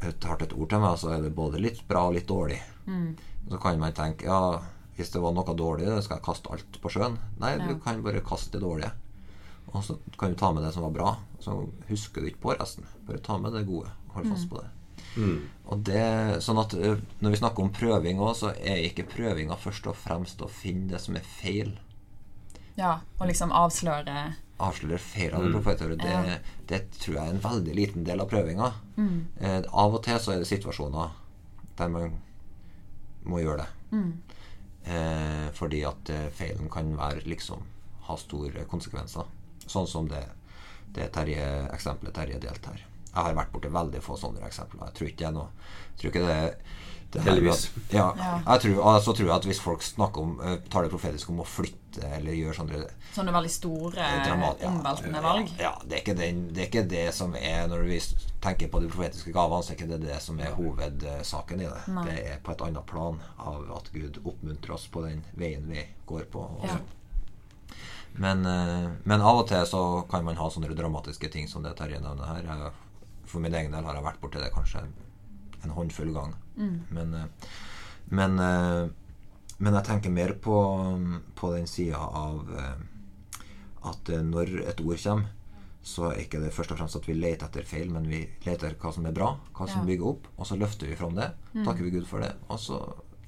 Hørt 0.00 0.40
et 0.40 0.54
ord 0.56 0.70
til 0.72 0.80
meg, 0.80 0.94
så 0.96 1.10
er 1.12 1.24
det 1.26 1.34
både 1.36 1.58
litt 1.60 1.82
bra 1.84 2.06
og 2.08 2.14
litt 2.16 2.24
dårlig. 2.24 2.56
Mm. 2.86 3.10
Så 3.50 3.58
kan 3.60 3.76
man 3.82 3.92
tenke 3.92 4.24
ja, 4.24 4.56
hvis 4.96 5.12
det 5.12 5.20
var 5.20 5.34
noe 5.36 5.54
dårlig, 5.56 5.90
skal 6.06 6.16
jeg 6.16 6.24
kaste 6.24 6.54
alt 6.54 6.78
på 6.80 6.92
sjøen. 6.94 7.18
Nei, 7.42 7.50
ja. 7.58 7.66
du 7.68 7.76
kan 7.84 8.00
bare 8.04 8.24
kaste 8.24 8.56
det 8.56 8.64
dårlige. 8.64 8.94
Og 9.74 9.84
så 9.84 9.98
kan 10.16 10.32
du 10.32 10.40
ta 10.40 10.54
med 10.56 10.64
det 10.64 10.72
som 10.72 10.86
var 10.88 10.96
bra. 10.96 11.12
Så 11.44 11.58
husker 11.90 12.24
du 12.24 12.30
ikke 12.30 12.46
på 12.46 12.56
resten. 12.56 12.88
Bare 13.04 13.20
ta 13.24 13.36
med 13.36 13.52
det 13.52 13.66
gode. 13.68 13.92
Hold 14.14 14.32
fast 14.32 14.48
mm. 14.48 14.52
på 14.54 14.62
det. 14.62 14.70
Mm. 15.16 15.38
Og 15.70 15.80
det, 15.86 16.02
sånn 16.44 16.60
at 16.62 16.74
Når 17.18 17.32
vi 17.32 17.38
snakker 17.40 17.64
om 17.64 17.72
prøving 17.74 18.20
òg, 18.22 18.34
så 18.38 18.52
er 18.54 18.84
ikke 18.86 19.08
prøvinga 19.10 19.56
først 19.58 19.88
og 19.90 19.98
fremst 19.98 20.42
å 20.42 20.50
finne 20.50 20.92
det 20.92 21.00
som 21.02 21.18
er 21.18 21.26
feil. 21.26 21.72
Ja, 22.78 23.00
og 23.18 23.26
liksom 23.28 23.52
avsløre 23.52 24.30
Avsløre 24.60 25.00
feilene 25.00 25.50
mm. 25.50 25.98
Det, 25.98 26.38
det 26.68 26.80
tror 27.00 27.14
jeg 27.16 27.22
er 27.22 27.34
en 27.34 27.42
veldig 27.42 27.74
liten 27.76 28.04
del 28.04 28.20
av 28.20 28.28
prøvinga. 28.28 28.72
Mm. 28.96 29.14
Eh, 29.40 29.60
av 29.72 29.96
og 29.96 30.02
til 30.04 30.20
så 30.20 30.34
er 30.34 30.42
det 30.42 30.50
situasjoner 30.50 31.14
der 31.78 31.92
man 31.92 32.18
må 33.24 33.40
gjøre 33.40 33.64
det. 33.64 33.96
Mm. 33.96 34.10
Eh, 34.84 35.46
fordi 35.56 35.80
at 35.88 36.12
eh, 36.12 36.28
feilen 36.36 36.68
kan 36.72 36.92
være 36.98 37.24
liksom 37.28 37.64
ha 38.08 38.18
store 38.20 38.66
konsekvenser. 38.68 39.32
Sånn 39.64 39.88
som 39.88 40.08
det 40.12 40.26
det 40.94 41.10
Terje, 41.14 41.46
eksempelet 41.70 42.14
Terje 42.14 42.38
delt 42.42 42.64
her. 42.66 42.86
Jeg 43.10 43.22
har 43.26 43.34
vært 43.34 43.52
borti 43.52 43.70
veldig 43.74 44.02
få 44.04 44.16
sånne 44.20 44.46
eksempler. 44.46 44.86
Jeg 44.88 44.98
tror 44.98 45.08
ikke 45.10 45.22
det 45.22 45.28
er 45.30 45.36
noe 45.38 45.48
tror 46.00 46.14
ikke 46.14 46.26
det 46.28 46.54
Heldigvis. 47.10 47.64
Ja, 47.90 48.12
jeg 48.46 48.60
tror, 48.62 48.76
altså 48.86 49.12
tror 49.12 49.26
jeg 49.26 49.34
at 49.34 49.46
Hvis 49.48 49.60
folk 49.60 49.82
snakker 49.82 50.22
om 50.22 50.36
eh, 50.46 50.60
tar 50.70 50.84
det 50.86 50.92
profetisk 50.92 51.32
om 51.32 51.40
å 51.42 51.46
flytte 51.48 52.04
eller 52.06 52.36
gjøre 52.38 52.54
sånne 52.54 52.82
Sånne 53.16 53.32
veldig 53.34 53.50
store, 53.50 54.04
omveltende 54.30 55.18
ja, 55.18 55.22
valg? 55.24 55.48
Ja, 55.58 55.72
det 55.82 56.04
er, 56.04 56.14
den, 56.20 56.44
det 56.54 56.62
er, 56.62 56.68
ikke 56.68 56.84
det 56.86 57.08
som 57.16 57.34
er 57.34 57.66
Når 57.66 57.82
vi 57.88 57.98
tenker 58.44 58.70
på 58.70 58.82
de 58.84 58.90
profetiske 58.92 59.34
gavene, 59.34 59.66
så 59.66 59.72
er 59.72 59.80
ikke 59.80 59.88
det 59.90 59.98
det 60.04 60.20
som 60.22 60.38
er 60.38 60.54
hovedsaken 60.54 61.64
i 61.64 61.66
det. 61.66 61.80
Nei. 61.96 62.04
Det 62.06 62.14
er 62.30 62.38
på 62.46 62.54
et 62.54 62.62
annet 62.68 62.86
plan 62.88 63.18
av 63.42 63.66
at 63.74 63.90
Gud 63.92 64.20
oppmuntrer 64.22 64.76
oss 64.76 64.86
på 64.94 65.02
den 65.02 65.24
veien 65.34 65.66
vi 65.66 65.82
går 66.06 66.30
på. 66.30 66.44
Ja. 66.62 66.78
Men, 68.22 68.46
eh, 68.46 68.86
men, 69.02 69.18
av 69.18 69.42
og 69.42 69.50
til 69.50 69.66
så 69.66 69.82
kan 70.08 70.24
man 70.24 70.38
ha 70.38 70.46
sånne 70.46 70.70
dramatiske 70.78 71.28
ting 71.34 71.50
som 71.50 71.66
det 71.66 71.74
Terje 71.82 71.98
nevner 71.98 72.30
her. 72.30 72.70
For 73.30 73.42
min 73.42 73.54
egen 73.54 73.74
del 73.74 73.86
har 73.86 73.98
jeg 73.98 74.06
vært 74.06 74.22
borti 74.22 74.42
det 74.42 74.52
kanskje 74.54 74.84
en 75.64 75.74
håndfull 75.76 76.12
gang. 76.14 76.34
Mm. 76.56 76.78
Men, 76.90 77.14
eh, 77.14 77.50
men, 78.10 78.38
eh, 78.38 78.88
men, 79.58 79.74
jeg 79.74 79.86
tenker 79.86 80.10
mer 80.10 80.32
på, 80.32 80.56
på 81.36 81.52
den 81.54 81.68
sida 81.70 82.00
av 82.00 82.48
eh, 82.58 83.44
at 83.90 84.10
når 84.24 84.58
et 84.68 84.80
ord 84.84 85.02
kommer, 85.04 85.36
så 85.80 86.10
er 86.10 86.24
ikke 86.26 86.42
det 86.42 86.52
først 86.52 86.74
og 86.74 86.80
fremst 86.80 86.98
at 86.98 87.06
vi 87.08 87.14
leter 87.16 87.46
etter 87.46 87.64
feil, 87.64 87.88
men 87.92 88.08
vi 88.08 88.26
leter 88.44 88.74
hva 88.80 88.90
som 88.92 89.06
er 89.08 89.14
bra, 89.16 89.30
hva 89.56 89.68
som 89.68 89.80
ja. 89.80 89.86
bygger 89.88 90.10
opp, 90.10 90.26
og 90.36 90.48
så 90.48 90.58
løfter 90.60 90.90
vi 90.90 90.98
fram 90.98 91.14
det. 91.16 91.30
Mm. 91.54 91.62
Takker 91.64 91.86
vi 91.86 91.94
Gud 91.94 92.08
for 92.08 92.20
det, 92.20 92.34
og 92.52 92.60
så 92.60 92.80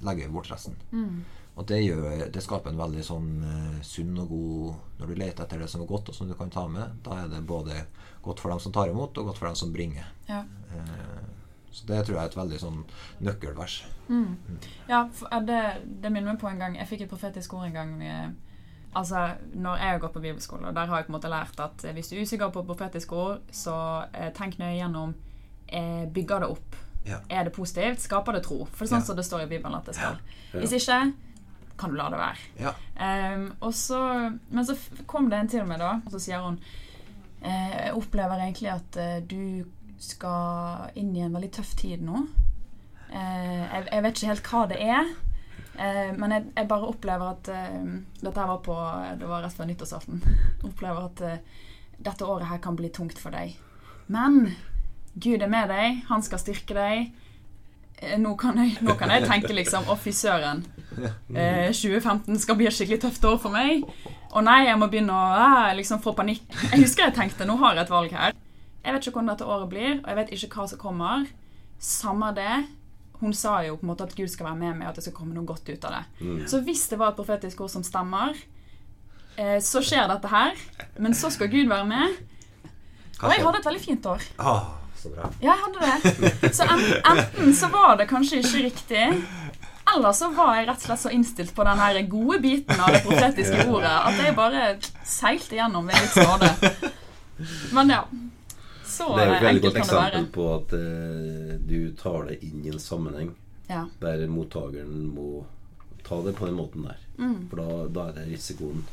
legger 0.04 0.28
vi 0.28 0.34
bort 0.34 0.50
resten. 0.52 0.76
Mm. 0.92 1.22
Og 1.52 1.66
det, 1.68 1.82
gjør, 1.84 2.06
det, 2.32 2.40
skaper 2.40 2.72
en 2.72 2.80
veldig 2.80 3.02
sånn 3.04 3.28
uh, 3.44 3.80
sunn 3.84 4.16
og 4.22 4.30
god 4.30 5.00
Når 5.02 5.10
du 5.10 5.18
leter 5.20 5.44
etter 5.44 5.60
det 5.60 5.66
som 5.68 5.82
er 5.84 5.90
godt, 5.90 6.08
og 6.08 6.16
som 6.16 6.30
du 6.30 6.32
kan 6.38 6.52
ta 6.52 6.64
med, 6.64 6.94
da 7.04 7.18
er 7.20 7.28
det 7.28 7.42
både 7.44 7.76
godt 8.24 8.40
for 8.40 8.54
dem 8.54 8.62
som 8.62 8.72
tar 8.72 8.88
imot, 8.88 9.18
og 9.20 9.28
godt 9.28 9.40
for 9.42 9.50
dem 9.50 9.58
som 9.60 9.74
bringer. 9.74 10.08
Ja. 10.30 10.46
Uh, 10.72 11.32
så 11.72 11.86
det 11.86 12.02
tror 12.04 12.18
jeg 12.18 12.22
er 12.22 12.30
et 12.30 12.36
veldig 12.36 12.58
sånn 12.60 12.80
nøkkelvers. 13.24 13.78
Mm. 14.12 14.58
Ja, 14.90 15.06
det, 15.48 15.60
det, 15.86 16.10
minner 16.10 16.34
meg 16.34 16.40
på 16.42 16.50
en 16.50 16.60
gang 16.60 16.74
Jeg 16.76 16.88
fikk 16.90 17.06
et 17.06 17.12
profetisk 17.12 17.54
ord 17.56 17.64
en 17.70 17.78
gang. 17.78 17.94
Eh, 18.04 18.58
altså, 18.98 19.22
når 19.56 19.80
jeg 19.80 19.94
har 19.94 20.02
gått 20.02 20.12
på 20.12 20.20
bibelskole, 20.20 20.68
og 20.68 20.76
der 20.76 20.90
har 20.90 21.00
jeg 21.00 21.08
på 21.08 21.14
en 21.14 21.16
måte 21.16 21.32
lært 21.32 21.62
at 21.64 21.86
eh, 21.88 21.94
hvis 21.96 22.12
du 22.12 22.18
er 22.18 22.26
usikker 22.26 22.52
på 22.52 22.66
profetisk 22.68 23.16
ord, 23.16 23.40
så 23.48 23.76
eh, 24.12 24.28
tenk 24.36 24.60
nøye 24.60 24.76
gjennom 24.76 25.16
eh, 25.66 26.04
Bygger 26.12 26.44
det 26.44 26.52
opp? 26.58 26.80
Ja. 27.08 27.22
Er 27.32 27.48
det 27.48 27.56
positivt? 27.56 28.04
Skaper 28.04 28.36
det 28.36 28.44
tro? 28.44 28.66
For 28.68 28.84
det 28.84 28.90
er 28.90 28.92
sånn 28.92 29.06
ja. 29.06 29.08
som 29.08 29.18
det 29.18 29.26
står 29.26 29.46
i 29.46 29.50
Bibelen 29.54 29.80
at 29.80 29.88
det 29.88 29.96
skal. 29.96 30.20
Hvis 30.52 30.76
ikke 30.76 31.00
kan 31.76 31.92
du 31.92 31.98
la 31.98 32.08
det 32.12 32.20
være. 32.20 32.74
Um, 32.96 33.46
og 33.60 33.74
så, 33.74 34.00
men 34.48 34.66
så 34.66 34.76
kom 35.10 35.30
det 35.30 35.40
en 35.40 35.50
til 35.50 35.66
meg, 35.68 35.80
da, 35.82 35.96
og 36.04 36.14
så 36.14 36.20
sier 36.22 36.44
hun 36.44 36.58
eh, 37.40 37.88
Jeg 37.88 37.96
opplever 37.98 38.44
egentlig 38.44 38.70
at 38.72 38.98
eh, 39.00 39.18
du 39.24 39.64
skal 40.02 40.92
inn 40.98 41.12
i 41.16 41.24
en 41.24 41.34
veldig 41.34 41.50
tøff 41.56 41.74
tid 41.78 42.02
nå. 42.04 42.24
Eh, 43.10 43.62
jeg, 43.62 43.86
jeg, 43.88 44.04
vet 44.04 44.16
ikke 44.16 44.32
helt 44.32 44.50
hva 44.52 44.64
det 44.70 44.80
er. 44.82 45.12
Men 45.72 46.34
jeg, 46.34 46.44
jeg, 46.52 46.68
bare 46.68 46.84
opplever 46.84 47.30
at 47.32 47.48
Dette 48.20 48.42
var 48.44 48.58
på 48.60 48.74
Det 49.16 49.24
var 49.24 49.40
rett 49.40 49.54
før 49.56 49.70
nyttårsaften. 49.70 50.18
Opplever 50.68 51.06
at 51.06 51.22
dette 51.96 52.26
året 52.28 52.50
her 52.50 52.60
kan 52.60 52.76
bli 52.76 52.90
tungt 52.92 53.16
for 53.18 53.32
deg. 53.32 53.54
Men 54.12 54.50
Gud 55.14 55.40
er 55.40 55.48
med 55.48 55.72
deg. 55.72 56.02
Han 56.10 56.24
skal 56.26 56.42
styrke 56.42 56.76
deg. 56.76 57.08
Eh, 58.02 58.18
nå 58.18 58.34
kan, 58.38 58.58
jeg, 58.58 58.76
nå 58.82 58.96
kan 58.98 59.12
jeg 59.14 59.28
tenke 59.30 59.54
liksom 59.54 59.86
Å, 59.86 59.96
fy 60.00 60.12
søren. 60.16 60.64
2015 60.92 62.42
skal 62.42 62.58
bli 62.58 62.66
et 62.68 62.76
skikkelig 62.76 63.00
tøft 63.06 63.24
år 63.28 63.38
for 63.40 63.54
meg. 63.54 63.86
Å 64.32 64.42
nei, 64.44 64.64
jeg 64.66 64.78
må 64.80 64.88
begynne 64.90 65.14
å 65.14 65.72
liksom 65.78 66.02
få 66.04 66.14
panikk. 66.18 66.44
Jeg 66.72 66.82
husker 66.82 67.06
jeg 67.06 67.16
tenkte 67.16 67.46
nå 67.48 67.56
har 67.62 67.78
jeg 67.78 67.86
et 67.86 67.94
valg 67.94 68.14
her. 68.16 68.36
Jeg 68.82 68.94
vet 68.94 69.06
ikke 69.06 69.20
hvordan 69.20 69.30
dette 69.30 69.46
året 69.46 69.70
blir, 69.70 69.92
og 70.00 70.08
jeg 70.10 70.18
vet 70.18 70.32
ikke 70.34 70.58
hva 70.58 70.68
som 70.72 70.80
kommer. 70.80 71.28
Samme 71.82 72.32
det. 72.34 72.56
Hun 73.22 73.34
sa 73.38 73.60
jo 73.62 73.76
på 73.78 73.86
en 73.86 73.92
måte 73.92 74.08
at 74.08 74.16
Gud 74.18 74.30
skal 74.32 74.48
være 74.48 74.58
med 74.58 74.80
meg, 74.80 74.88
og 74.88 74.90
at 74.90 74.98
det 74.98 75.06
skal 75.06 75.14
komme 75.14 75.36
noe 75.36 75.46
godt 75.46 75.68
ut 75.70 75.86
av 75.86 75.94
det. 75.94 76.02
Mm. 76.26 76.40
Så 76.50 76.62
hvis 76.66 76.88
det 76.90 76.98
var 76.98 77.12
et 77.12 77.20
profetisk 77.20 77.62
ord 77.62 77.70
som 77.70 77.86
stemmer, 77.86 78.34
eh, 79.36 79.58
så 79.62 79.82
skjer 79.84 80.10
dette 80.10 80.32
her. 80.32 80.58
Men 80.98 81.14
så 81.14 81.30
skal 81.30 81.52
Gud 81.52 81.70
være 81.70 81.86
med. 81.86 82.18
Og 83.22 83.30
jeg 83.30 83.44
hadde 83.44 83.60
et 83.62 83.68
veldig 83.70 83.84
fint 83.84 84.08
år. 84.10 84.24
Ah, 84.42 84.72
så 85.02 85.12
bra. 85.12 85.30
Ja, 85.42 85.52
jeg 85.52 85.58
hadde 85.64 85.78
det. 85.86 86.52
Så 86.54 86.66
enten 86.70 87.54
så 87.58 87.70
var 87.72 87.96
det 88.00 88.08
kanskje 88.10 88.42
ikke 88.42 88.64
riktig. 88.68 89.06
Eller 89.94 90.12
så 90.14 90.28
var 90.30 90.54
jeg 90.56 90.68
rett 90.68 90.82
og 90.84 90.86
slett 90.86 91.02
så 91.02 91.10
innstilt 91.12 91.54
på 91.54 91.64
den 91.66 91.80
her 91.82 91.98
gode 92.10 92.38
biten 92.42 92.80
av 92.80 92.94
det 92.94 93.02
profetiske 93.04 93.64
ordet 93.66 93.92
at 93.92 94.20
jeg 94.22 94.36
bare 94.38 94.66
seilte 95.04 95.58
gjennom 95.58 95.90
ved 95.90 95.98
litt 95.98 96.20
nåde. 96.22 96.92
Men 97.76 97.90
ja. 97.90 98.04
Så 98.92 99.08
det 99.16 99.24
er 99.24 99.34
et 99.34 99.46
veldig 99.46 99.64
godt 99.64 99.80
eksempel 99.82 100.26
på 100.34 100.46
at 100.54 100.74
uh, 100.76 101.52
du 101.58 101.78
tar 101.98 102.28
det 102.28 102.38
inn 102.44 102.60
i 102.62 102.70
en 102.70 102.82
sammenheng 102.82 103.32
ja. 103.70 103.86
der 104.02 104.26
mottakeren 104.28 105.06
må 105.14 105.46
ta 106.06 106.20
det 106.26 106.34
på 106.36 106.46
den 106.46 106.58
måten 106.60 106.86
der. 106.86 106.98
Mm. 107.16 107.38
For 107.50 107.62
da, 107.62 107.78
da, 107.88 108.08
er 108.10 108.18
det 108.20 108.26
risikoen 108.34 108.84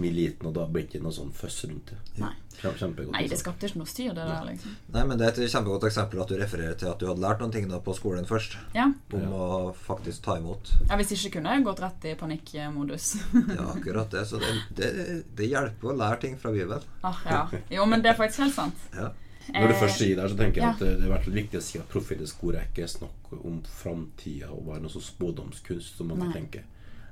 mye 0.00 0.14
liten, 0.14 0.48
og 0.48 0.54
da 0.56 0.64
blir 0.68 0.86
det 0.86 0.92
ikke 0.94 1.04
noe 1.04 1.14
sånn 1.14 1.32
føss 1.36 1.64
rundt 1.68 1.92
det. 1.92 1.98
Nei. 2.22 2.32
Nei, 2.62 3.24
det 3.26 3.38
skapte 3.40 3.66
ikke 3.66 3.80
noe 3.80 3.90
styr, 3.90 4.12
det 4.14 4.22
der. 4.22 4.44
Liksom. 4.46 4.74
Nei, 4.94 5.02
men 5.08 5.18
Det 5.18 5.26
er 5.26 5.38
et 5.42 5.50
kjempegodt 5.50 5.86
eksempel 5.88 6.20
at 6.22 6.30
du 6.30 6.36
refererer 6.38 6.76
til 6.78 6.90
at 6.92 7.00
du 7.00 7.08
hadde 7.08 7.24
lært 7.24 7.40
noen 7.42 7.54
ting 7.54 7.66
da 7.68 7.80
på 7.82 7.94
skolen 7.96 8.28
først. 8.28 8.54
Ja. 8.76 8.86
Om 9.10 9.24
ja. 9.24 9.30
å 9.32 9.72
faktisk 9.74 10.22
ta 10.24 10.36
imot. 10.38 10.70
Ja, 10.84 10.98
Hvis 11.00 11.14
ikke 11.16 11.38
kunne 11.38 11.56
jeg 11.56 11.66
gått 11.66 11.82
rett 11.82 12.06
i 12.06 12.14
panikkmodus. 12.20 13.08
ja, 13.56 13.66
akkurat 13.72 14.14
det. 14.14 14.24
Så 14.30 14.38
det, 14.42 14.52
det, 14.78 14.92
det, 15.34 15.48
hjelper 15.50 15.90
å 15.90 15.96
lære 16.04 16.20
ting 16.22 16.38
fra 16.38 16.54
Bibelen. 16.54 16.86
Ah, 17.02 17.24
ja. 17.26 17.42
Jo, 17.72 17.88
men 17.90 18.04
det 18.04 18.12
er 18.12 18.20
faktisk 18.20 18.44
helt 18.46 18.56
sant. 18.56 18.86
Ja. 18.94 19.10
Når 19.50 19.72
du 19.72 19.74
først 19.80 19.98
sier 19.98 20.20
det, 20.20 20.28
så 20.30 20.38
tenker 20.38 20.62
jeg 20.62 20.68
at 20.68 20.82
det, 20.84 20.92
er 21.02 21.10
hvert 21.10 21.32
viktig 21.34 21.58
å 21.58 21.64
si 21.64 21.80
at 21.80 21.88
profetisk 21.90 22.44
ord 22.46 22.60
er 22.60 22.68
ikke 22.68 22.86
snakk 22.86 23.32
om 23.40 23.58
framtida 23.66 24.52
og 24.54 24.68
være 24.68 24.84
noe 24.84 24.92
sånn 24.92 25.02
spådomskunst 25.02 25.98
som 25.98 26.12
man 26.14 26.30
tenker. 26.30 26.62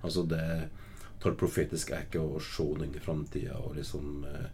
Altså 0.01 0.23
det 0.31 0.45
profetisk 1.21 1.93
er 1.93 2.07
ikke 2.07 2.23
å 2.23 2.41
se 2.41 2.65
noe 2.65 2.87
inn 2.87 2.97
i 2.97 3.03
framtida 3.03 3.59
og 3.61 3.77
liksom 3.77 4.25
eh, 4.25 4.47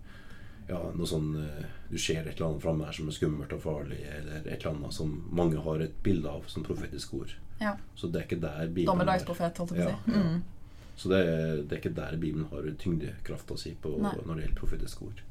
ja, 0.67 0.81
noe 0.97 1.07
sånn 1.07 1.29
eh, 1.39 1.67
Du 1.91 1.99
ser 1.99 2.25
et 2.25 2.35
eller 2.35 2.49
annet 2.49 2.65
framme 2.65 2.89
her 2.89 2.97
som 2.97 3.11
er 3.11 3.15
skummelt 3.15 3.55
og 3.55 3.63
farlig, 3.63 4.01
eller 4.19 4.41
et 4.43 4.57
eller 4.57 4.73
annet 4.73 4.97
som 4.97 5.13
mange 5.31 5.63
har 5.63 5.85
et 5.85 5.95
bilde 6.03 6.31
av 6.31 6.49
som 6.51 6.67
profetisk 6.67 7.15
ord. 7.15 7.37
Ja. 7.61 7.77
Så 7.95 8.11
det 8.11 8.21
er 8.21 8.27
ikke 8.27 8.43
der 8.43 8.67
Bibelen 8.67 8.91
Dommedagsprofet, 8.91 9.63
holdt 9.63 9.77
jeg 9.77 9.87
på 9.87 9.95
å 9.95 10.03
si. 10.03 10.19
Ja, 10.19 10.27
mm. 10.27 10.43
Så 10.97 11.13
det 11.13 11.21
er, 11.23 11.57
det 11.61 11.75
er, 11.75 11.81
ikke 11.83 11.97
der 11.97 12.17
Bibelen 12.17 12.49
har 12.51 12.67
tyngdekrafta 12.81 13.57
si 13.61 13.75
på 13.81 13.93
når 14.01 14.17
det 14.17 14.47
gjelder 14.47 14.59
profetisk 14.59 15.03
ord. 15.05 15.23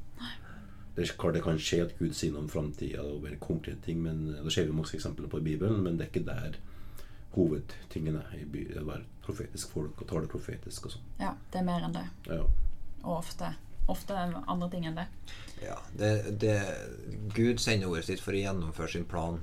Det 0.96 1.04
er 1.04 1.16
klart 1.20 1.34
det 1.36 1.42
kan 1.44 1.58
skje 1.60 1.82
at 1.84 1.96
Gud 1.98 2.14
sier 2.16 2.32
noe 2.32 2.46
om 2.46 2.48
framtida 2.48 3.02
og 3.04 3.26
konkrete 3.42 3.82
ting, 3.84 3.98
men 4.00 4.30
da 4.30 4.48
ser 4.48 4.70
vi 4.70 4.76
mange 4.76 4.94
eksempler 4.96 5.28
på 5.28 5.42
i 5.42 5.48
Bibelen, 5.50 5.82
men 5.84 5.98
det 5.98 6.06
er 6.06 6.12
ikke 6.14 6.28
der 6.30 6.56
hovedtingene 7.36 8.22
i 8.36 8.42
i 8.42 8.64
å 8.80 8.86
være 8.86 9.04
profetisk 9.26 9.74
folk 9.74 10.02
og 10.02 10.08
tale 10.10 10.30
profetisk 10.30 10.88
og 10.88 10.96
sånn. 10.96 11.06
Ja, 11.20 11.34
det 11.52 11.60
er 11.60 11.68
mer 11.68 11.86
enn 11.86 11.96
det. 11.96 12.06
Ja. 12.30 12.42
Og 13.04 13.12
ofte. 13.18 13.52
Ofte 13.86 14.16
andre 14.18 14.70
ting 14.70 14.86
enn 14.88 14.98
det. 14.98 15.06
Ja, 15.62 15.76
det, 15.94 16.38
det, 16.42 16.56
Gud 17.34 17.60
sender 17.62 17.92
ordet 17.92 18.08
sitt 18.08 18.22
for 18.24 18.34
å 18.34 18.40
gjennomføre 18.40 18.96
sin 18.96 19.06
plan 19.08 19.40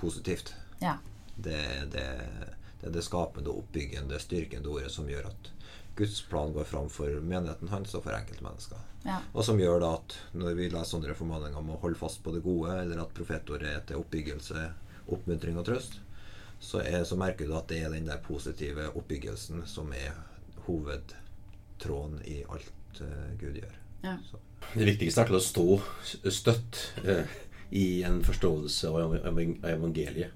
positivt. 0.00 0.54
Ja. 0.80 0.96
Det, 1.36 1.60
det, 1.92 2.06
det 2.80 2.88
er 2.88 2.94
det 2.94 3.04
skapende, 3.06 3.52
oppbyggende, 3.52 4.18
styrkende 4.22 4.72
ordet 4.72 4.90
som 4.94 5.10
gjør 5.10 5.30
at 5.30 5.52
Guds 5.98 6.20
plan 6.30 6.52
går 6.54 6.64
fram 6.64 6.88
for 6.94 7.20
menigheten 7.20 7.72
hans 7.72 7.94
og 7.98 8.04
for 8.06 8.14
enkeltmennesker. 8.14 8.82
Ja. 9.02 9.18
Og 9.34 9.44
som 9.46 9.58
gjør 9.58 9.80
da 9.82 9.94
at 9.96 10.14
når 10.38 10.54
vi 10.58 10.68
leser 10.70 10.92
sånne 10.94 11.16
formaninger 11.18 11.58
om 11.58 11.72
å 11.74 11.78
holde 11.82 11.98
fast 11.98 12.22
på 12.22 12.34
det 12.34 12.44
gode, 12.44 12.76
eller 12.82 13.02
at 13.02 13.14
profetordet 13.16 13.72
er 13.72 13.82
til 13.88 14.02
oppbyggelse, 14.02 14.68
oppmuntring 15.14 15.58
og 15.58 15.66
trøst, 15.66 15.98
så, 16.60 16.82
er, 16.82 17.04
så, 17.04 17.16
merker 17.16 17.46
du 17.46 17.54
at 17.56 17.68
det 17.70 17.82
er 17.84 17.94
den 17.94 18.08
der 18.08 18.20
positive 18.24 18.88
oppbyggelsen 18.98 19.62
som 19.66 19.92
er 19.94 20.16
hovedtråden 20.66 22.20
i 22.26 22.42
alt 22.50 23.02
uh, 23.02 23.30
Gud 23.40 23.60
gjør. 23.60 23.76
Ja. 24.04 24.16
Det 24.74 24.86
viktigste 24.86 25.22
er 25.22 25.30
til 25.30 25.38
å 25.38 25.42
stå 25.44 25.66
støtt 26.34 26.82
uh, 27.06 27.24
i 27.70 28.02
en 28.06 28.20
forståelse 28.26 28.90
av 28.90 29.16
evangeliet. 29.22 30.34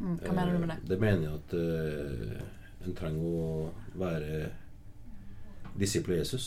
Mm, 0.00 0.16
hva 0.22 0.32
mener 0.32 0.54
du 0.54 0.62
med 0.62 0.74
det? 0.74 0.80
Uh, 0.80 0.88
det 0.92 1.00
mener 1.02 1.26
jeg 1.26 1.38
at 1.40 1.56
uh, 1.56 2.48
en 2.86 2.96
trenger 2.96 3.40
å 3.40 3.70
være 4.00 4.50
disippel 5.78 6.14
av 6.14 6.22
Jesus, 6.22 6.46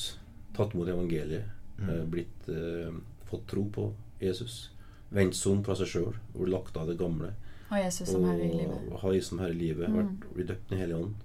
tatt 0.56 0.74
imot 0.74 0.92
evangeliet, 0.92 1.50
mm. 1.78 1.90
Eh, 1.90 2.04
blitt 2.06 2.50
eh, 2.50 2.94
fått 3.30 3.48
tro 3.50 3.66
på 3.74 3.88
Jesus, 4.22 4.70
vendt 5.14 5.38
seg 5.38 5.64
fra 5.66 5.76
seg 5.78 5.90
sjøl 5.90 6.18
og 6.34 6.50
lagt 6.50 6.78
av 6.78 6.90
det 6.90 7.00
gamle. 7.00 7.34
Ha 7.74 7.82
Jesus 7.82 8.12
som 8.14 8.26
herre 8.28 8.46
i 8.46 8.54
livet. 8.54 8.92
Ha 9.02 9.14
Jesus 9.16 9.32
som 9.32 9.42
herre 9.42 9.56
i 9.56 9.60
livet, 9.60 9.90
mm. 9.90 10.10
blitt 10.36 10.52
døpt 10.52 10.70
Den 10.70 10.82
hellige 10.84 11.02
ånd. 11.02 11.16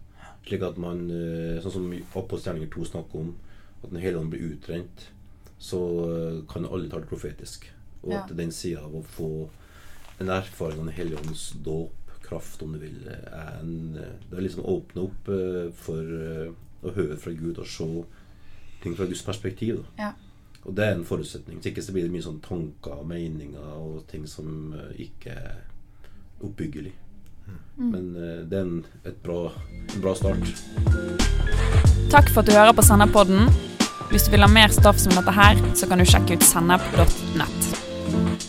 Slik 0.49 0.65
at 0.65 0.79
man, 0.81 1.03
eh, 1.13 1.59
sånn 1.61 1.75
som 1.75 1.89
Apostelgjerninger 1.93 2.71
2 2.73 2.89
snakker 2.89 3.21
om, 3.21 3.35
at 3.83 3.91
Den 3.91 4.01
hellige 4.01 4.23
ånd 4.23 4.33
blir 4.33 4.47
utrent, 4.55 5.09
så 5.59 5.81
eh, 6.07 6.39
kan 6.49 6.67
alle 6.67 6.89
ta 6.89 7.03
det 7.03 7.11
profetisk. 7.11 7.69
Og 8.03 8.15
ja. 8.15 8.23
at 8.23 8.33
den 8.39 8.55
sida 8.55 8.87
av 8.87 8.95
å 8.97 9.05
få 9.05 9.33
en 10.23 10.33
erfaring 10.33 10.81
av 10.81 10.89
Den 10.89 10.97
hellige 10.97 11.21
ånds 11.21 11.51
dåp, 11.67 11.95
kraft, 12.25 12.63
om 12.65 12.73
du 12.77 12.81
vil, 12.83 13.05
er 13.09 13.61
en 13.63 13.93
Det 13.97 14.37
er 14.37 14.43
liksom 14.45 14.65
å 14.65 14.81
åpne 14.81 15.05
opp 15.07 15.29
for 15.81 16.17
å 16.85 16.93
høre 16.93 17.17
fra 17.17 17.33
Gud 17.33 17.61
og 17.63 17.69
se 17.69 17.87
ting 18.83 18.97
fra 18.97 19.07
Guds 19.09 19.23
perspektiv. 19.25 19.85
Ja. 19.99 20.13
Og 20.69 20.77
det 20.77 20.85
er 20.85 20.95
en 20.95 21.07
forutsetning. 21.09 21.59
Hvis 21.59 21.71
ikke 21.71 21.83
så 21.83 21.95
blir 21.95 22.07
det 22.07 22.13
mye 22.13 22.27
sånn 22.27 22.43
tanker 22.45 23.01
og 23.01 23.09
meninger 23.09 23.75
og 23.79 24.03
ting 24.11 24.27
som 24.29 24.75
eh, 24.77 25.05
ikke 25.09 25.35
er 25.35 25.63
oppbyggelig. 26.41 26.95
Mm. 27.79 27.91
Men 27.91 28.17
uh, 28.17 28.23
det 28.49 28.59
er 28.59 28.67
en, 28.67 28.85
bra, 29.25 29.41
en 29.95 30.05
bra 30.05 30.15
start. 30.19 30.53
Takk 32.13 32.31
for 32.33 32.43
at 32.43 32.49
du 32.49 32.55
hører 32.57 32.77
på 32.77 32.87
Sennepodden. 32.87 33.51
Hvis 34.09 34.25
du 34.25 34.33
vil 34.33 34.47
ha 34.47 34.49
mer 34.49 34.73
stoff 34.73 35.01
som 35.03 35.13
dette 35.13 35.35
her, 35.37 35.61
så 35.77 35.89
kan 35.89 36.01
du 36.01 36.09
sjekke 36.09 36.39
ut 36.39 36.49
sennep.nett. 36.49 38.48